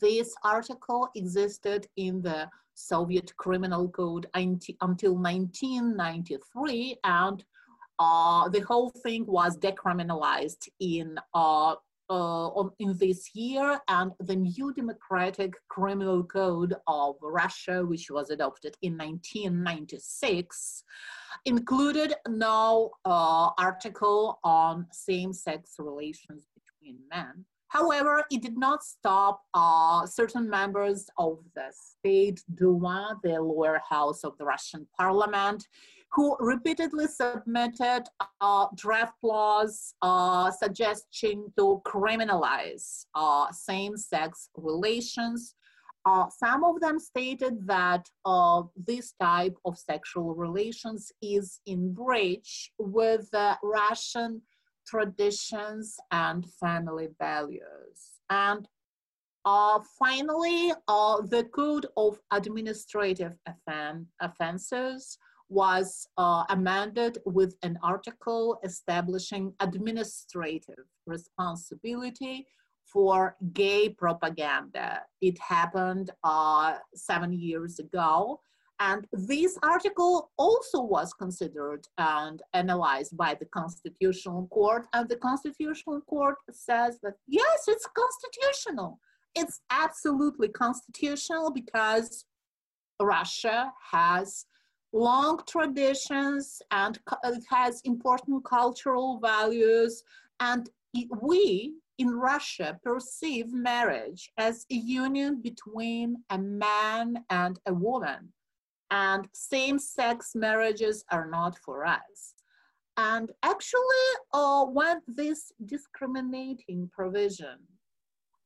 This 0.00 0.34
article 0.44 1.08
existed 1.14 1.86
in 1.96 2.22
the 2.22 2.48
Soviet 2.74 3.36
Criminal 3.36 3.88
Code 3.88 4.26
until 4.34 5.14
1993, 5.16 6.98
and 7.04 7.44
uh, 7.98 8.48
the 8.48 8.60
whole 8.60 8.90
thing 8.90 9.26
was 9.26 9.58
decriminalized 9.58 10.68
in 10.80 11.18
uh, 11.34 11.74
on, 12.10 12.70
in 12.78 12.96
this 12.98 13.34
year, 13.34 13.80
and 13.88 14.12
the 14.20 14.36
new 14.36 14.72
democratic 14.74 15.54
criminal 15.68 16.24
code 16.24 16.74
of 16.86 17.16
Russia, 17.22 17.84
which 17.84 18.10
was 18.10 18.30
adopted 18.30 18.76
in 18.82 18.96
1996, 18.96 20.84
included 21.44 22.14
no 22.28 22.90
uh, 23.04 23.50
article 23.58 24.38
on 24.44 24.86
same-sex 24.92 25.76
relations 25.78 26.46
between 26.54 26.98
men. 27.10 27.44
However, 27.68 28.24
it 28.32 28.42
did 28.42 28.58
not 28.58 28.82
stop 28.82 29.42
uh, 29.54 30.04
certain 30.04 30.50
members 30.50 31.08
of 31.18 31.38
the 31.54 31.72
State 31.72 32.42
Duma, 32.52 33.20
the 33.22 33.40
lower 33.40 33.80
house 33.88 34.24
of 34.24 34.36
the 34.38 34.44
Russian 34.44 34.88
parliament, 34.98 35.68
who 36.12 36.36
repeatedly 36.40 37.06
submitted 37.06 38.04
uh, 38.40 38.66
draft 38.74 39.16
laws 39.22 39.94
uh, 40.02 40.50
suggesting 40.50 41.52
to 41.56 41.80
criminalize 41.86 43.04
uh, 43.14 43.46
same-sex 43.52 44.48
relations. 44.56 45.54
Uh, 46.04 46.26
some 46.30 46.64
of 46.64 46.80
them 46.80 46.98
stated 46.98 47.66
that 47.66 48.08
uh, 48.24 48.62
this 48.74 49.12
type 49.20 49.56
of 49.64 49.78
sexual 49.78 50.34
relations 50.34 51.12
is 51.22 51.60
in 51.66 51.92
breach 51.92 52.72
with 52.78 53.28
Russian 53.62 54.42
traditions 54.86 55.96
and 56.10 56.44
family 56.58 57.08
values. 57.20 58.20
And 58.30 58.66
uh, 59.44 59.78
finally, 59.98 60.72
uh, 60.86 61.22
the 61.22 61.44
Code 61.44 61.86
of 61.96 62.20
Administrative 62.30 63.32
Offen 63.48 64.06
Offenses 64.20 65.16
was 65.50 66.06
uh, 66.16 66.44
amended 66.48 67.18
with 67.26 67.56
an 67.62 67.78
article 67.82 68.58
establishing 68.64 69.52
administrative 69.60 70.84
responsibility 71.06 72.46
for 72.90 73.36
gay 73.52 73.88
propaganda. 73.88 75.02
It 75.20 75.38
happened 75.38 76.10
uh, 76.24 76.76
seven 76.94 77.32
years 77.32 77.78
ago. 77.78 78.40
And 78.78 79.06
this 79.12 79.58
article 79.62 80.30
also 80.38 80.80
was 80.80 81.12
considered 81.12 81.86
and 81.98 82.40
analyzed 82.54 83.14
by 83.16 83.34
the 83.38 83.44
Constitutional 83.46 84.46
Court. 84.46 84.86
And 84.94 85.08
the 85.08 85.16
Constitutional 85.16 86.00
Court 86.02 86.36
says 86.50 86.98
that, 87.02 87.14
yes, 87.26 87.64
it's 87.68 87.86
constitutional. 87.94 88.98
It's 89.34 89.60
absolutely 89.70 90.48
constitutional 90.48 91.50
because 91.50 92.24
Russia 93.00 93.70
has 93.92 94.46
long 94.92 95.40
traditions 95.46 96.60
and 96.70 96.98
it 97.24 97.44
has 97.48 97.80
important 97.84 98.44
cultural 98.44 99.18
values. 99.20 100.02
And 100.40 100.68
we 101.20 101.74
in 101.98 102.08
Russia 102.08 102.78
perceive 102.82 103.52
marriage 103.52 104.30
as 104.38 104.66
a 104.70 104.74
union 104.74 105.40
between 105.42 106.16
a 106.30 106.38
man 106.38 107.24
and 107.30 107.58
a 107.66 107.74
woman. 107.74 108.32
And 108.90 109.28
same 109.32 109.78
sex 109.78 110.32
marriages 110.34 111.04
are 111.12 111.28
not 111.30 111.56
for 111.58 111.84
us. 111.84 112.34
And 112.96 113.30
actually, 113.42 114.08
uh, 114.34 114.64
when 114.64 115.00
this 115.06 115.52
discriminating 115.64 116.90
provision 116.92 117.58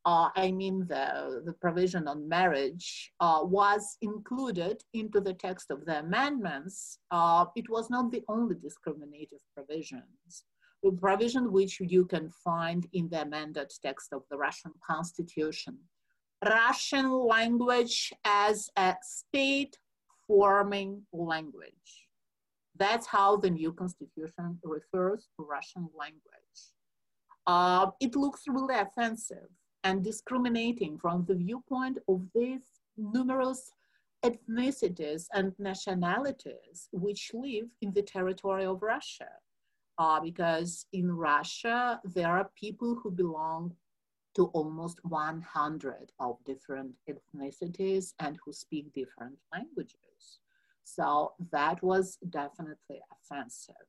uh, 0.05 0.29
I 0.37 0.51
mean 0.51 0.87
the, 0.87 1.43
the 1.45 1.53
provision 1.53 2.07
on 2.09 2.29
marriage, 2.29 3.13
uh, 3.21 3.41
was 3.43 3.97
included 4.03 4.83
into 4.93 5.21
the 5.21 5.35
text 5.35 5.71
of 5.71 5.85
the 5.87 6.01
amendments, 6.01 6.99
uh, 7.11 7.47
it 7.57 7.69
was 7.71 7.91
not 7.91 8.11
the 8.11 8.23
only 8.29 8.57
discriminative 8.57 9.41
provisions. 9.55 10.45
The 10.83 10.93
provision 10.93 11.51
which 11.51 11.81
you 11.81 12.05
can 12.05 12.31
find 12.45 12.87
in 12.93 13.09
the 13.09 13.23
amended 13.23 13.73
text 13.83 14.13
of 14.13 14.23
the 14.31 14.37
Russian 14.37 14.73
constitution. 14.87 15.79
Russian 16.45 17.11
language 17.11 18.13
as 18.27 18.69
a 18.77 18.95
state 19.03 19.79
forming 20.27 21.03
language. 21.13 22.09
That's 22.77 23.07
how 23.07 23.37
the 23.37 23.49
new 23.49 23.73
constitution 23.73 24.59
refers 24.63 25.29
to 25.39 25.47
Russian 25.47 25.89
language. 25.99 26.21
Uh, 27.47 27.91
it 28.01 28.15
looks 28.17 28.43
really 28.47 28.75
offensive 28.75 29.49
and 29.85 30.03
discriminating 30.03 30.99
from 30.99 31.25
the 31.27 31.35
viewpoint 31.35 31.99
of 32.09 32.23
these 32.35 32.63
numerous 32.97 33.73
ethnicities 34.25 35.27
and 35.35 35.53
nationalities 35.59 36.89
which 36.93 37.31
live 37.35 37.69
in 37.83 37.93
the 37.93 38.03
territory 38.03 38.65
of 38.65 38.83
Russia. 38.83 39.29
Uh, 39.99 40.19
because 40.21 40.87
in 40.93 41.13
Russia, 41.13 42.01
there 42.05 42.33
are 42.33 42.51
people 42.59 42.99
who 43.01 43.11
belong 43.11 43.73
to 44.35 44.47
almost 44.47 44.99
100 45.05 46.11
of 46.19 46.37
different 46.45 46.93
ethnicities 47.09 48.15
and 48.19 48.37
who 48.45 48.53
speak 48.53 48.93
different 48.93 49.37
languages. 49.53 50.41
So 50.83 51.35
that 51.53 51.83
was 51.83 52.19
definitely 52.31 53.01
offensive. 53.13 53.87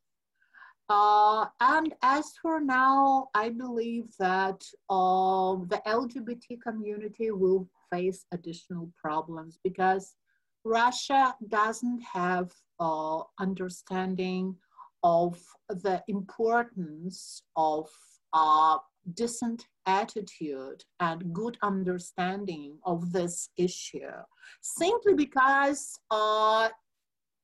Uh, 0.88 1.46
and 1.62 1.94
as 2.04 2.34
for 2.42 2.60
now, 2.60 3.30
I 3.34 3.50
believe 3.50 4.14
that 4.20 4.64
uh, 4.90 5.56
the 5.66 5.82
LGBT 5.88 6.62
community 6.62 7.32
will 7.32 7.68
face 7.92 8.26
additional 8.32 8.92
problems 9.00 9.58
because 9.64 10.16
Russia 10.64 11.36
doesn't 11.48 12.02
have 12.02 12.52
uh, 12.80 13.22
understanding 13.40 14.56
of 15.04 15.40
the 15.70 16.04
importance 16.08 17.44
of 17.56 17.90
uh, 18.34 18.78
decent 19.14 19.66
attitude 19.86 20.84
and 21.00 21.32
good 21.34 21.58
understanding 21.62 22.78
of 22.86 23.12
this 23.12 23.50
issue 23.58 24.18
simply 24.62 25.14
because 25.14 26.00
uh, 26.10 26.70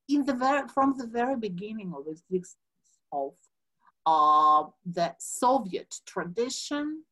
in 0.08 0.24
the 0.24 0.34
very, 0.34 0.66
from 0.68 0.94
the 0.98 1.06
very 1.06 1.36
beginning 1.36 1.92
of 1.96 2.06
its 2.08 2.22
of 3.12 3.32
uh, 4.06 4.64
the 4.84 5.14
Soviet 5.18 5.94
tradition, 6.06 7.04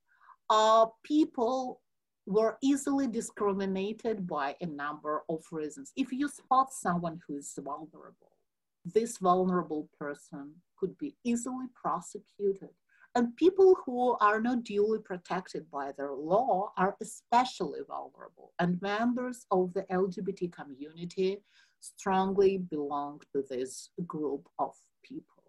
uh, 0.49 0.87
people 1.05 1.81
were 2.27 2.59
easily 2.63 3.07
discriminated 3.07 4.27
by 4.27 4.57
a 4.61 4.67
number 4.67 5.23
of 5.29 5.45
reasons. 5.53 5.93
If 5.97 6.13
you 6.13 6.29
spot 6.29 6.73
someone 6.73 7.21
who 7.27 7.37
is 7.37 7.53
vulnerable, 7.59 8.37
this 8.85 9.19
vulnerable 9.19 9.89
person 9.99 10.55
could 10.79 10.97
be 10.99 11.15
easily 11.25 11.67
prosecuted 11.75 12.71
And 13.17 13.37
people 13.37 13.77
who 13.85 14.17
are 14.21 14.41
not 14.41 14.63
duly 14.63 15.01
protected 15.01 15.69
by 15.71 15.91
their 15.97 16.13
law 16.13 16.73
are 16.77 16.97
especially 17.03 17.81
vulnerable. 17.89 18.53
And 18.61 18.81
members 18.81 19.47
of 19.51 19.73
the 19.75 19.83
LGBT 19.91 20.53
community 20.53 21.43
strongly 21.81 22.59
belong 22.59 23.21
to 23.33 23.43
this 23.51 23.91
group 24.07 24.49
of 24.59 24.75
people. 25.03 25.40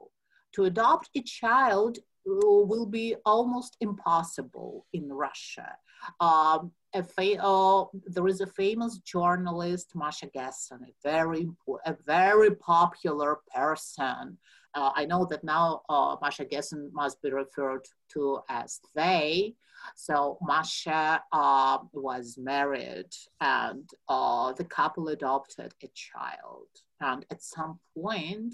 To 0.53 0.65
adopt 0.65 1.09
a 1.15 1.21
child 1.21 1.99
will 2.25 2.85
be 2.85 3.15
almost 3.25 3.77
impossible 3.79 4.85
in 4.93 5.11
Russia. 5.11 5.75
Um, 6.19 6.71
uh, 6.93 7.85
there 8.05 8.27
is 8.27 8.41
a 8.41 8.47
famous 8.47 8.97
journalist, 8.99 9.91
Masha 9.95 10.27
Gessen, 10.27 10.81
a 10.83 10.93
very 11.03 11.47
a 11.85 11.95
very 12.05 12.55
popular 12.55 13.39
person. 13.55 14.37
Uh, 14.73 14.91
I 14.95 15.05
know 15.05 15.25
that 15.25 15.43
now 15.43 15.81
uh, 15.89 16.15
Masha 16.21 16.45
Gessen 16.45 16.89
must 16.93 17.21
be 17.21 17.31
referred 17.31 17.85
to 18.13 18.39
as 18.49 18.79
they. 18.95 19.55
So 19.95 20.37
Masha 20.41 21.21
uh, 21.31 21.79
was 21.93 22.37
married, 22.37 23.11
and 23.39 23.89
uh, 24.09 24.53
the 24.53 24.65
couple 24.65 25.09
adopted 25.09 25.73
a 25.83 25.89
child. 25.93 26.67
And 26.99 27.25
at 27.31 27.41
some 27.41 27.79
point, 27.97 28.53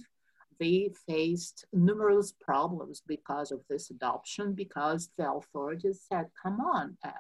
they 0.60 0.92
faced 1.08 1.66
numerous 1.74 2.32
problems 2.32 3.02
because 3.06 3.52
of 3.52 3.62
this 3.70 3.90
adoption 3.90 4.54
because 4.54 5.10
the 5.18 5.32
authorities 5.32 6.02
said, 6.08 6.28
come 6.42 6.60
on, 6.60 6.98
uh, 7.04 7.12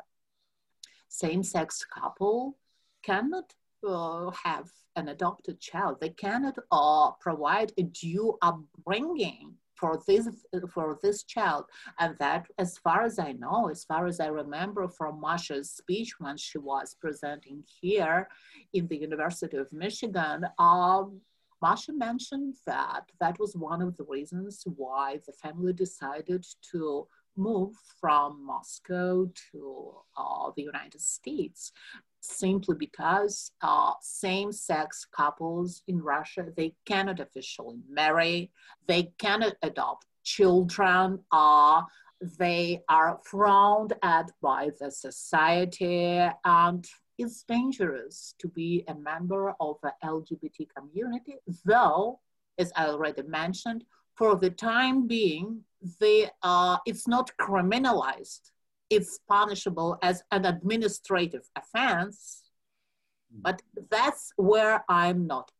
same-sex 1.09 1.85
couple 1.85 2.57
cannot 3.03 3.53
uh, 3.87 4.31
have 4.31 4.69
an 4.95 5.09
adopted 5.09 5.59
child. 5.59 5.97
They 6.01 6.09
cannot 6.09 6.57
uh, 6.71 7.11
provide 7.19 7.71
a 7.77 7.83
due 7.83 8.37
upbringing 8.41 9.55
for 9.77 10.01
this 10.07 10.27
for 10.73 10.97
this 11.01 11.23
child 11.23 11.65
and 11.99 12.15
that 12.19 12.47
as 12.57 12.77
far 12.79 13.03
as 13.03 13.19
i 13.19 13.31
know 13.31 13.69
as 13.69 13.83
far 13.83 14.07
as 14.07 14.19
i 14.19 14.25
remember 14.27 14.87
from 14.87 15.21
masha's 15.21 15.69
speech 15.69 16.19
when 16.19 16.35
she 16.35 16.57
was 16.57 16.95
presenting 16.99 17.63
here 17.79 18.27
in 18.73 18.87
the 18.87 18.97
university 18.97 19.57
of 19.57 19.71
michigan 19.71 20.45
um, 20.57 21.21
Masha 21.61 21.93
mentioned 21.93 22.55
that 22.65 23.03
that 23.19 23.39
was 23.39 23.55
one 23.55 23.81
of 23.81 23.97
the 23.97 24.03
reasons 24.03 24.63
why 24.75 25.19
the 25.25 25.33
family 25.33 25.73
decided 25.73 26.45
to 26.71 27.07
move 27.35 27.73
from 27.99 28.45
Moscow 28.45 29.29
to 29.51 29.93
uh, 30.17 30.51
the 30.55 30.63
United 30.63 31.01
States 31.01 31.71
simply 32.19 32.75
because 32.75 33.51
uh, 33.61 33.93
same-sex 34.01 35.07
couples 35.15 35.83
in 35.87 36.01
Russia, 36.01 36.47
they 36.55 36.73
cannot 36.85 37.19
officially 37.19 37.79
marry, 37.89 38.51
they 38.87 39.11
cannot 39.17 39.53
adopt 39.61 40.05
children, 40.23 41.19
uh, 41.31 41.81
they 42.39 42.81
are 42.89 43.19
frowned 43.23 43.93
at 44.01 44.31
by 44.41 44.69
the 44.79 44.91
society 44.91 46.27
and 46.43 46.85
it's 47.17 47.43
dangerous 47.43 48.35
to 48.39 48.47
be 48.47 48.83
a 48.87 48.95
member 48.95 49.53
of 49.59 49.77
the 49.81 49.93
LGBT 50.03 50.67
community, 50.75 51.35
though, 51.65 52.19
as 52.57 52.71
I 52.75 52.87
already 52.87 53.23
mentioned, 53.23 53.83
for 54.15 54.35
the 54.35 54.49
time 54.49 55.07
being, 55.07 55.61
they, 55.99 56.29
uh, 56.43 56.77
it's 56.85 57.07
not 57.07 57.31
criminalized. 57.39 58.51
It's 58.89 59.19
punishable 59.27 59.97
as 60.01 60.23
an 60.31 60.45
administrative 60.45 61.47
offense, 61.55 62.43
hmm. 63.33 63.41
but 63.41 63.61
that's 63.91 64.31
where 64.37 64.83
I'm 64.89 65.27
not 65.27 65.51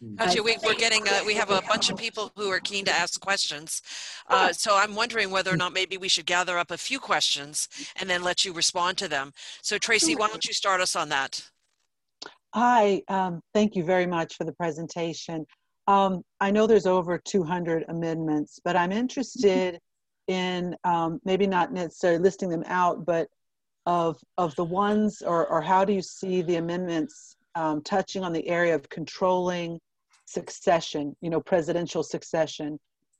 optimistic. 0.00 0.26
Actually, 0.26 0.58
we, 0.62 0.70
are 0.70 0.74
getting, 0.74 1.08
uh, 1.08 1.20
we 1.26 1.34
have 1.34 1.50
a 1.50 1.62
bunch 1.62 1.90
of 1.90 1.96
people 1.96 2.32
who 2.36 2.50
are 2.50 2.60
keen 2.60 2.84
to 2.86 2.92
ask 2.92 3.20
questions. 3.20 3.82
Uh, 4.28 4.52
so 4.52 4.76
I'm 4.76 4.94
wondering 4.94 5.30
whether 5.30 5.52
or 5.52 5.56
not 5.56 5.72
maybe 5.72 5.96
we 5.96 6.08
should 6.08 6.26
gather 6.26 6.58
up 6.58 6.70
a 6.70 6.78
few 6.78 6.98
questions 6.98 7.68
and 7.96 8.08
then 8.08 8.22
let 8.22 8.44
you 8.44 8.52
respond 8.52 8.98
to 8.98 9.08
them. 9.08 9.32
So 9.62 9.78
Tracy, 9.78 10.16
why 10.16 10.28
don't 10.28 10.44
you 10.44 10.54
start 10.54 10.80
us 10.80 10.96
on 10.96 11.08
that? 11.10 11.48
Hi, 12.54 13.02
um, 13.08 13.40
thank 13.54 13.76
you 13.76 13.84
very 13.84 14.06
much 14.06 14.36
for 14.36 14.44
the 14.44 14.52
presentation. 14.52 15.46
Um, 15.86 16.22
I 16.40 16.50
know 16.50 16.66
there's 16.66 16.86
over 16.86 17.18
200 17.18 17.84
amendments, 17.88 18.58
but 18.64 18.76
I'm 18.76 18.92
interested 18.92 19.78
in 20.28 20.76
um, 20.84 21.20
maybe 21.24 21.46
not 21.46 21.72
necessarily 21.72 22.20
listing 22.20 22.48
them 22.48 22.64
out, 22.66 23.04
but 23.04 23.28
of, 23.86 24.16
of 24.36 24.54
the 24.56 24.64
ones, 24.64 25.22
or, 25.24 25.46
or 25.46 25.60
how 25.60 25.84
do 25.84 25.92
you 25.92 26.02
see 26.02 26.42
the 26.42 26.56
amendments 26.56 27.36
um, 27.54 27.82
touching 27.82 28.22
on 28.22 28.32
the 28.32 28.46
area 28.48 28.74
of 28.74 28.88
controlling 28.88 29.80
succession, 30.30 31.16
you 31.20 31.30
know, 31.30 31.40
presidential 31.40 32.02
succession, 32.02 32.78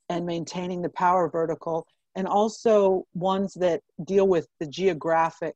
and 0.09 0.25
maintaining 0.25 0.81
the 0.81 0.89
power 0.89 1.29
vertical, 1.29 1.85
and 2.15 2.27
also 2.27 3.05
ones 3.13 3.53
that 3.55 3.81
deal 4.05 4.27
with 4.27 4.47
the 4.59 4.67
geographic, 4.67 5.55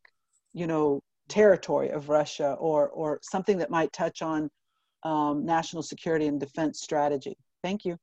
you 0.54 0.68
know, 0.68 1.02
territory 1.28 1.90
of 1.90 2.10
Russia, 2.10 2.56
or 2.60 2.90
or 2.90 3.20
something 3.22 3.58
that 3.58 3.70
might 3.70 3.92
touch 3.94 4.22
on 4.22 4.50
um, 5.04 5.46
national 5.46 5.84
security 5.84 6.28
and 6.28 6.40
defense 6.40 6.82
strategy. 6.82 7.38
Thank 7.64 7.86
you. 7.86 7.98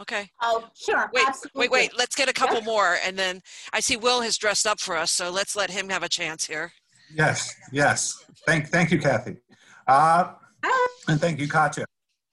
Okay. 0.00 0.30
Oh, 0.40 0.68
sure. 0.76 1.10
Wait, 1.12 1.26
absolutely. 1.26 1.60
wait, 1.60 1.70
wait. 1.70 1.98
Let's 1.98 2.14
get 2.14 2.28
a 2.28 2.32
couple 2.32 2.58
yeah. 2.58 2.64
more, 2.64 2.98
and 3.04 3.18
then 3.18 3.42
I 3.72 3.80
see 3.80 3.96
Will 3.96 4.20
has 4.20 4.38
dressed 4.38 4.66
up 4.66 4.78
for 4.78 4.96
us, 4.96 5.10
so 5.10 5.30
let's 5.30 5.56
let 5.56 5.70
him 5.70 5.88
have 5.88 6.04
a 6.04 6.08
chance 6.08 6.46
here. 6.46 6.72
Yes, 7.14 7.54
yes. 7.72 8.24
Thank, 8.46 8.68
thank 8.68 8.92
you, 8.92 8.98
Kathy. 9.00 9.36
Uh, 9.86 10.34
and 11.08 11.20
thank 11.20 11.40
you, 11.40 11.48
Katya. 11.48 11.84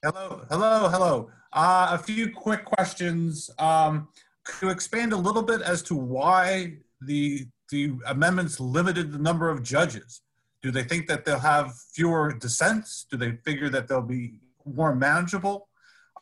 Hello, 0.06 0.46
hello, 0.50 0.88
hello. 0.88 1.30
Uh, 1.52 1.88
a 1.90 1.98
few 1.98 2.30
quick 2.30 2.64
questions. 2.64 3.50
Um, 3.58 4.06
could 4.44 4.66
you 4.66 4.70
expand 4.70 5.12
a 5.12 5.16
little 5.16 5.42
bit 5.42 5.62
as 5.62 5.82
to 5.82 5.96
why 5.96 6.74
the 7.00 7.48
the 7.72 7.94
amendments 8.06 8.60
limited 8.60 9.10
the 9.10 9.18
number 9.18 9.50
of 9.50 9.64
judges? 9.64 10.20
Do 10.62 10.70
they 10.70 10.84
think 10.84 11.08
that 11.08 11.24
they'll 11.24 11.40
have 11.40 11.74
fewer 11.92 12.32
dissents? 12.32 13.06
Do 13.10 13.16
they 13.16 13.32
figure 13.44 13.68
that 13.70 13.88
they'll 13.88 14.00
be 14.00 14.38
more 14.64 14.94
manageable? 14.94 15.66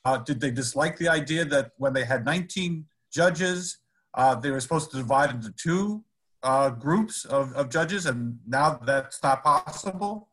Uh, 0.06 0.16
did 0.16 0.40
they 0.40 0.50
dislike 0.50 0.96
the 0.96 1.10
idea 1.10 1.44
that 1.44 1.72
when 1.76 1.92
they 1.92 2.04
had 2.04 2.24
19 2.24 2.86
judges, 3.12 3.80
uh, 4.14 4.34
they 4.34 4.50
were 4.50 4.60
supposed 4.60 4.92
to 4.92 4.96
divide 4.96 5.28
into 5.28 5.52
two 5.62 6.02
uh, 6.42 6.70
groups 6.70 7.26
of, 7.26 7.52
of 7.52 7.68
judges, 7.68 8.06
and 8.06 8.38
now 8.46 8.80
that's 8.86 9.22
not 9.22 9.44
possible? 9.44 10.30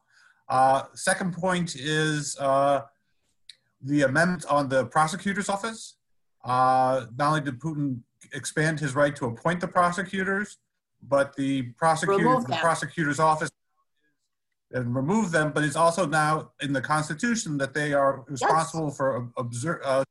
Uh, 0.48 0.84
second 0.94 1.34
point 1.34 1.76
is 1.76 2.38
uh, 2.40 2.84
the 3.84 4.04
amendment 4.04 4.46
on 4.46 4.70
the 4.70 4.86
prosecutor's 4.86 5.50
office. 5.50 5.98
Uh, 6.44 7.06
not 7.18 7.30
only 7.30 7.42
did 7.42 7.60
Putin 7.60 8.00
expand 8.34 8.80
his 8.80 8.96
right 8.96 9.16
to 9.16 9.26
appoint 9.26 9.60
the 9.60 9.68
prosecutors, 9.68 10.58
but 11.04 11.36
the 11.36 11.64
prosecutor, 11.78 12.40
the 12.48 12.58
prosecutor's 12.60 13.20
office 13.20 13.50
and 14.74 14.96
remove 14.96 15.32
them, 15.32 15.52
but 15.54 15.64
it's 15.64 15.76
also 15.76 16.06
now 16.06 16.52
in 16.62 16.74
the 16.74 16.82
Constitution 16.82 17.58
that 17.58 17.74
they 17.74 17.94
are 17.94 18.24
responsible 18.28 18.88
yes. 18.88 18.98
for 18.98 19.30
observing 19.38 19.82
uh, 19.84 20.04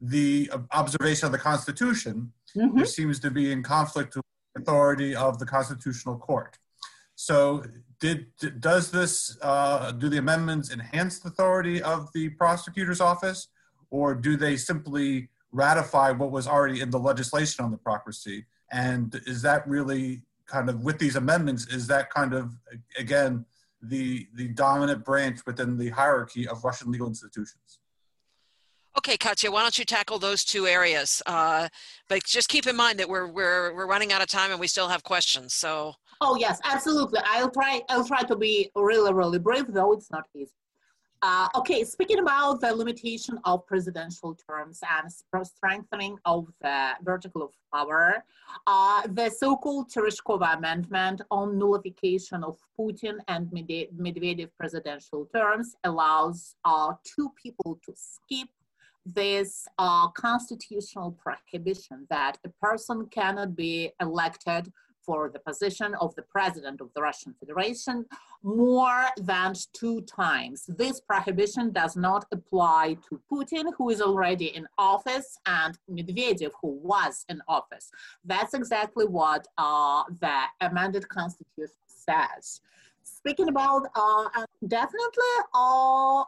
the 0.00 0.50
observation 0.72 1.26
of 1.26 1.32
the 1.32 1.38
Constitution, 1.38 2.32
mm-hmm. 2.56 2.78
which 2.78 2.88
seems 2.88 3.20
to 3.20 3.30
be 3.30 3.52
in 3.52 3.62
conflict 3.62 4.16
with 4.16 4.24
the 4.54 4.62
authority 4.62 5.14
of 5.14 5.38
the 5.38 5.46
Constitutional 5.46 6.16
Court. 6.16 6.58
So, 7.14 7.62
did 8.02 8.26
does 8.60 8.90
this 8.90 9.38
uh, 9.42 9.92
do 9.92 10.08
the 10.08 10.18
amendments 10.18 10.72
enhance 10.72 11.20
the 11.20 11.28
authority 11.28 11.80
of 11.80 12.12
the 12.12 12.30
prosecutor's 12.30 13.00
office, 13.00 13.46
or 13.90 14.12
do 14.14 14.36
they 14.36 14.56
simply 14.56 15.28
ratify 15.52 16.10
what 16.10 16.32
was 16.32 16.48
already 16.48 16.80
in 16.80 16.90
the 16.90 16.98
legislation 16.98 17.64
on 17.64 17.70
the 17.70 17.76
procuracy? 17.78 18.44
And 18.72 19.14
is 19.26 19.40
that 19.42 19.66
really 19.68 20.22
kind 20.46 20.68
of 20.68 20.82
with 20.82 20.98
these 20.98 21.14
amendments? 21.14 21.68
Is 21.68 21.86
that 21.86 22.10
kind 22.10 22.34
of 22.34 22.52
again 22.98 23.46
the 23.80 24.26
the 24.34 24.48
dominant 24.48 25.04
branch 25.04 25.38
within 25.46 25.78
the 25.78 25.90
hierarchy 25.90 26.48
of 26.48 26.64
Russian 26.64 26.90
legal 26.90 27.06
institutions? 27.06 27.78
Okay, 28.98 29.16
Katya, 29.16 29.50
why 29.52 29.62
don't 29.62 29.78
you 29.78 29.84
tackle 29.84 30.18
those 30.18 30.44
two 30.44 30.66
areas? 30.66 31.22
Uh, 31.24 31.68
but 32.08 32.24
just 32.24 32.48
keep 32.48 32.66
in 32.66 32.74
mind 32.74 32.98
that 32.98 33.08
we're 33.08 33.28
we're 33.28 33.72
we're 33.76 33.86
running 33.86 34.12
out 34.12 34.22
of 34.22 34.26
time 34.26 34.50
and 34.50 34.58
we 34.58 34.66
still 34.66 34.88
have 34.88 35.04
questions. 35.04 35.54
So. 35.54 35.94
Oh 36.24 36.36
yes, 36.36 36.60
absolutely. 36.62 37.18
I'll 37.24 37.50
try. 37.50 37.82
I'll 37.88 38.06
try 38.06 38.22
to 38.22 38.36
be 38.36 38.70
really 38.76 39.12
really 39.12 39.40
brief, 39.40 39.66
though 39.68 39.92
it's 39.92 40.10
not 40.12 40.24
easy. 40.36 40.52
Uh, 41.20 41.48
okay, 41.56 41.82
speaking 41.84 42.20
about 42.20 42.60
the 42.60 42.72
limitation 42.72 43.40
of 43.44 43.66
presidential 43.66 44.36
terms 44.48 44.80
and 44.96 45.46
strengthening 45.46 46.16
of 46.24 46.46
the 46.60 46.92
vertical 47.02 47.42
of 47.42 47.50
power, 47.72 48.24
uh, 48.66 49.02
the 49.06 49.28
so-called 49.30 49.88
Tereshkova 49.88 50.56
Amendment 50.58 51.22
on 51.30 51.58
nullification 51.58 52.42
of 52.42 52.56
Putin 52.78 53.18
and 53.28 53.46
Medvedev 53.50 54.50
presidential 54.58 55.28
terms 55.34 55.76
allows 55.84 56.56
uh, 56.64 56.92
two 57.04 57.30
people 57.40 57.78
to 57.84 57.92
skip 57.96 58.48
this 59.06 59.66
uh, 59.78 60.08
constitutional 60.08 61.12
prohibition 61.12 62.06
that 62.10 62.38
a 62.44 62.48
person 62.60 63.06
cannot 63.06 63.54
be 63.56 63.90
elected 64.00 64.72
for 65.04 65.30
the 65.32 65.38
position 65.38 65.94
of 66.00 66.14
the 66.14 66.22
president 66.22 66.80
of 66.80 66.90
the 66.94 67.02
Russian 67.02 67.34
Federation 67.38 68.06
more 68.42 69.06
than 69.16 69.54
two 69.72 70.00
times. 70.02 70.64
This 70.66 71.00
prohibition 71.00 71.70
does 71.72 71.96
not 71.96 72.26
apply 72.32 72.96
to 73.08 73.20
Putin, 73.30 73.72
who 73.76 73.90
is 73.90 74.00
already 74.00 74.46
in 74.46 74.66
office, 74.78 75.38
and 75.46 75.78
Medvedev, 75.90 76.52
who 76.60 76.78
was 76.82 77.24
in 77.28 77.40
office. 77.48 77.90
That's 78.24 78.54
exactly 78.54 79.06
what 79.06 79.46
uh, 79.58 80.04
the 80.20 80.42
amended 80.60 81.08
constitution 81.08 81.74
says. 81.86 82.60
Speaking 83.02 83.48
about 83.48 83.88
uh, 83.94 84.28
definitely 84.66 85.34
uh, 85.54 86.24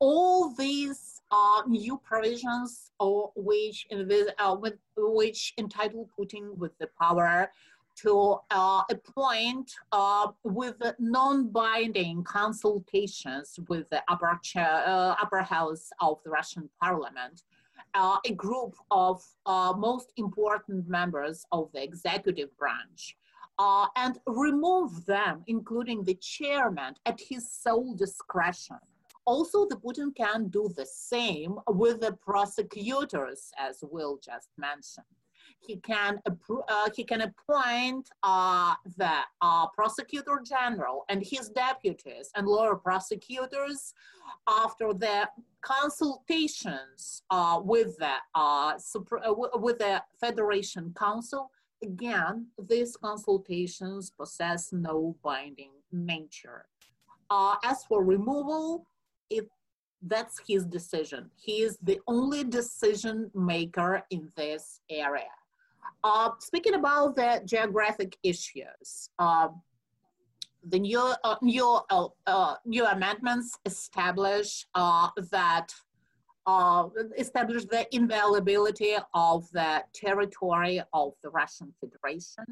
all 0.00 0.54
these 0.56 1.22
uh, 1.30 1.62
new 1.66 1.98
provisions 1.98 2.92
or 3.00 3.32
which, 3.34 3.86
uh, 4.38 4.56
which 4.96 5.54
entitle 5.58 6.08
Putin 6.18 6.56
with 6.56 6.76
the 6.78 6.88
power 7.00 7.50
to 7.96 8.38
uh, 8.50 8.82
appoint 8.90 9.72
uh, 9.92 10.28
with 10.42 10.76
non-binding 10.98 12.24
consultations 12.24 13.58
with 13.68 13.88
the 13.90 14.02
upper, 14.08 14.38
chair, 14.42 14.82
uh, 14.86 15.14
upper 15.22 15.42
house 15.42 15.90
of 16.00 16.18
the 16.24 16.30
Russian 16.30 16.68
parliament, 16.80 17.42
uh, 17.94 18.18
a 18.26 18.32
group 18.32 18.74
of 18.90 19.24
uh, 19.46 19.72
most 19.76 20.12
important 20.16 20.88
members 20.88 21.44
of 21.52 21.70
the 21.72 21.82
executive 21.82 22.56
branch, 22.56 23.16
uh, 23.58 23.86
and 23.96 24.18
remove 24.26 25.06
them, 25.06 25.44
including 25.46 26.02
the 26.02 26.14
chairman, 26.14 26.94
at 27.06 27.20
his 27.20 27.50
sole 27.50 27.94
discretion. 27.94 28.78
Also, 29.26 29.66
the 29.66 29.76
Putin 29.76 30.14
can 30.14 30.48
do 30.48 30.68
the 30.76 30.84
same 30.84 31.56
with 31.68 32.00
the 32.00 32.12
prosecutors, 32.12 33.50
as 33.58 33.78
Will 33.82 34.18
just 34.22 34.48
mentioned 34.58 35.06
he 35.66 35.76
can 35.76 36.20
uh, 36.26 36.90
he 36.94 37.04
can 37.04 37.22
appoint 37.22 38.08
uh, 38.22 38.74
the 38.96 39.16
uh, 39.40 39.66
prosecutor 39.68 40.40
general 40.44 41.04
and 41.08 41.24
his 41.24 41.48
deputies 41.48 42.30
and 42.34 42.46
lower 42.46 42.76
prosecutors 42.76 43.94
after 44.48 44.92
the 44.92 45.28
consultations 45.62 47.22
uh, 47.30 47.60
with 47.62 47.96
the 47.98 48.14
uh, 48.34 48.74
uh, 48.76 49.34
with 49.54 49.78
the 49.78 50.02
Federation 50.20 50.94
Council. 50.98 51.50
Again, 51.82 52.46
these 52.68 52.96
consultations 52.96 54.10
possess 54.10 54.72
no 54.72 55.16
binding 55.22 55.72
nature. 55.92 56.66
as 57.62 57.84
for 57.84 58.04
removal, 58.04 58.86
it 59.28 59.48
that's 60.06 60.38
his 60.46 60.64
decision. 60.66 61.30
He 61.36 61.62
is 61.62 61.78
the 61.82 61.98
only 62.06 62.44
decision 62.44 63.30
maker 63.34 64.02
in 64.10 64.30
this 64.36 64.80
area. 64.90 65.34
Uh, 66.02 66.30
speaking 66.38 66.74
about 66.74 67.16
the 67.16 67.40
geographic 67.44 68.16
issues, 68.22 69.08
uh, 69.18 69.48
the 70.68 70.78
new, 70.78 71.14
uh, 71.24 71.36
new, 71.42 71.80
uh, 71.90 72.08
uh, 72.26 72.54
new 72.64 72.86
amendments 72.86 73.58
establish 73.64 74.66
uh, 74.74 75.08
that 75.30 75.72
establish 77.16 77.64
the 77.64 77.86
inviolability 77.94 78.94
of 79.14 79.50
the 79.52 79.82
territory 79.94 80.82
of 80.92 81.12
the 81.22 81.30
Russian 81.30 81.72
Federation. 81.80 82.44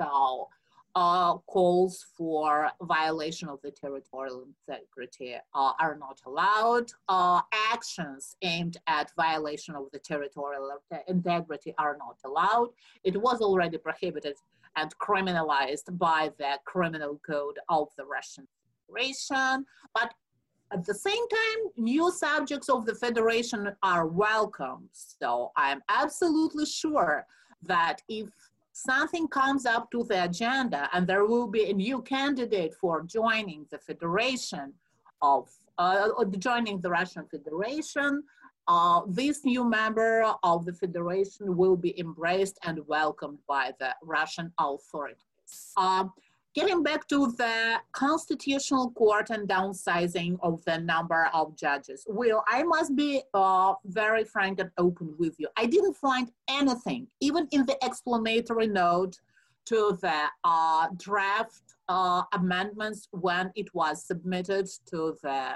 So 0.00 0.48
uh, 0.94 1.36
calls 1.38 2.06
for 2.16 2.70
violation 2.82 3.48
of 3.48 3.60
the 3.62 3.70
territorial 3.70 4.44
integrity 4.44 5.36
uh, 5.54 5.72
are 5.78 5.96
not 5.96 6.20
allowed. 6.26 6.90
Uh, 7.08 7.40
actions 7.72 8.36
aimed 8.42 8.76
at 8.86 9.10
violation 9.16 9.74
of 9.74 9.86
the 9.92 9.98
territorial 9.98 10.70
integrity 11.06 11.74
are 11.78 11.96
not 11.98 12.18
allowed. 12.24 12.68
It 13.04 13.20
was 13.20 13.40
already 13.40 13.78
prohibited 13.78 14.36
and 14.76 14.96
criminalized 14.98 15.98
by 15.98 16.30
the 16.38 16.58
criminal 16.64 17.20
code 17.26 17.58
of 17.68 17.88
the 17.96 18.04
Russian 18.04 18.46
Federation. 18.86 19.64
But 19.94 20.12
at 20.72 20.84
the 20.84 20.94
same 20.94 21.28
time, 21.28 21.72
new 21.76 22.10
subjects 22.12 22.68
of 22.68 22.86
the 22.86 22.94
Federation 22.94 23.72
are 23.82 24.06
welcome. 24.06 24.88
So 24.92 25.50
I'm 25.56 25.82
absolutely 25.88 26.66
sure 26.66 27.26
that 27.62 28.00
if 28.08 28.28
something 28.80 29.28
comes 29.28 29.66
up 29.66 29.90
to 29.90 30.04
the 30.04 30.24
agenda 30.24 30.88
and 30.92 31.06
there 31.06 31.26
will 31.26 31.46
be 31.46 31.70
a 31.70 31.72
new 31.72 32.02
candidate 32.02 32.74
for 32.74 33.02
joining 33.02 33.66
the 33.70 33.78
federation 33.78 34.72
of 35.22 35.48
uh, 35.80 36.24
joining 36.38 36.78
the 36.80 36.90
Russian 36.90 37.24
Federation, 37.24 38.22
uh, 38.68 39.00
this 39.08 39.44
new 39.44 39.64
member 39.64 40.34
of 40.42 40.66
the 40.66 40.74
federation 40.74 41.56
will 41.56 41.76
be 41.76 41.98
embraced 41.98 42.58
and 42.64 42.86
welcomed 42.86 43.38
by 43.48 43.72
the 43.80 43.94
Russian 44.02 44.52
authorities. 44.58 45.24
Uh, 45.76 46.04
Getting 46.52 46.82
back 46.82 47.06
to 47.08 47.28
the 47.38 47.76
constitutional 47.92 48.90
court 48.90 49.30
and 49.30 49.48
downsizing 49.48 50.36
of 50.42 50.64
the 50.64 50.78
number 50.78 51.30
of 51.32 51.56
judges. 51.56 52.04
Will, 52.08 52.42
I 52.48 52.64
must 52.64 52.96
be 52.96 53.22
uh, 53.34 53.74
very 53.84 54.24
frank 54.24 54.58
and 54.58 54.70
open 54.76 55.14
with 55.16 55.36
you. 55.38 55.46
I 55.56 55.66
didn't 55.66 55.94
find 55.94 56.28
anything, 56.48 57.06
even 57.20 57.46
in 57.52 57.66
the 57.66 57.78
explanatory 57.82 58.66
note 58.66 59.16
to 59.66 59.96
the 60.02 60.24
uh, 60.42 60.88
draft 60.96 61.62
uh, 61.88 62.24
amendments 62.32 63.06
when 63.12 63.52
it 63.54 63.72
was 63.72 64.04
submitted 64.04 64.68
to 64.86 65.16
the 65.22 65.54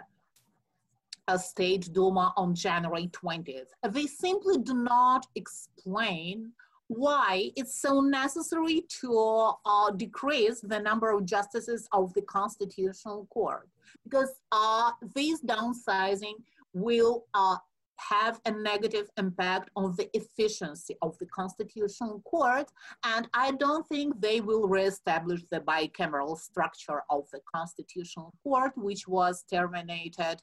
uh, 1.26 1.38
State 1.38 1.92
Duma 1.92 2.32
on 2.36 2.54
January 2.54 3.08
20th. 3.08 3.70
They 3.90 4.06
simply 4.06 4.58
do 4.58 4.74
not 4.74 5.26
explain 5.34 6.52
why 6.88 7.50
it's 7.56 7.80
so 7.80 8.00
necessary 8.00 8.84
to 9.00 9.52
uh, 9.64 9.90
decrease 9.90 10.60
the 10.60 10.78
number 10.78 11.10
of 11.10 11.24
justices 11.24 11.88
of 11.92 12.12
the 12.14 12.22
Constitutional 12.22 13.26
Court. 13.30 13.68
Because 14.04 14.30
uh, 14.52 14.92
this 15.14 15.42
downsizing 15.42 16.34
will 16.72 17.24
uh, 17.34 17.56
have 17.96 18.40
a 18.46 18.50
negative 18.50 19.08
impact 19.18 19.70
on 19.76 19.94
the 19.96 20.08
efficiency 20.14 20.96
of 21.02 21.16
the 21.18 21.26
constitutional 21.26 22.20
court 22.20 22.70
and 23.04 23.28
i 23.34 23.50
don't 23.52 23.86
think 23.88 24.20
they 24.20 24.40
will 24.40 24.66
reestablish 24.68 25.42
the 25.50 25.60
bicameral 25.60 26.36
structure 26.38 27.02
of 27.10 27.24
the 27.32 27.40
constitutional 27.54 28.32
court 28.42 28.72
which 28.76 29.06
was 29.06 29.44
terminated 29.50 30.40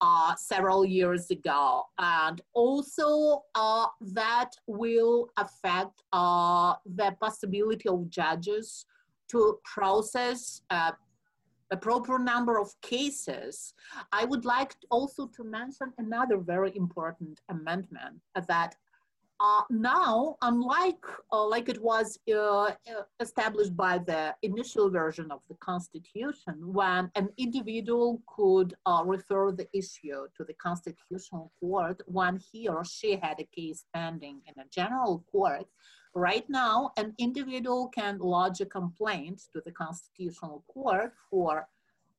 uh, 0.00 0.34
several 0.36 0.84
years 0.84 1.30
ago. 1.30 1.84
And 1.98 2.40
also 2.54 3.42
uh, 3.54 3.86
that 4.12 4.50
will 4.66 5.28
affect 5.36 6.02
uh, 6.12 6.74
the 6.86 7.14
possibility 7.20 7.88
of 7.88 8.08
judges 8.08 8.86
to 9.28 9.58
process 9.64 10.62
uh, 10.70 10.92
a 11.70 11.76
proper 11.76 12.18
number 12.18 12.58
of 12.58 12.68
cases, 12.82 13.74
I 14.12 14.24
would 14.24 14.44
like 14.44 14.74
also 14.90 15.28
to 15.36 15.44
mention 15.44 15.92
another 15.98 16.38
very 16.38 16.76
important 16.76 17.40
amendment 17.48 18.20
that 18.48 18.74
uh, 19.42 19.62
now, 19.70 20.36
unlike 20.42 21.02
uh, 21.32 21.46
like 21.46 21.70
it 21.70 21.82
was 21.82 22.18
uh, 22.34 22.72
established 23.20 23.74
by 23.74 23.96
the 23.96 24.34
initial 24.42 24.90
version 24.90 25.30
of 25.30 25.40
the 25.48 25.54
Constitution, 25.60 26.54
when 26.60 27.10
an 27.14 27.30
individual 27.38 28.20
could 28.26 28.74
uh, 28.84 29.02
refer 29.06 29.50
the 29.50 29.66
issue 29.72 30.26
to 30.36 30.44
the 30.44 30.52
Constitutional 30.54 31.50
Court 31.58 32.02
when 32.04 32.38
he 32.52 32.68
or 32.68 32.84
she 32.84 33.16
had 33.16 33.40
a 33.40 33.48
case 33.56 33.86
pending 33.94 34.42
in 34.46 34.62
a 34.62 34.68
general 34.68 35.24
court, 35.32 35.64
Right 36.14 36.48
now, 36.48 36.90
an 36.96 37.14
individual 37.18 37.88
can 37.88 38.18
lodge 38.18 38.60
a 38.60 38.66
complaint 38.66 39.42
to 39.52 39.62
the 39.64 39.70
Constitutional 39.70 40.64
Court 40.68 41.12
for 41.30 41.68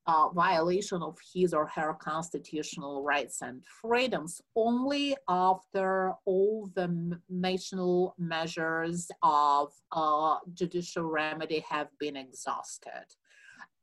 uh, 0.07 0.29
violation 0.29 1.01
of 1.01 1.17
his 1.33 1.53
or 1.53 1.67
her 1.67 1.93
constitutional 1.93 3.03
rights 3.03 3.41
and 3.41 3.63
freedoms 3.81 4.41
only 4.55 5.15
after 5.29 6.13
all 6.25 6.69
the 6.73 7.19
national 7.29 8.15
measures 8.17 9.09
of 9.21 9.71
uh, 9.91 10.37
judicial 10.53 11.03
remedy 11.03 11.63
have 11.69 11.87
been 11.99 12.15
exhausted. 12.15 13.05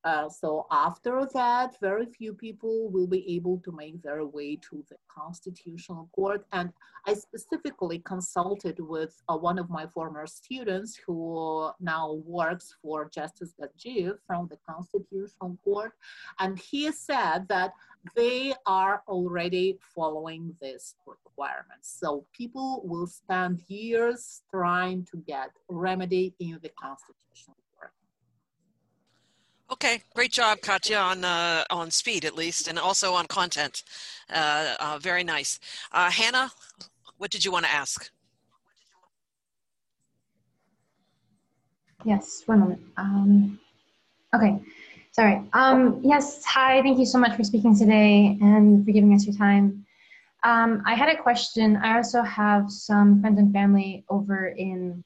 Uh, 0.04 0.28
so 0.28 0.66
after 0.70 1.26
that, 1.34 1.76
very 1.80 2.06
few 2.06 2.32
people 2.32 2.88
will 2.90 3.06
be 3.06 3.34
able 3.34 3.58
to 3.58 3.72
make 3.72 4.00
their 4.00 4.24
way 4.24 4.56
to 4.56 4.84
the 4.88 4.96
Constitutional 5.08 6.08
Court. 6.14 6.46
And 6.52 6.72
I 7.06 7.14
specifically 7.14 7.98
consulted 8.00 8.78
with 8.78 9.20
uh, 9.28 9.36
one 9.36 9.58
of 9.58 9.68
my 9.68 9.86
former 9.86 10.26
students 10.26 10.98
who 11.04 11.70
now 11.80 12.22
works 12.24 12.76
for 12.80 13.10
Justice 13.12 13.54
Gadzhiev 13.60 14.18
from 14.26 14.48
the 14.48 14.58
Constitutional 14.68 15.58
Court. 15.64 15.92
And 16.38 16.58
he 16.58 16.92
said 16.92 17.48
that 17.48 17.72
they 18.14 18.54
are 18.66 19.02
already 19.08 19.78
following 19.94 20.54
this 20.60 20.94
requirements. 21.06 21.96
So 22.00 22.24
people 22.32 22.82
will 22.84 23.06
spend 23.08 23.62
years 23.66 24.42
trying 24.50 25.06
to 25.10 25.18
get 25.26 25.50
remedy 25.68 26.34
in 26.38 26.58
the 26.62 26.70
Constitutional 26.80 27.57
Okay, 29.70 30.02
great 30.14 30.32
job, 30.32 30.60
Katya, 30.62 30.96
on 30.96 31.24
uh, 31.24 31.64
on 31.70 31.90
speed 31.90 32.24
at 32.24 32.34
least, 32.34 32.68
and 32.68 32.78
also 32.78 33.12
on 33.12 33.26
content. 33.26 33.84
Uh, 34.32 34.74
uh, 34.80 34.98
very 34.98 35.24
nice. 35.24 35.60
Uh, 35.92 36.10
Hannah, 36.10 36.50
what 37.18 37.30
did 37.30 37.44
you 37.44 37.52
want 37.52 37.66
to 37.66 37.70
ask? 37.72 38.10
yes, 42.04 42.42
one 42.46 42.60
moment. 42.60 42.80
Um, 42.96 43.60
okay, 44.34 44.60
sorry. 45.12 45.42
Um, 45.52 46.00
yes, 46.02 46.44
hi, 46.44 46.82
thank 46.82 46.98
you 46.98 47.06
so 47.06 47.18
much 47.18 47.36
for 47.36 47.44
speaking 47.44 47.76
today 47.76 48.38
and 48.40 48.84
for 48.84 48.92
giving 48.92 49.14
us 49.14 49.26
your 49.26 49.36
time. 49.36 49.84
Um, 50.44 50.82
I 50.86 50.94
had 50.94 51.08
a 51.08 51.16
question. 51.16 51.76
I 51.76 51.96
also 51.96 52.22
have 52.22 52.70
some 52.70 53.20
friends 53.20 53.38
and 53.38 53.52
family 53.52 54.04
over 54.08 54.48
in 54.48 55.04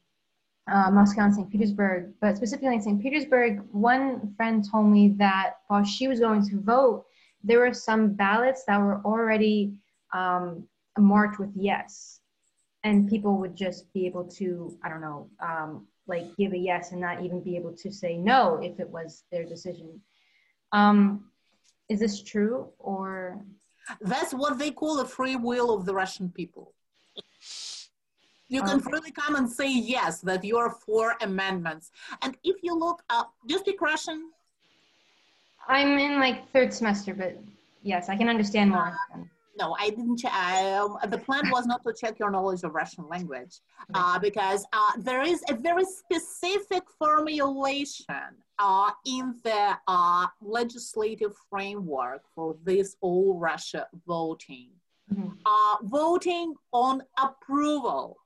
uh, 0.71 0.91
Moscow 0.91 1.23
and 1.23 1.35
St. 1.35 1.51
Petersburg, 1.51 2.13
but 2.21 2.37
specifically 2.37 2.75
in 2.75 2.83
St. 2.83 3.03
Petersburg, 3.03 3.63
one 3.73 4.33
friend 4.37 4.65
told 4.69 4.87
me 4.87 5.09
that 5.19 5.55
while 5.69 5.85
she 5.85 6.07
was 6.09 6.21
going 6.21 6.49
to 6.49 6.61
vote, 6.61 7.05
there 7.43 7.59
were 7.59 7.75
some 7.75 8.13
ballots 8.13 8.65
that 8.67 8.81
were 8.81 9.01
already 9.05 9.75
um, 10.13 10.67
marked 10.99 11.41
with 11.41 11.51
yes, 11.57 12.21
and 12.85 13.09
people 13.09 13.39
would 13.39 13.57
just 13.57 13.93
be 13.93 14.07
able 14.07 14.25
to, 14.25 14.77
I 14.85 14.89
don't 14.89 15.01
know, 15.01 15.29
um, 15.41 15.87
like 16.07 16.37
give 16.37 16.53
a 16.53 16.59
yes 16.59 16.93
and 16.93 17.01
not 17.01 17.23
even 17.23 17.41
be 17.41 17.57
able 17.57 17.73
to 17.73 17.91
say 17.91 18.17
no 18.17 18.61
if 18.63 18.79
it 18.79 18.89
was 18.89 19.25
their 19.33 19.45
decision. 19.45 20.01
Um, 20.73 21.31
is 21.89 22.01
this 22.01 22.23
true 22.23 22.69
or? 22.79 23.45
That's 24.01 24.33
what 24.33 24.59
they 24.59 24.71
call 24.71 25.01
a 25.01 25.05
free 25.05 25.37
will 25.37 25.75
of 25.75 25.85
the 25.85 25.95
Russian 25.95 26.31
people. 26.31 26.73
You 28.53 28.63
can 28.63 28.81
Okay. 28.81 28.91
freely 28.91 29.11
come 29.13 29.35
and 29.37 29.51
say 29.51 29.71
yes, 29.73 30.21
that 30.21 30.45
you're 30.45 30.71
for 30.87 31.17
amendments. 31.23 31.91
And 32.21 32.37
if 32.45 32.63
you 32.63 32.75
look 32.79 33.03
up, 33.09 33.33
do 33.47 33.55
you 33.55 33.61
speak 33.61 33.81
Russian? 33.81 34.31
I'm 35.69 35.99
in 35.99 36.21
like 36.21 36.51
third 36.53 36.71
semester, 36.75 37.15
but 37.15 37.39
yes, 37.83 38.11
I 38.11 38.17
can 38.17 38.29
understand 38.29 38.71
more. 38.71 38.95
No, 39.59 39.75
I 39.79 39.89
didn't. 39.91 40.19
Ch- 40.19 40.27
um, 40.27 40.99
the 41.09 41.19
plan 41.19 41.49
was 41.51 41.65
not 41.67 41.83
to 41.85 41.95
check 41.99 42.19
your 42.19 42.31
knowledge 42.31 42.63
of 42.63 42.75
Russian 42.75 43.09
language 43.09 43.55
uh, 43.95 44.19
because 44.19 44.67
uh, 44.73 44.93
there 44.99 45.23
is 45.23 45.43
a 45.49 45.55
very 45.55 45.85
specific 45.85 46.83
formulation 46.99 48.29
uh, 48.59 48.91
in 49.07 49.35
the 49.45 49.79
uh, 49.89 50.27
legislative 50.43 51.33
framework 51.49 52.23
for 52.35 52.57
this 52.65 52.97
all 53.01 53.39
Russia 53.39 53.87
voting. 54.07 54.71
Mhm. 55.13 55.37
Uh, 55.45 55.77
voting 55.83 56.55
on 56.73 57.03
approval 57.19 58.19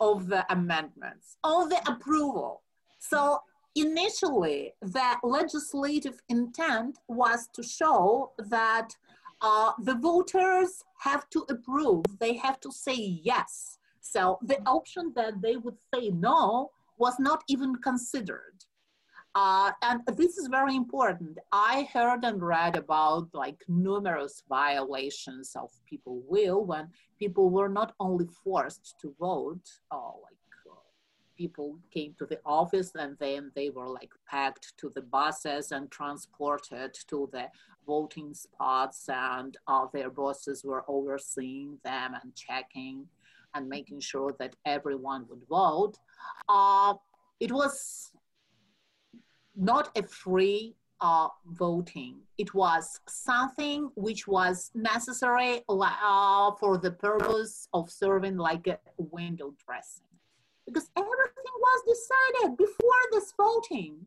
of 0.00 0.28
the 0.28 0.44
amendments, 0.52 1.36
on 1.44 1.68
the 1.68 1.80
approval. 1.90 2.62
So 2.98 3.40
initially, 3.74 4.72
the 4.80 5.16
legislative 5.22 6.20
intent 6.28 6.98
was 7.08 7.48
to 7.54 7.62
show 7.62 8.32
that 8.38 8.88
uh, 9.42 9.72
the 9.78 9.94
voters 9.94 10.82
have 10.98 11.28
to 11.30 11.46
approve, 11.48 12.04
they 12.18 12.36
have 12.36 12.60
to 12.60 12.70
say 12.70 12.94
yes. 12.94 13.78
So 14.00 14.38
the 14.42 14.60
option 14.66 15.12
that 15.16 15.40
they 15.40 15.56
would 15.56 15.78
say 15.94 16.10
no 16.10 16.70
was 16.98 17.14
not 17.18 17.42
even 17.48 17.76
considered. 17.76 18.64
Uh, 19.34 19.70
and 19.82 20.00
this 20.16 20.38
is 20.38 20.48
very 20.48 20.74
important. 20.74 21.38
I 21.52 21.88
heard 21.92 22.24
and 22.24 22.42
read 22.42 22.76
about 22.76 23.28
like 23.32 23.62
numerous 23.68 24.42
violations 24.48 25.52
of 25.54 25.70
people 25.86 26.22
will 26.26 26.64
when 26.64 26.88
people 27.18 27.50
were 27.50 27.68
not 27.68 27.94
only 28.00 28.26
forced 28.42 28.96
to 29.00 29.14
vote, 29.20 29.62
uh, 29.92 29.96
like 30.22 30.36
uh, 30.68 30.74
people 31.38 31.78
came 31.92 32.12
to 32.18 32.26
the 32.26 32.40
office 32.44 32.90
and 32.96 33.16
then 33.20 33.52
they 33.54 33.70
were 33.70 33.88
like 33.88 34.10
packed 34.28 34.72
to 34.78 34.90
the 34.96 35.02
buses 35.02 35.70
and 35.70 35.92
transported 35.92 36.92
to 37.08 37.28
the 37.32 37.46
voting 37.86 38.34
spots 38.34 39.08
and 39.08 39.58
uh, 39.68 39.86
their 39.92 40.10
bosses 40.10 40.64
were 40.64 40.84
overseeing 40.88 41.78
them 41.84 42.14
and 42.20 42.34
checking 42.34 43.06
and 43.54 43.68
making 43.68 44.00
sure 44.00 44.34
that 44.40 44.56
everyone 44.66 45.24
would 45.28 45.42
vote. 45.48 45.94
Uh, 46.48 46.94
it 47.38 47.52
was 47.52 48.09
not 49.60 49.96
a 49.96 50.02
free 50.02 50.74
uh, 51.02 51.28
voting. 51.46 52.16
It 52.38 52.54
was 52.54 53.00
something 53.06 53.90
which 53.94 54.26
was 54.26 54.70
necessary 54.74 55.62
uh, 55.68 56.52
for 56.58 56.78
the 56.78 56.90
purpose 56.90 57.68
of 57.72 57.90
serving 57.90 58.38
like 58.38 58.66
a 58.66 58.78
window 58.96 59.54
dressing. 59.64 60.06
Because 60.66 60.90
everything 60.96 61.56
was 61.60 61.82
decided 61.94 62.56
before 62.56 63.02
this 63.12 63.32
voting. 63.36 64.06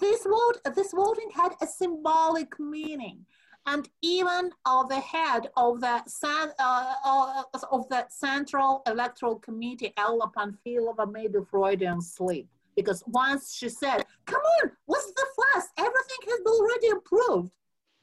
This 0.00 0.24
vote, 0.24 0.74
this 0.74 0.92
voting 0.92 1.30
had 1.34 1.52
a 1.62 1.66
symbolic 1.66 2.58
meaning, 2.58 3.24
and 3.66 3.88
even 4.02 4.50
uh, 4.64 4.82
the 4.84 4.98
head 4.98 5.48
of 5.56 5.80
the 5.80 6.02
uh, 6.24 6.94
uh, 7.04 7.42
of 7.70 7.88
the 7.88 8.04
Central 8.08 8.82
Electoral 8.86 9.36
Committee, 9.36 9.92
Ella 9.96 10.30
Pamfilova, 10.36 11.10
made 11.10 11.36
a 11.36 11.44
Freudian 11.44 12.00
slip 12.00 12.46
because 12.76 13.02
once 13.06 13.54
she 13.54 13.68
said, 13.68 14.04
"Come 14.26 14.42
on, 14.62 14.72
what's 14.86 15.06
the 15.06 15.26
fuss? 15.36 15.66
Everything 15.78 16.22
has 16.28 16.40
been 16.40 16.52
already 16.52 16.88
approved. 16.88 17.52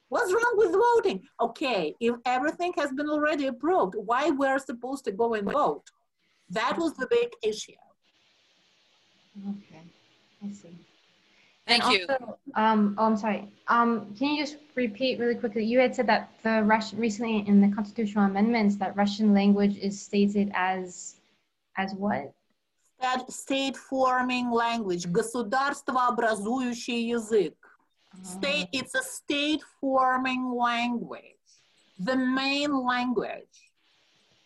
What's 0.10 0.34
wrong 0.34 0.54
with 0.58 0.72
voting?" 0.72 1.24
Okay, 1.40 1.96
if 2.00 2.16
everything 2.26 2.74
has 2.78 2.92
been 2.92 3.10
already 3.10 3.48
approved, 3.48 3.96
why 3.96 4.30
we're 4.30 4.60
supposed 4.60 5.06
to 5.06 5.12
go 5.12 5.36
and 5.36 5.50
vote? 5.52 5.90
That 6.50 6.78
was 6.78 6.94
the 6.96 7.08
big 7.08 7.30
issue. 7.42 7.74
Okay, 9.50 9.82
I 10.44 10.52
see. 10.52 10.78
Thank 11.66 11.86
and 11.86 11.94
you. 11.94 12.06
Also, 12.10 12.38
um, 12.56 12.96
oh, 12.98 13.06
I'm 13.06 13.18
sorry. 13.18 13.48
Um, 13.68 14.14
can 14.18 14.36
you 14.36 14.44
just 14.44 14.58
repeat 14.76 15.20
really 15.20 15.36
quickly? 15.36 15.64
You 15.64 15.80
had 15.80 15.96
said 15.96 16.08
that 16.08 16.32
the 16.44 16.62
Russian 16.64 17.00
recently 17.00 17.48
in 17.48 17.62
the 17.62 17.74
constitutional 17.74 18.26
amendments 18.26 18.76
that 18.78 18.96
Russian 18.98 19.34
language 19.34 19.78
is 19.78 20.02
stated 20.02 20.52
as 20.54 21.16
as 21.78 21.94
what? 21.94 22.34
That 23.03 23.31
state 23.31 23.77
forming 23.77 24.51
language, 24.51 25.07
государствообразующий 25.07 27.09
язык. 27.09 27.55
State, 28.23 28.69
it's 28.73 28.95
a 28.95 29.03
state 29.03 29.63
forming 29.81 30.51
language, 30.53 31.23
the 31.99 32.17
main 32.17 32.73
language. 32.75 33.71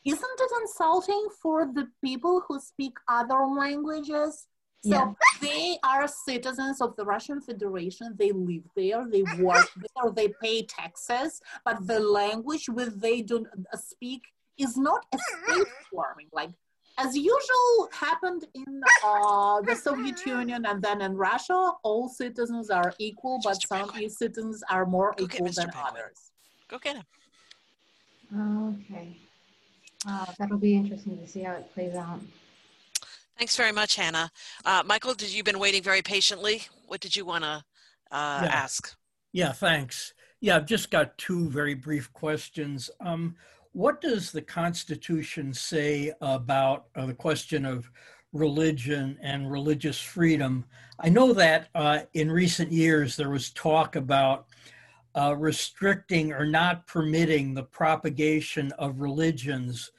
Isn't 0.05 0.40
it 0.40 0.53
insulting 0.62 1.28
for 1.40 1.66
the 1.72 1.88
people 2.05 2.42
who 2.46 2.61
speak 2.61 2.98
other 3.09 3.46
languages? 3.46 4.46
So 4.84 4.90
Yeah. 4.90 5.14
they 5.40 5.78
are 5.84 6.09
citizens 6.09 6.80
of 6.80 6.96
the 6.96 7.05
Russian 7.05 7.40
Federation. 7.40 8.16
They 8.18 8.32
live 8.32 8.64
there, 8.74 9.07
they 9.09 9.22
work 9.40 9.70
there, 9.94 10.11
they 10.11 10.28
pay 10.42 10.66
taxes, 10.66 11.40
but 11.64 11.86
the 11.86 12.00
language 12.00 12.68
which 12.68 12.92
they 12.96 13.22
do 13.22 13.46
speak 13.74 14.22
is 14.59 14.76
not 14.76 15.07
a 15.12 15.18
state 15.18 15.68
forming. 15.90 16.28
Like 16.32 16.50
as 16.97 17.15
usual 17.15 17.89
happened 17.91 18.45
in 18.55 18.81
uh, 19.03 19.61
the 19.61 19.75
Soviet 19.75 20.25
Union 20.25 20.65
and 20.65 20.81
then 20.81 21.01
in 21.01 21.15
Russia, 21.15 21.71
all 21.83 22.09
citizens 22.09 22.69
are 22.69 22.93
equal, 22.99 23.39
but 23.43 23.57
Mr. 23.57 23.67
some 23.67 23.89
Penguin. 23.89 24.09
citizens 24.09 24.63
are 24.69 24.85
more 24.85 25.13
Go 25.17 25.25
equal 25.25 25.45
than 25.47 25.69
Penguin. 25.69 25.85
others. 25.85 26.31
Go 26.67 26.79
get 26.79 26.95
him. 26.97 27.03
Okay. 28.89 29.15
Wow, 30.05 30.27
that'll 30.37 30.57
be 30.57 30.75
interesting 30.75 31.17
to 31.19 31.27
see 31.27 31.41
how 31.41 31.53
it 31.53 31.71
plays 31.73 31.95
out. 31.95 32.19
Thanks 33.37 33.55
very 33.55 33.71
much, 33.71 33.95
Hannah. 33.95 34.31
Uh, 34.65 34.83
Michael, 34.85 35.13
did 35.13 35.31
you 35.33 35.43
been 35.43 35.59
waiting 35.59 35.83
very 35.83 36.01
patiently? 36.01 36.63
What 36.87 36.99
did 37.01 37.15
you 37.15 37.25
want 37.25 37.43
to 37.43 37.63
uh, 38.11 38.41
Yeah. 38.43 38.49
ask? 38.51 38.95
Yeah, 39.31 39.51
thanks. 39.51 40.13
Yeah, 40.39 40.55
I've 40.55 40.65
just 40.65 40.89
got 40.91 41.17
two 41.17 41.49
very 41.49 41.73
brief 41.73 42.11
questions. 42.13 42.89
Um, 42.99 43.35
what 43.78 44.01
does 44.01 44.32
the 44.32 44.41
Constitution 44.41 45.53
say 45.53 46.11
about 46.19 46.88
uh, 46.95 47.05
the 47.05 47.13
question 47.13 47.63
of 47.63 47.91
religion 48.34 49.19
and 49.21 49.51
religious 49.51 50.01
freedom? 50.01 50.65
I 50.99 51.09
know 51.09 51.32
that 51.34 51.67
uh, 51.75 51.99
in 52.15 52.32
recent 52.32 52.71
years 52.71 53.15
there 53.15 53.30
was 53.30 53.51
talk 53.51 53.95
about 53.95 54.47
uh, 55.13 55.36
restricting 55.36 56.34
or 56.34 56.43
not 56.43 56.88
permitting 56.88 57.53
the 57.53 57.61
propagation 57.61 58.71
of 58.80 58.99
religions 58.99 59.91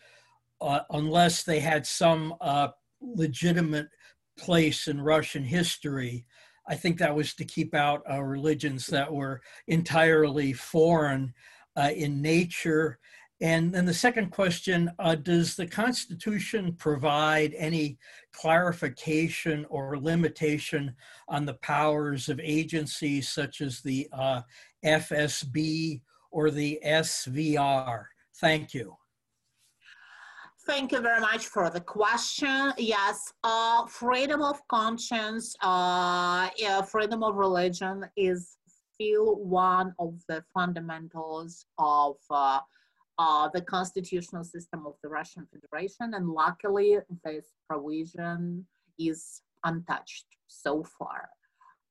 uh, 0.60 0.80
unless 0.90 1.44
they 1.44 1.60
had 1.60 1.86
some 1.86 2.34
uh, 2.40 2.70
legitimate 3.00 3.90
place 4.36 4.88
in 4.88 5.00
Russian 5.00 5.44
history. 5.44 6.26
I 6.66 6.74
think 6.74 6.98
that 6.98 7.14
was 7.14 7.32
to 7.34 7.44
keep 7.44 7.76
out 7.76 8.02
uh, 8.10 8.24
religions 8.24 8.88
that 8.88 9.12
were 9.12 9.40
entirely 9.68 10.52
foreign 10.52 11.32
in 11.94 12.20
nature. 12.20 12.98
And 13.40 13.72
then 13.72 13.84
the 13.84 13.94
second 13.94 14.30
question 14.30 14.90
uh, 14.98 15.14
Does 15.14 15.54
the 15.54 15.66
Constitution 15.66 16.72
provide 16.72 17.54
any 17.56 17.98
clarification 18.32 19.64
or 19.68 19.98
limitation 19.98 20.94
on 21.28 21.46
the 21.46 21.54
powers 21.54 22.28
of 22.28 22.40
agencies 22.40 23.28
such 23.28 23.60
as 23.60 23.80
the 23.80 24.08
uh, 24.12 24.42
FSB 24.84 26.00
or 26.32 26.50
the 26.50 26.80
SVR? 26.84 28.04
Thank 28.40 28.74
you. 28.74 28.96
Thank 30.66 30.92
you 30.92 31.00
very 31.00 31.20
much 31.20 31.46
for 31.46 31.70
the 31.70 31.80
question. 31.80 32.72
Yes, 32.76 33.32
uh, 33.42 33.86
freedom 33.86 34.42
of 34.42 34.60
conscience, 34.68 35.56
uh, 35.62 36.50
yeah, 36.58 36.82
freedom 36.82 37.22
of 37.22 37.36
religion 37.36 38.04
is 38.16 38.58
still 38.92 39.36
one 39.36 39.94
of 39.98 40.20
the 40.28 40.44
fundamentals 40.52 41.64
of 41.78 42.16
uh, 43.18 43.48
the 43.52 43.60
constitutional 43.60 44.44
system 44.44 44.86
of 44.86 44.94
the 45.02 45.08
Russian 45.08 45.46
Federation. 45.52 46.14
And 46.14 46.30
luckily, 46.30 46.98
this 47.24 47.46
provision 47.68 48.66
is 48.98 49.42
untouched 49.64 50.26
so 50.46 50.84
far. 50.84 51.28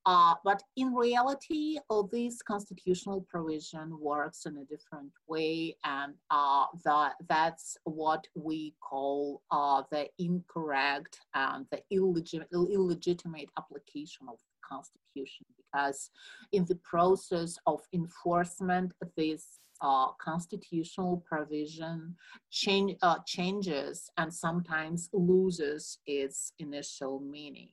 Uh, 0.06 0.36
but 0.46 0.64
in 0.78 0.94
reality, 0.94 1.78
all 1.90 2.04
this 2.04 2.42
constitutional 2.42 3.26
provision 3.30 4.00
works 4.00 4.46
in 4.46 4.58
a 4.58 4.64
different 4.64 5.12
way, 5.28 5.76
and 5.84 6.14
uh, 6.32 6.66
that, 6.86 7.16
that's 7.28 7.76
what 7.84 8.26
we 8.34 8.74
call 8.80 9.42
uh, 9.52 9.84
the 9.92 10.08
incorrect 10.18 11.20
and 11.34 11.66
the 11.72 11.82
illegitimate, 11.92 12.48
illegitimate 12.54 13.50
application 13.58 14.28
of 14.30 14.38
the 14.38 14.76
Constitution. 14.76 15.46
Because 15.58 16.10
in 16.54 16.64
the 16.64 16.80
process 16.86 17.58
of 17.66 17.82
enforcement, 17.92 18.94
this 19.18 19.60
uh, 19.82 20.08
constitutional 20.22 21.24
provision 21.28 22.16
change, 22.52 22.96
uh, 23.02 23.18
changes 23.26 24.10
and 24.18 24.34
sometimes 24.34 25.10
loses 25.14 26.00
its 26.06 26.54
initial 26.60 27.20
meaning. 27.20 27.70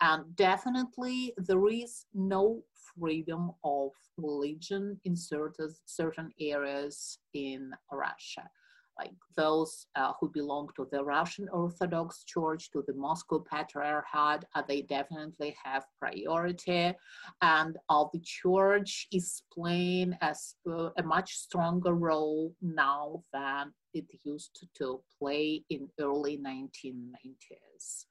And 0.00 0.34
definitely, 0.36 1.32
there 1.36 1.68
is 1.68 2.06
no 2.14 2.62
freedom 2.98 3.52
of 3.64 3.90
religion 4.16 5.00
in 5.04 5.16
certain, 5.16 5.74
certain 5.84 6.32
areas 6.40 7.18
in 7.34 7.72
Russia. 7.92 8.50
Like 8.98 9.12
those 9.36 9.86
uh, 9.94 10.12
who 10.18 10.30
belong 10.30 10.68
to 10.76 10.88
the 10.90 11.04
Russian 11.04 11.48
Orthodox 11.50 12.24
Church, 12.24 12.70
to 12.70 12.82
the 12.86 12.94
Moscow 12.94 13.44
Patriarchate, 13.50 14.44
uh, 14.54 14.62
they 14.66 14.82
definitely 14.82 15.54
have 15.62 15.84
priority. 15.98 16.94
And 17.42 17.76
uh, 17.90 18.04
the 18.12 18.20
church 18.20 19.06
is 19.12 19.42
playing 19.52 20.16
as, 20.22 20.54
uh, 20.68 20.90
a 20.96 21.02
much 21.02 21.34
stronger 21.34 21.94
role 21.94 22.54
now 22.62 23.22
than 23.32 23.72
it 23.92 24.06
used 24.24 24.66
to 24.76 25.00
play 25.18 25.62
in 25.68 25.88
early 26.00 26.38
1990s. 26.38 28.06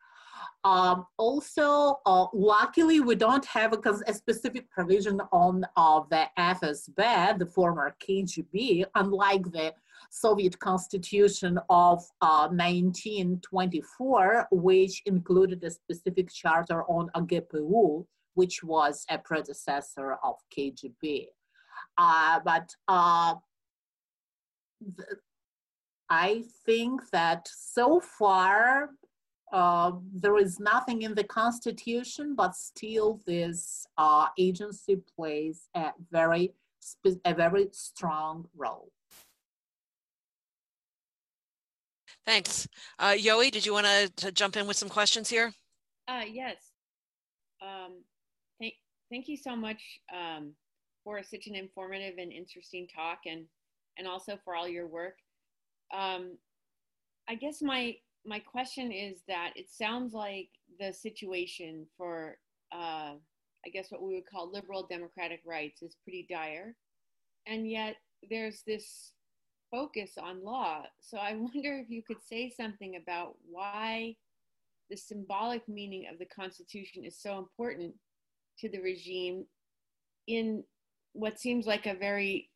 Um, 0.64 1.06
also, 1.18 2.00
uh, 2.06 2.26
luckily, 2.34 3.00
we 3.00 3.16
don't 3.16 3.46
have 3.46 3.74
a, 3.74 3.80
a 4.08 4.14
specific 4.14 4.70
provision 4.72 5.22
on 5.32 5.66
uh, 5.78 6.02
the 6.10 6.26
FSB, 6.38 7.40
the 7.40 7.46
former 7.46 7.96
KGB, 8.06 8.86
unlike 8.96 9.44
the 9.52 9.74
Soviet 10.12 10.60
Constitution 10.60 11.60
of 11.70 12.04
uh, 12.22 12.48
1924, 12.50 14.48
which 14.52 15.02
included 15.06 15.64
a 15.64 15.72
specific 15.72 16.32
charter 16.32 16.84
on 16.84 17.10
OGPU, 17.16 18.06
which 18.34 18.64
was 18.64 19.06
a 19.10 19.18
predecessor 19.18 20.18
of 20.24 20.36
KGB. 20.56 21.28
Uh, 21.98 22.40
but 22.44 22.70
uh, 22.88 23.36
I 26.10 26.44
think 26.66 27.10
that 27.12 27.48
so 27.52 28.00
far 28.00 28.90
uh, 29.52 29.92
there 30.14 30.38
is 30.38 30.60
nothing 30.60 31.04
in 31.04 31.16
the 31.16 31.24
constitution, 31.24 32.36
but 32.36 32.56
still 32.56 33.22
this 33.26 33.88
uh, 33.98 34.28
agency 34.38 34.98
plays 35.16 35.70
a 35.76 35.92
very, 36.12 36.54
a 37.24 37.34
very 37.34 37.68
strong 37.72 38.48
role. 38.56 38.92
Thanks. 42.26 42.68
Uh, 42.98 43.12
Yoey, 43.12 43.52
did 43.52 43.66
you 43.66 43.74
want 43.74 43.88
to 44.18 44.32
jump 44.32 44.58
in 44.58 44.68
with 44.68 44.78
some 44.78 44.90
questions 44.90 45.30
here? 45.30 45.54
Uh, 46.08 46.24
yes. 46.30 46.58
Um, 47.62 48.04
thank, 48.60 48.74
thank 49.12 49.28
you 49.28 49.38
so 49.38 49.56
much 49.56 49.82
um, 50.14 50.54
for 51.04 51.22
such 51.24 51.48
an 51.48 51.56
informative 51.56 52.16
and 52.18 52.32
interesting 52.32 52.88
talk 52.94 53.20
and, 53.26 53.46
and 53.98 54.08
also 54.08 54.38
for 54.44 54.56
all 54.56 54.68
your 54.68 54.88
work. 54.88 55.18
Um, 55.96 56.38
I 57.28 57.36
guess 57.36 57.62
my 57.62 57.96
my 58.26 58.40
question 58.40 58.92
is 58.92 59.22
that 59.28 59.54
it 59.56 59.70
sounds 59.70 60.14
like 60.14 60.50
the 60.80 60.92
situation 60.92 61.86
for, 61.96 62.38
uh, 62.74 63.14
I 63.14 63.70
guess, 63.72 63.92
what 63.92 64.02
we 64.02 64.16
would 64.16 64.26
call 64.26 64.52
liberal 64.52 64.88
democratic 64.90 65.42
rights 65.46 65.84
is 65.84 65.96
pretty 66.04 66.26
dire. 66.30 66.76
And 67.46 67.70
yet 67.70 67.98
there's 68.28 68.64
this 68.66 69.12
focus 69.76 70.12
on 70.22 70.44
law. 70.44 70.84
So 71.00 71.18
I 71.18 71.34
wonder 71.36 71.74
if 71.78 71.90
you 71.90 72.02
could 72.02 72.22
say 72.26 72.50
something 72.50 72.96
about 72.96 73.36
why 73.50 74.16
the 74.90 74.96
symbolic 74.96 75.68
meaning 75.68 76.06
of 76.12 76.20
the 76.20 76.26
Constitution 76.26 77.04
is 77.04 77.18
so 77.18 77.38
important 77.38 77.94
to 78.60 78.70
the 78.70 78.80
regime 78.80 79.46
in 80.28 80.64
what 81.14 81.40
seems 81.40 81.66
like 81.66 81.88
a 81.88 81.94
very 81.94 82.50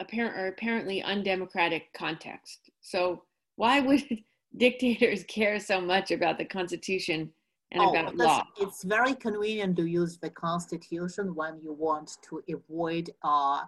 apparent 0.00 0.36
or 0.36 0.46
apparently 0.48 1.02
undemocratic 1.02 1.92
context. 1.92 2.70
So 2.80 3.24
why 3.56 3.80
would 3.80 4.02
dictators 4.56 5.24
care 5.24 5.58
so 5.60 5.80
much 5.80 6.10
about 6.10 6.38
the 6.38 6.44
Constitution 6.44 7.30
and 7.72 7.82
oh, 7.82 7.90
about 7.90 8.16
law. 8.16 8.44
It's 8.58 8.84
very 8.84 9.14
convenient 9.14 9.76
to 9.76 9.86
use 9.86 10.18
the 10.18 10.28
Constitution 10.30 11.34
when 11.34 11.58
you 11.62 11.72
want 11.72 12.18
to 12.28 12.42
avoid 12.52 13.10
uh, 13.22 13.62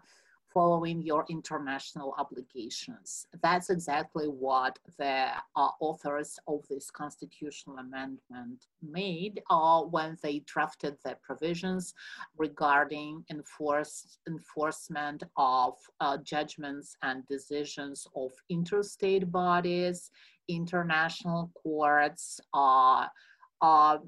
following 0.54 1.02
your 1.02 1.26
international 1.28 2.14
obligations. 2.16 3.26
That's 3.42 3.70
exactly 3.70 4.26
what 4.26 4.78
the 4.98 5.26
uh, 5.56 5.70
authors 5.80 6.38
of 6.46 6.60
this 6.70 6.90
constitutional 6.92 7.78
amendment 7.78 8.66
made 8.80 9.42
uh, 9.50 9.80
when 9.82 10.16
they 10.22 10.38
drafted 10.46 10.96
the 11.04 11.16
provisions 11.22 11.92
regarding 12.38 13.24
enforce, 13.30 14.18
enforcement 14.28 15.24
of 15.36 15.74
uh, 16.00 16.18
judgments 16.18 16.96
and 17.02 17.26
decisions 17.26 18.06
of 18.14 18.30
interstate 18.48 19.30
bodies, 19.32 20.10
international 20.48 21.50
courts, 21.60 22.40
uh, 22.54 23.06
uh, 23.60 23.98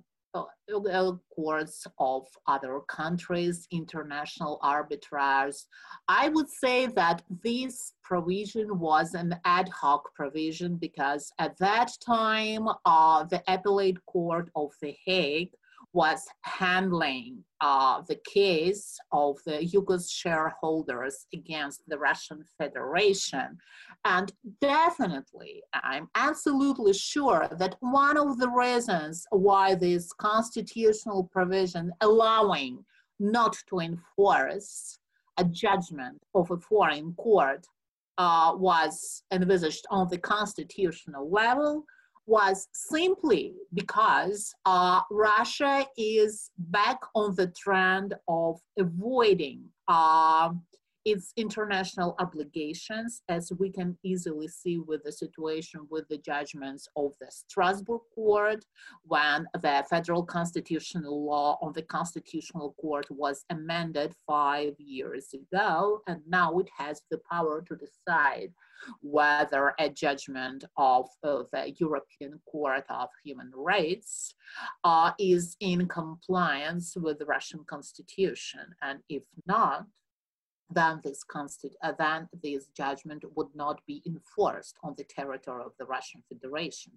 courts 1.34 1.87
of 1.99 2.26
other 2.47 2.80
countries, 2.89 3.66
international 3.70 4.59
arbiters. 4.62 5.66
I 6.09 6.28
would 6.28 6.49
say 6.49 6.87
that 6.87 7.22
this 7.43 7.93
provision 8.03 8.78
was 8.78 9.14
an 9.14 9.37
ad 9.45 9.68
hoc 9.68 10.14
provision 10.14 10.76
because 10.76 11.32
at 11.39 11.57
that 11.59 11.91
time, 12.05 12.68
uh, 12.84 13.24
the 13.24 13.43
appellate 13.49 14.05
court 14.07 14.51
of 14.55 14.70
The 14.80 14.95
Hague 15.05 15.53
was 15.97 16.26
handling 16.42 17.42
uh, 17.62 18.03
the 18.07 18.20
case 18.30 18.99
of 19.12 19.38
the 19.47 19.66
Yukos 19.72 20.12
shareholders 20.12 21.26
against 21.32 21.80
the 21.88 21.97
Russian 21.97 22.44
Federation. 22.59 23.57
And 24.05 24.30
definitely, 24.61 25.62
I'm 25.72 26.09
absolutely 26.14 26.92
sure 26.92 27.49
that 27.59 27.76
one 27.80 28.18
of 28.18 28.38
the 28.38 28.51
reasons 28.51 29.24
why 29.30 29.74
this 29.74 30.12
constitutional 30.12 31.30
provision 31.32 31.90
allowing 32.03 32.84
not 33.18 33.57
to 33.70 33.78
enforce 33.78 34.99
a 35.38 35.44
judgment 35.44 36.18
of 36.34 36.51
a 36.51 36.59
foreign 36.59 37.14
court 37.14 37.64
uh, 38.18 38.53
was 38.55 39.22
envisaged 39.32 39.86
on 39.90 40.09
the 40.11 40.18
constitutional 40.18 41.30
level 41.30 41.86
was 42.27 42.68
simply 42.72 43.55
because 43.72 44.53
uh, 44.64 45.01
Russia 45.11 45.87
is 45.97 46.51
back 46.59 47.01
on 47.14 47.35
the 47.37 47.47
trend 47.49 48.14
of 48.29 48.61
avoiding 48.79 49.64
uh, 49.89 50.51
its 51.07 51.33
international 51.37 52.16
obligations, 52.18 53.22
as 53.29 53.53
we 53.61 53.70
can 53.70 53.97
easily 54.03 54.49
see 54.49 54.79
with 54.79 55.05
the 55.05 55.12
situation 55.12 55.87
with 55.89 56.07
the 56.09 56.18
judgments 56.18 56.89
of 56.97 57.12
the 57.20 57.29
Strasbourg 57.31 58.01
court, 58.12 58.64
when 59.05 59.47
the 59.62 59.85
federal 59.89 60.24
constitutional 60.24 61.24
law 61.24 61.59
on 61.62 61.72
the 61.74 61.83
constitutional 61.83 62.74
court 62.81 63.07
was 63.09 63.45
amended 63.51 64.12
five 64.27 64.74
years 64.79 65.33
ago, 65.33 66.01
and 66.09 66.20
now 66.27 66.59
it 66.59 66.68
has 66.77 67.03
the 67.09 67.20
power 67.31 67.62
to 67.68 67.77
decide 67.77 68.53
whether 69.01 69.74
a 69.79 69.89
judgment 69.89 70.64
of 70.77 71.09
uh, 71.22 71.43
the 71.53 71.74
European 71.79 72.41
Court 72.51 72.85
of 72.89 73.09
Human 73.24 73.51
Rights 73.55 74.35
uh, 74.85 75.12
is 75.18 75.57
in 75.61 75.89
compliance 75.89 76.97
with 76.97 77.18
the 77.18 77.27
Russian 77.27 77.64
constitution. 77.64 78.61
And 78.83 79.01
if 79.09 79.22
not, 79.47 79.87
then 80.70 81.01
this, 81.05 81.22
uh, 81.35 81.93
then 81.99 82.29
this 82.43 82.66
judgment 82.77 83.24
would 83.37 83.55
not 83.55 83.81
be 83.87 84.03
enforced 84.07 84.77
on 84.83 84.95
the 84.99 85.05
territory 85.05 85.62
of 85.64 85.72
the 85.79 85.87
Russian 85.87 86.22
Federation. 86.29 86.93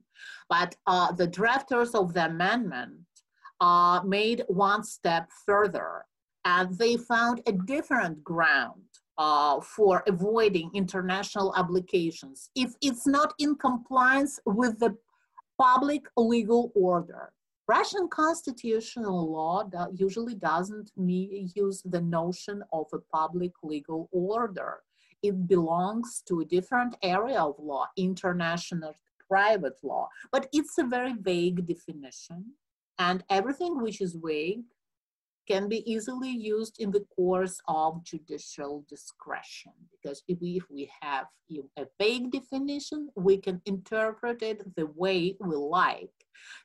But 0.50 0.76
uh, 0.88 1.12
the 1.12 1.28
drafters 1.28 1.94
of 1.94 2.14
the 2.14 2.26
amendment 2.26 3.02
uh, 3.62 4.02
made 4.06 4.44
one 4.48 4.84
step 4.84 5.30
further 5.46 6.06
and 6.46 6.78
they 6.78 6.98
found 6.98 7.42
a 7.46 7.52
different 7.52 8.24
ground 8.24 8.82
uh, 9.20 9.60
for 9.60 10.02
avoiding 10.08 10.72
international 10.74 11.54
obligations 11.58 12.50
if 12.56 12.74
it's 12.82 13.06
not 13.06 13.34
in 13.38 13.54
compliance 13.56 14.40
with 14.46 14.80
the 14.80 14.96
public 15.62 16.04
legal 16.16 16.72
order. 16.74 17.34
Russian 17.68 18.08
constitutional 18.08 19.32
law 19.32 19.64
do 19.64 19.86
usually 19.94 20.34
doesn't 20.34 20.90
use 20.98 21.84
the 21.86 22.02
notion 22.02 22.64
of 22.74 22.88
a 22.94 23.00
public 23.16 23.52
legal 23.62 24.10
order. 24.12 24.80
It 25.22 25.48
belongs 25.48 26.24
to 26.28 26.40
a 26.40 26.46
different 26.46 26.96
area 27.04 27.42
of 27.42 27.60
law, 27.60 27.86
international 27.98 28.96
private 29.28 29.78
law, 29.84 30.08
but 30.32 30.48
it's 30.54 30.78
a 30.80 30.86
very 30.86 31.14
vague 31.14 31.68
definition 31.68 32.54
and 32.98 33.24
everything 33.30 33.82
which 33.82 34.00
is 34.02 34.14
vague 34.16 34.64
can 35.50 35.68
be 35.68 35.90
easily 35.92 36.30
used 36.30 36.80
in 36.80 36.92
the 36.92 37.06
course 37.16 37.60
of 37.68 38.04
judicial 38.04 38.86
discretion 38.88 39.72
because 39.92 40.24
if 40.28 40.40
we, 40.40 40.58
if 40.58 40.64
we 40.70 40.90
have 41.02 41.26
a 41.78 41.86
vague 42.00 42.32
definition, 42.32 43.10
we 43.16 43.38
can 43.38 43.62
interpret 43.66 44.42
it 44.42 44.64
the 44.76 44.86
way 44.96 45.36
we 45.40 45.56
like. 45.56 46.12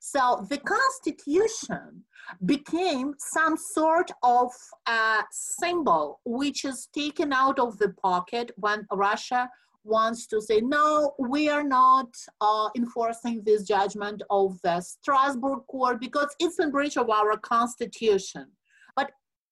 So 0.01 0.47
the 0.51 0.59
Constitution 0.59 2.05
became 2.44 3.15
some 3.19 3.56
sort 3.56 4.11
of 4.23 4.51
a 4.86 5.24
symbol 5.32 6.20
which 6.24 6.65
is 6.65 6.89
taken 6.94 7.32
out 7.32 7.59
of 7.59 7.78
the 7.78 7.90
pocket 7.90 8.51
when 8.56 8.86
Russia 8.93 9.48
wants 9.85 10.27
to 10.27 10.40
say, 10.40 10.61
no, 10.61 11.15
we 11.19 11.48
are 11.48 11.62
not 11.62 12.09
uh, 12.40 12.69
enforcing 12.77 13.43
this 13.44 13.65
judgment 13.65 14.23
of 14.31 14.59
the 14.62 14.81
Strasbourg 14.81 15.61
court 15.69 16.01
because 16.01 16.35
it's 16.39 16.59
in 16.59 16.70
breach 16.70 16.97
of 16.97 17.11
our 17.11 17.36
constitution 17.36 18.47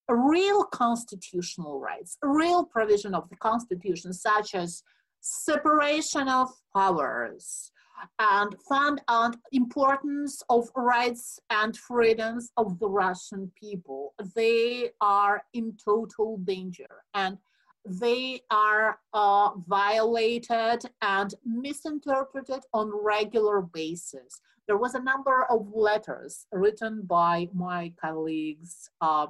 real 0.08 0.64
constitutional 0.64 1.80
rights, 1.80 2.18
real 2.22 2.64
provision 2.64 3.14
of 3.14 3.28
the 3.28 3.36
constitution, 3.36 4.12
such 4.12 4.54
as 4.54 4.82
separation 5.20 6.28
of 6.28 6.50
powers 6.74 7.70
and 8.18 8.54
fund 8.68 9.00
on 9.08 9.34
importance 9.52 10.42
of 10.50 10.68
rights 10.74 11.38
and 11.50 11.76
freedoms 11.76 12.50
of 12.56 12.78
the 12.78 12.88
Russian 12.88 13.50
people. 13.58 14.14
They 14.34 14.90
are 15.00 15.42
in 15.54 15.76
total 15.84 16.38
danger 16.38 17.02
and 17.14 17.38
they 17.84 18.40
are 18.50 18.98
uh, 19.12 19.50
violated 19.66 20.84
and 21.00 21.34
misinterpreted 21.44 22.62
on 22.72 22.92
regular 22.94 23.60
basis. 23.60 24.40
There 24.68 24.76
was 24.76 24.94
a 24.94 25.02
number 25.02 25.44
of 25.50 25.68
letters 25.74 26.46
written 26.52 27.02
by 27.02 27.48
my 27.52 27.92
colleagues 28.00 28.88
uh, 29.00 29.26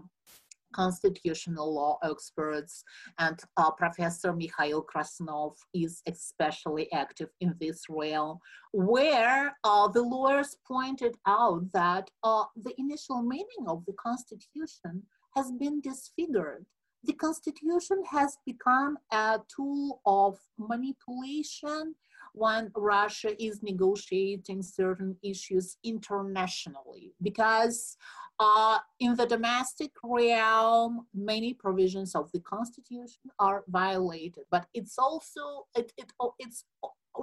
constitutional 0.73 1.75
law 1.75 1.99
experts, 2.03 2.85
and 3.19 3.39
uh, 3.57 3.71
Professor 3.71 4.33
Mikhail 4.33 4.85
Krasnov 4.85 5.55
is 5.75 6.03
especially 6.09 6.93
active 6.93 7.31
in 7.41 7.55
this 7.61 7.83
realm, 7.89 8.39
where 8.73 9.57
uh, 9.65 9.89
the 9.89 10.03
lawyers 10.03 10.57
pointed 10.67 11.15
out 11.27 11.71
that 11.73 12.11
uh, 12.25 12.45
the 12.57 12.75
initial 12.79 13.23
meaning 13.23 13.65
of 13.69 13.85
the 13.87 13.95
Constitution 13.95 15.03
has 15.37 15.53
been 15.53 15.81
disfigured. 15.81 16.67
The 17.05 17.15
Constitution 17.15 18.03
has 18.11 18.37
become 18.47 18.97
a 19.11 19.41
tool 19.55 20.01
of 20.07 20.39
manipulation 20.59 21.95
when 22.33 22.71
Russia 22.75 23.31
is 23.43 23.63
negotiating 23.63 24.63
certain 24.63 25.17
issues 25.23 25.77
internationally 25.85 27.13
because 27.23 27.97
uh, 28.41 28.79
in 29.01 29.15
the 29.15 29.27
domestic 29.27 29.91
realm, 30.03 31.07
many 31.15 31.55
provisions 31.55 32.15
of 32.15 32.33
the 32.33 32.41
constitution 32.41 33.31
are 33.39 33.63
violated, 33.69 34.45
but 34.51 34.67
it's 34.75 34.99
also, 34.99 35.67
it, 35.77 35.93
it, 35.97 36.13
it's 36.39 36.65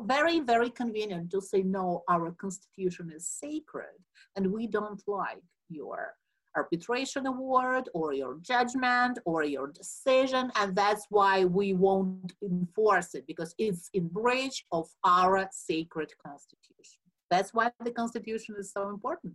very, 0.04 0.40
very 0.40 0.70
convenient 0.70 1.32
to 1.32 1.42
say, 1.42 1.62
no, 1.62 2.04
our 2.08 2.32
constitution 2.32 3.12
is 3.14 3.28
sacred 3.28 3.98
and 4.36 4.52
we 4.52 4.68
don't 4.68 5.02
like 5.08 5.44
your 5.70 6.14
arbitration 6.56 7.28
award 7.28 7.90
or 7.94 8.14
your 8.14 8.38
judgment 8.42 9.20
or 9.26 9.44
your 9.44 9.68
decision 9.68 10.52
and 10.56 10.76
that's 10.76 11.06
why 11.10 11.46
we 11.46 11.74
won't 11.74 12.34
enforce 12.44 13.14
it 13.14 13.26
because 13.28 13.54
it's 13.58 13.90
in 13.94 14.08
breach 14.08 14.66
of 14.72 14.88
our 15.04 15.48
sacred 15.52 16.12
constitution 16.26 17.02
that's 17.30 17.54
why 17.54 17.70
the 17.84 17.92
constitution 17.92 18.56
is 18.58 18.72
so 18.72 18.90
important 18.90 19.34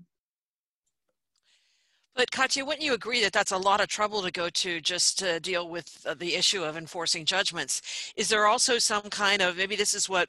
but 2.17 2.31
Katya, 2.31 2.65
wouldn't 2.65 2.85
you 2.85 2.95
agree 2.95 3.21
that 3.23 3.33
that's 3.33 3.51
a 3.51 3.57
lot 3.57 3.81
of 3.81 3.89
trouble 3.89 4.23
to 4.23 4.31
go 4.31 4.49
to 4.49 4.81
just 4.81 5.19
to 5.19 5.41
deal 5.41 5.69
with 5.69 6.07
the 6.17 6.37
issue 6.37 6.63
of 6.63 6.77
enforcing 6.77 7.25
judgments? 7.25 8.13
Is 8.15 8.29
there 8.29 8.47
also 8.47 8.79
some 8.79 9.03
kind 9.03 9.43
of 9.43 9.57
maybe 9.57 9.75
this 9.75 9.95
is 9.95 10.09
what 10.09 10.29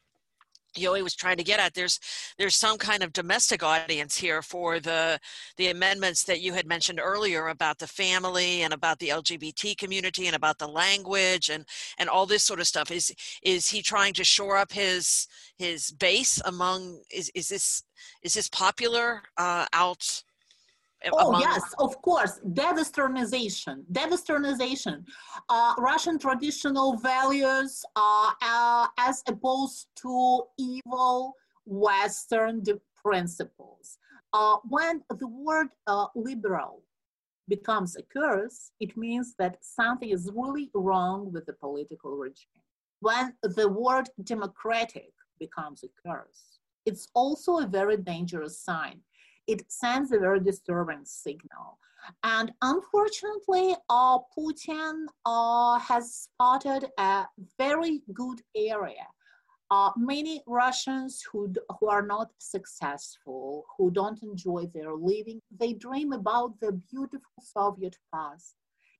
Yoe 0.75 1.01
was 1.01 1.15
trying 1.15 1.37
to 1.37 1.43
get 1.43 1.59
at 1.59 1.73
there's 1.73 1.99
there's 2.37 2.55
some 2.55 2.77
kind 2.77 3.03
of 3.03 3.13
domestic 3.13 3.63
audience 3.63 4.17
here 4.17 4.41
for 4.41 4.79
the 4.79 5.19
the 5.57 5.67
amendments 5.67 6.23
that 6.23 6.41
you 6.41 6.53
had 6.53 6.67
mentioned 6.67 6.99
earlier 7.01 7.47
about 7.47 7.79
the 7.79 7.87
family 7.87 8.61
and 8.61 8.73
about 8.73 8.99
the 8.99 9.09
LGBT 9.09 9.77
community 9.77 10.27
and 10.27 10.35
about 10.35 10.59
the 10.59 10.67
language 10.67 11.49
and 11.49 11.65
and 11.97 12.09
all 12.09 12.25
this 12.25 12.43
sort 12.43 12.59
of 12.59 12.67
stuff. 12.67 12.91
Is 12.91 13.13
is 13.43 13.67
he 13.69 13.81
trying 13.81 14.13
to 14.13 14.23
shore 14.23 14.57
up 14.57 14.71
his 14.71 15.27
his 15.57 15.91
base 15.91 16.41
among 16.45 17.01
is 17.11 17.31
is 17.35 17.49
this 17.49 17.83
is 18.21 18.33
this 18.33 18.49
popular 18.49 19.23
uh, 19.37 19.65
out 19.73 20.23
Oh 21.11 21.39
yes, 21.39 21.73
of 21.79 22.01
course. 22.01 22.39
Devesternization, 22.53 23.83
devesternization. 23.91 25.03
Uh, 25.49 25.73
Russian 25.77 26.17
traditional 26.17 26.97
values 26.97 27.83
uh, 27.95 28.31
uh, 28.41 28.87
as 28.97 29.23
opposed 29.27 29.87
to 29.97 30.43
evil 30.57 31.35
Western 31.65 32.63
principles. 32.95 33.97
Uh, 34.33 34.57
when 34.67 35.01
the 35.19 35.27
word 35.27 35.67
uh, 35.87 36.07
liberal 36.15 36.81
becomes 37.47 37.95
a 37.95 38.01
curse, 38.01 38.71
it 38.79 38.97
means 38.97 39.35
that 39.37 39.57
something 39.61 40.09
is 40.09 40.31
really 40.35 40.69
wrong 40.73 41.31
with 41.31 41.45
the 41.45 41.53
political 41.53 42.17
regime. 42.17 42.61
When 43.01 43.33
the 43.43 43.69
word 43.69 44.09
democratic 44.23 45.13
becomes 45.39 45.83
a 45.83 45.89
curse, 46.07 46.59
it's 46.85 47.07
also 47.13 47.59
a 47.59 47.67
very 47.67 47.97
dangerous 47.97 48.59
sign 48.59 49.01
it 49.47 49.63
sends 49.71 50.11
a 50.11 50.19
very 50.19 50.39
disturbing 50.39 51.05
signal. 51.05 51.79
And 52.23 52.53
unfortunately, 52.61 53.75
uh, 53.89 54.19
Putin 54.37 55.05
uh, 55.25 55.79
has 55.79 56.13
spotted 56.13 56.85
a 56.97 57.25
very 57.57 58.01
good 58.13 58.41
area. 58.55 59.07
Uh, 59.71 59.89
many 59.97 60.43
Russians 60.45 61.23
who, 61.31 61.51
who 61.79 61.87
are 61.87 62.05
not 62.05 62.29
successful, 62.37 63.65
who 63.77 63.89
don't 63.89 64.21
enjoy 64.21 64.67
their 64.67 64.93
living, 64.93 65.41
they 65.59 65.73
dream 65.73 66.13
about 66.13 66.59
the 66.59 66.73
beautiful 66.91 67.41
Soviet 67.41 67.97
past. 68.13 68.55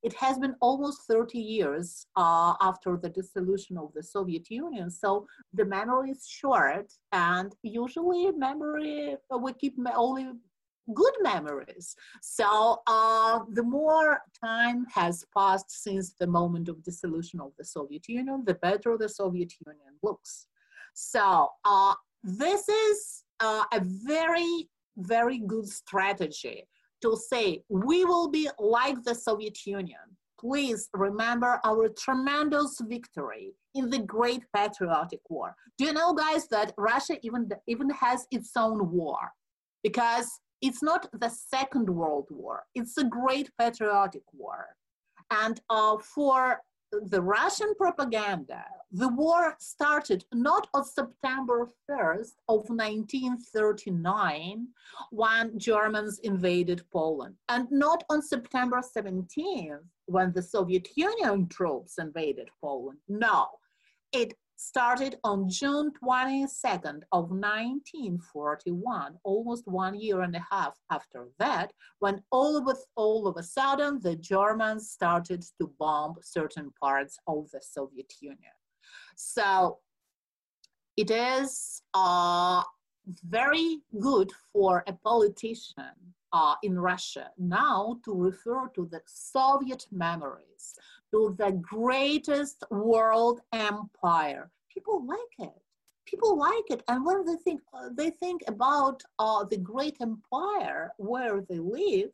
It 0.06 0.14
has 0.14 0.38
been 0.38 0.56
almost 0.62 1.08
30 1.08 1.40
years 1.40 2.06
uh, 2.16 2.54
after 2.62 2.96
the 2.96 3.10
dissolution 3.10 3.76
of 3.76 3.92
the 3.96 4.04
Soviet 4.04 4.52
Union, 4.52 4.92
so 4.92 5.26
the 5.52 5.66
memory 5.66 6.12
is 6.12 6.28
short, 6.28 6.94
and 7.12 7.52
usually 7.64 8.32
memory 8.34 9.18
we 9.40 9.54
keep 9.54 9.74
only 9.96 10.28
good 10.94 11.14
memories. 11.22 11.96
So 12.22 12.82
uh, 12.86 13.40
the 13.52 13.64
more 13.64 14.20
time 14.40 14.86
has 14.94 15.26
passed 15.36 15.72
since 15.72 16.14
the 16.14 16.28
moment 16.28 16.70
of 16.70 16.84
dissolution 16.84 17.40
of 17.42 17.54
the 17.58 17.66
Soviet 17.66 18.08
Union, 18.08 18.44
the 18.46 18.54
better 18.54 18.98
the 19.00 19.10
Soviet 19.10 19.54
Union 19.66 19.96
looks. 20.04 20.46
So 20.94 21.50
uh, 21.66 21.96
this 22.24 22.70
is 22.70 23.24
uh, 23.40 23.64
a 23.74 23.82
very, 23.84 24.70
very 24.98 25.40
good 25.40 25.68
strategy 25.68 26.68
to 27.06 27.16
say 27.16 27.64
we 27.70 28.06
will 28.06 28.30
be 28.30 28.50
like 28.60 29.04
the 29.04 29.16
Soviet 29.16 29.58
Union. 29.66 30.06
Please 30.40 30.90
remember 30.94 31.60
our 31.64 31.88
tremendous 31.90 32.80
victory 32.82 33.54
in 33.74 33.90
the 33.90 34.00
Great 34.00 34.44
Patriotic 34.56 35.22
War. 35.30 35.56
Do 35.78 35.86
you 35.86 35.94
know, 35.94 36.14
guys, 36.14 36.48
that 36.50 36.74
Russia 36.78 37.16
even 37.24 37.50
even 37.68 37.90
has 37.92 38.28
its 38.32 38.52
own 38.56 38.92
war? 38.92 39.32
Because 39.84 40.28
it's 40.62 40.84
not 40.84 41.08
the 41.22 41.30
Second 41.30 41.90
World 41.90 42.28
War, 42.30 42.64
it's 42.76 42.98
a 42.98 43.04
Great 43.04 43.50
Patriotic 43.60 44.24
War. 44.34 44.66
And 45.32 45.60
uh, 45.70 45.98
for 46.14 46.60
the 46.92 47.22
Russian 47.22 47.74
propaganda, 47.76 48.66
the 48.92 49.10
war 49.10 49.56
started 49.60 50.26
not 50.34 50.68
on 50.74 50.86
September 50.86 51.70
1st 51.90 52.34
of 52.48 52.70
1939 52.70 54.68
when 55.12 55.60
Germans 55.60 56.20
invaded 56.20 56.84
Poland, 56.92 57.36
and 57.50 57.68
not 57.72 58.04
on 58.10 58.22
September 58.22 58.82
17th 58.82 59.84
when 60.06 60.32
the 60.34 60.42
Soviet 60.42 60.88
Union 60.96 61.48
troops 61.48 61.98
invaded 61.98 62.50
Poland. 62.62 63.00
No, 63.08 63.48
it 64.12 64.36
started 64.58 65.18
on 65.24 65.50
June 65.50 65.92
22nd 66.04 67.02
of 67.12 67.30
1941, 67.30 69.18
almost 69.24 69.68
one 69.68 70.00
year 70.00 70.22
and 70.22 70.36
a 70.36 70.46
half 70.50 70.78
after 70.92 71.28
that, 71.40 71.74
when 72.00 72.22
all 72.32 72.56
of, 72.58 72.68
a, 72.68 72.76
all 72.96 73.28
of 73.28 73.38
a 73.38 73.44
sudden 73.44 74.00
the 74.02 74.16
Germans 74.16 74.90
started 74.90 75.44
to 75.60 75.72
bomb 75.80 76.16
certain 76.22 76.72
parts 76.82 77.18
of 77.28 77.50
the 77.52 77.62
Soviet 77.62 78.14
Union. 78.22 78.54
So 79.16 79.80
it 80.98 81.12
is 81.12 81.82
uh, 81.94 82.64
very 83.28 83.82
good 84.00 84.32
for 84.54 84.84
a 84.88 84.94
politician 84.94 86.14
uh, 86.34 86.56
in 86.64 86.78
Russia 86.78 87.30
now 87.38 88.00
to 88.04 88.14
refer 88.14 88.70
to 88.76 88.88
the 88.92 89.02
Soviet 89.06 89.86
memories, 89.92 90.76
the 91.44 91.52
greatest 91.76 92.60
world 92.88 93.38
empire. 93.54 94.44
People 94.76 94.98
like 95.16 95.36
it. 95.50 95.58
people 96.12 96.34
like 96.50 96.68
it. 96.76 96.82
And 96.88 97.00
when 97.08 97.20
they 97.28 97.38
think, 97.46 97.60
uh, 97.74 97.90
they 98.00 98.10
think 98.24 98.40
about 98.48 98.98
uh, 99.26 99.44
the 99.52 99.58
great 99.72 99.98
empire 100.10 100.84
where 100.98 101.38
they 101.50 101.60
live, 101.80 102.12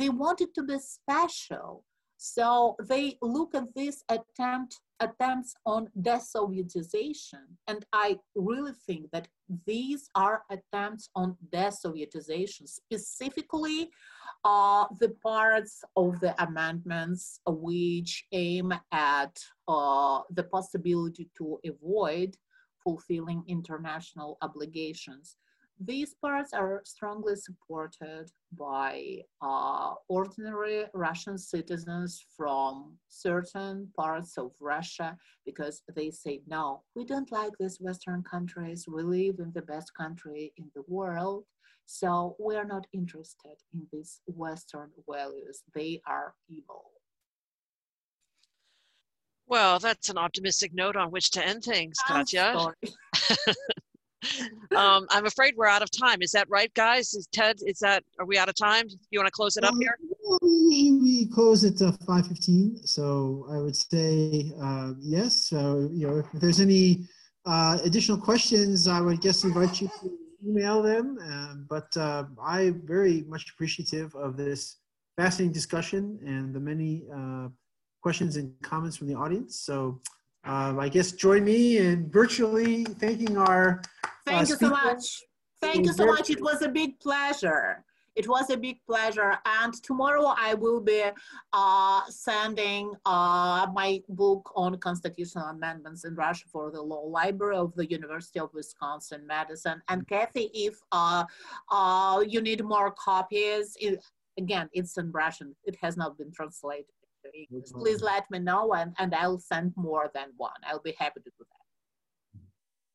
they 0.00 0.10
want 0.22 0.40
it 0.40 0.52
to 0.56 0.62
be 0.70 0.78
special. 0.78 1.70
So 2.16 2.48
they 2.92 3.04
look 3.36 3.50
at 3.60 3.68
this 3.74 3.96
attempt 4.08 4.72
attempts 5.00 5.54
on 5.66 5.88
desovietization. 6.00 7.44
And 7.66 7.84
I 7.92 8.18
really 8.34 8.72
think 8.86 9.10
that 9.12 9.28
these 9.66 10.08
are 10.14 10.42
attempts 10.50 11.08
on 11.14 11.36
desovietization, 11.52 12.68
specifically 12.68 13.90
uh, 14.44 14.86
the 15.00 15.10
parts 15.22 15.82
of 15.96 16.20
the 16.20 16.34
amendments 16.42 17.40
which 17.46 18.24
aim 18.32 18.72
at 18.92 19.38
uh, 19.68 20.20
the 20.30 20.44
possibility 20.44 21.28
to 21.38 21.58
avoid 21.64 22.36
fulfilling 22.82 23.42
international 23.48 24.36
obligations. 24.42 25.36
These 25.80 26.14
parts 26.14 26.52
are 26.52 26.82
strongly 26.84 27.34
supported 27.34 28.30
by 28.52 29.18
uh, 29.42 29.94
ordinary 30.08 30.84
Russian 30.94 31.36
citizens 31.36 32.24
from 32.36 32.96
certain 33.08 33.88
parts 33.96 34.38
of 34.38 34.52
Russia 34.60 35.16
because 35.44 35.82
they 35.96 36.10
say, 36.10 36.42
no, 36.46 36.82
we 36.94 37.04
don't 37.04 37.30
like 37.32 37.52
these 37.58 37.78
Western 37.80 38.22
countries. 38.22 38.86
We 38.86 39.02
live 39.02 39.40
in 39.40 39.52
the 39.52 39.62
best 39.62 39.92
country 39.94 40.52
in 40.56 40.70
the 40.74 40.84
world. 40.86 41.44
So 41.86 42.36
we 42.38 42.56
are 42.56 42.64
not 42.64 42.86
interested 42.92 43.56
in 43.74 43.86
these 43.92 44.20
Western 44.26 44.90
values. 45.10 45.64
They 45.74 46.00
are 46.06 46.34
evil. 46.48 46.92
Well, 49.46 49.78
that's 49.78 50.08
an 50.08 50.16
optimistic 50.18 50.72
note 50.72 50.96
on 50.96 51.10
which 51.10 51.30
to 51.32 51.46
end 51.46 51.64
things, 51.64 51.98
Katya. 52.06 52.72
um, 54.76 55.06
I'm 55.10 55.26
afraid 55.26 55.54
we're 55.56 55.66
out 55.66 55.82
of 55.82 55.90
time. 55.90 56.22
Is 56.22 56.32
that 56.32 56.48
right, 56.48 56.72
guys? 56.74 57.14
Is 57.14 57.26
Ted? 57.32 57.56
Is 57.66 57.78
that? 57.80 58.02
Are 58.18 58.26
we 58.26 58.38
out 58.38 58.48
of 58.48 58.54
time? 58.54 58.86
You 59.10 59.18
want 59.18 59.28
to 59.28 59.32
close 59.32 59.56
it 59.56 59.64
up 59.64 59.74
here? 59.78 59.96
Well, 60.24 60.38
we 60.42 61.28
close 61.32 61.64
at 61.64 61.80
uh, 61.80 61.92
five 62.06 62.26
fifteen, 62.26 62.78
so 62.84 63.46
I 63.50 63.58
would 63.58 63.76
say 63.76 64.52
uh, 64.60 64.92
yes. 65.00 65.48
So 65.48 65.88
you 65.92 66.06
know, 66.06 66.18
if 66.18 66.26
there's 66.40 66.60
any 66.60 67.06
uh, 67.46 67.78
additional 67.84 68.18
questions, 68.18 68.88
I 68.88 69.00
would 69.00 69.20
guess 69.20 69.44
invite 69.44 69.80
you 69.80 69.88
to 69.88 70.10
email 70.46 70.82
them. 70.82 71.18
Um, 71.22 71.66
but 71.68 71.96
uh, 71.96 72.24
I'm 72.42 72.82
very 72.84 73.22
much 73.28 73.50
appreciative 73.50 74.14
of 74.14 74.36
this 74.36 74.78
fascinating 75.16 75.52
discussion 75.52 76.18
and 76.26 76.54
the 76.54 76.60
many 76.60 77.04
uh, 77.14 77.48
questions 78.02 78.36
and 78.36 78.52
comments 78.62 78.96
from 78.96 79.08
the 79.08 79.14
audience. 79.14 79.60
So. 79.60 80.00
Um, 80.46 80.78
I 80.78 80.90
guess 80.90 81.12
join 81.12 81.42
me 81.42 81.78
in 81.78 82.10
virtually 82.10 82.84
thanking 82.84 83.38
our 83.38 83.80
Thank 84.26 84.48
you 84.48 84.56
so 84.56 84.70
much. 84.70 85.22
Thank 85.60 85.86
you 85.86 85.92
so 85.92 86.06
much. 86.06 86.30
It 86.30 86.42
was 86.42 86.62
a 86.62 86.68
big 86.68 86.98
pleasure. 87.00 87.84
It 88.16 88.28
was 88.28 88.48
a 88.50 88.56
big 88.56 88.78
pleasure. 88.86 89.36
And 89.44 89.74
tomorrow 89.82 90.34
I 90.36 90.54
will 90.54 90.80
be 90.80 91.02
uh, 91.52 92.00
sending 92.08 92.94
uh, 93.04 93.66
my 93.74 94.00
book 94.08 94.52
on 94.54 94.78
constitutional 94.78 95.46
amendments 95.46 96.04
in 96.04 96.14
Russia 96.14 96.44
for 96.50 96.70
the 96.70 96.80
Law 96.80 97.06
Library 97.06 97.56
of 97.56 97.74
the 97.74 97.90
University 97.90 98.38
of 98.38 98.50
Wisconsin-Madison. 98.54 99.82
And 99.88 100.06
Kathy, 100.06 100.50
if 100.54 100.74
uh, 100.92 101.24
uh, 101.70 102.22
you 102.26 102.40
need 102.40 102.64
more 102.64 102.92
copies, 102.92 103.76
it, 103.80 104.04
again, 104.38 104.68
it's 104.72 104.96
in 104.96 105.10
Russian. 105.10 105.56
It 105.64 105.76
has 105.82 105.96
not 105.96 106.16
been 106.16 106.30
translated. 106.30 106.86
Into 107.24 107.38
English. 107.38 107.72
Please 107.72 108.00
let 108.02 108.30
me 108.30 108.38
know 108.38 108.74
and, 108.74 108.94
and 108.98 109.14
I'll 109.14 109.40
send 109.40 109.72
more 109.76 110.10
than 110.14 110.28
one. 110.36 110.52
I'll 110.68 110.80
be 110.80 110.94
happy 110.98 111.20
to 111.20 111.30
do 111.38 111.44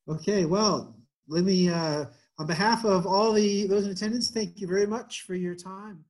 that. 0.07 0.13
Okay, 0.13 0.45
well, 0.45 0.95
let 1.29 1.43
me, 1.43 1.69
uh, 1.69 2.05
on 2.39 2.47
behalf 2.47 2.83
of 2.85 3.05
all 3.05 3.31
the 3.31 3.67
those 3.67 3.85
in 3.85 3.91
attendance, 3.91 4.31
thank 4.31 4.59
you 4.59 4.67
very 4.67 4.87
much 4.87 5.21
for 5.21 5.35
your 5.35 5.55
time. 5.55 6.03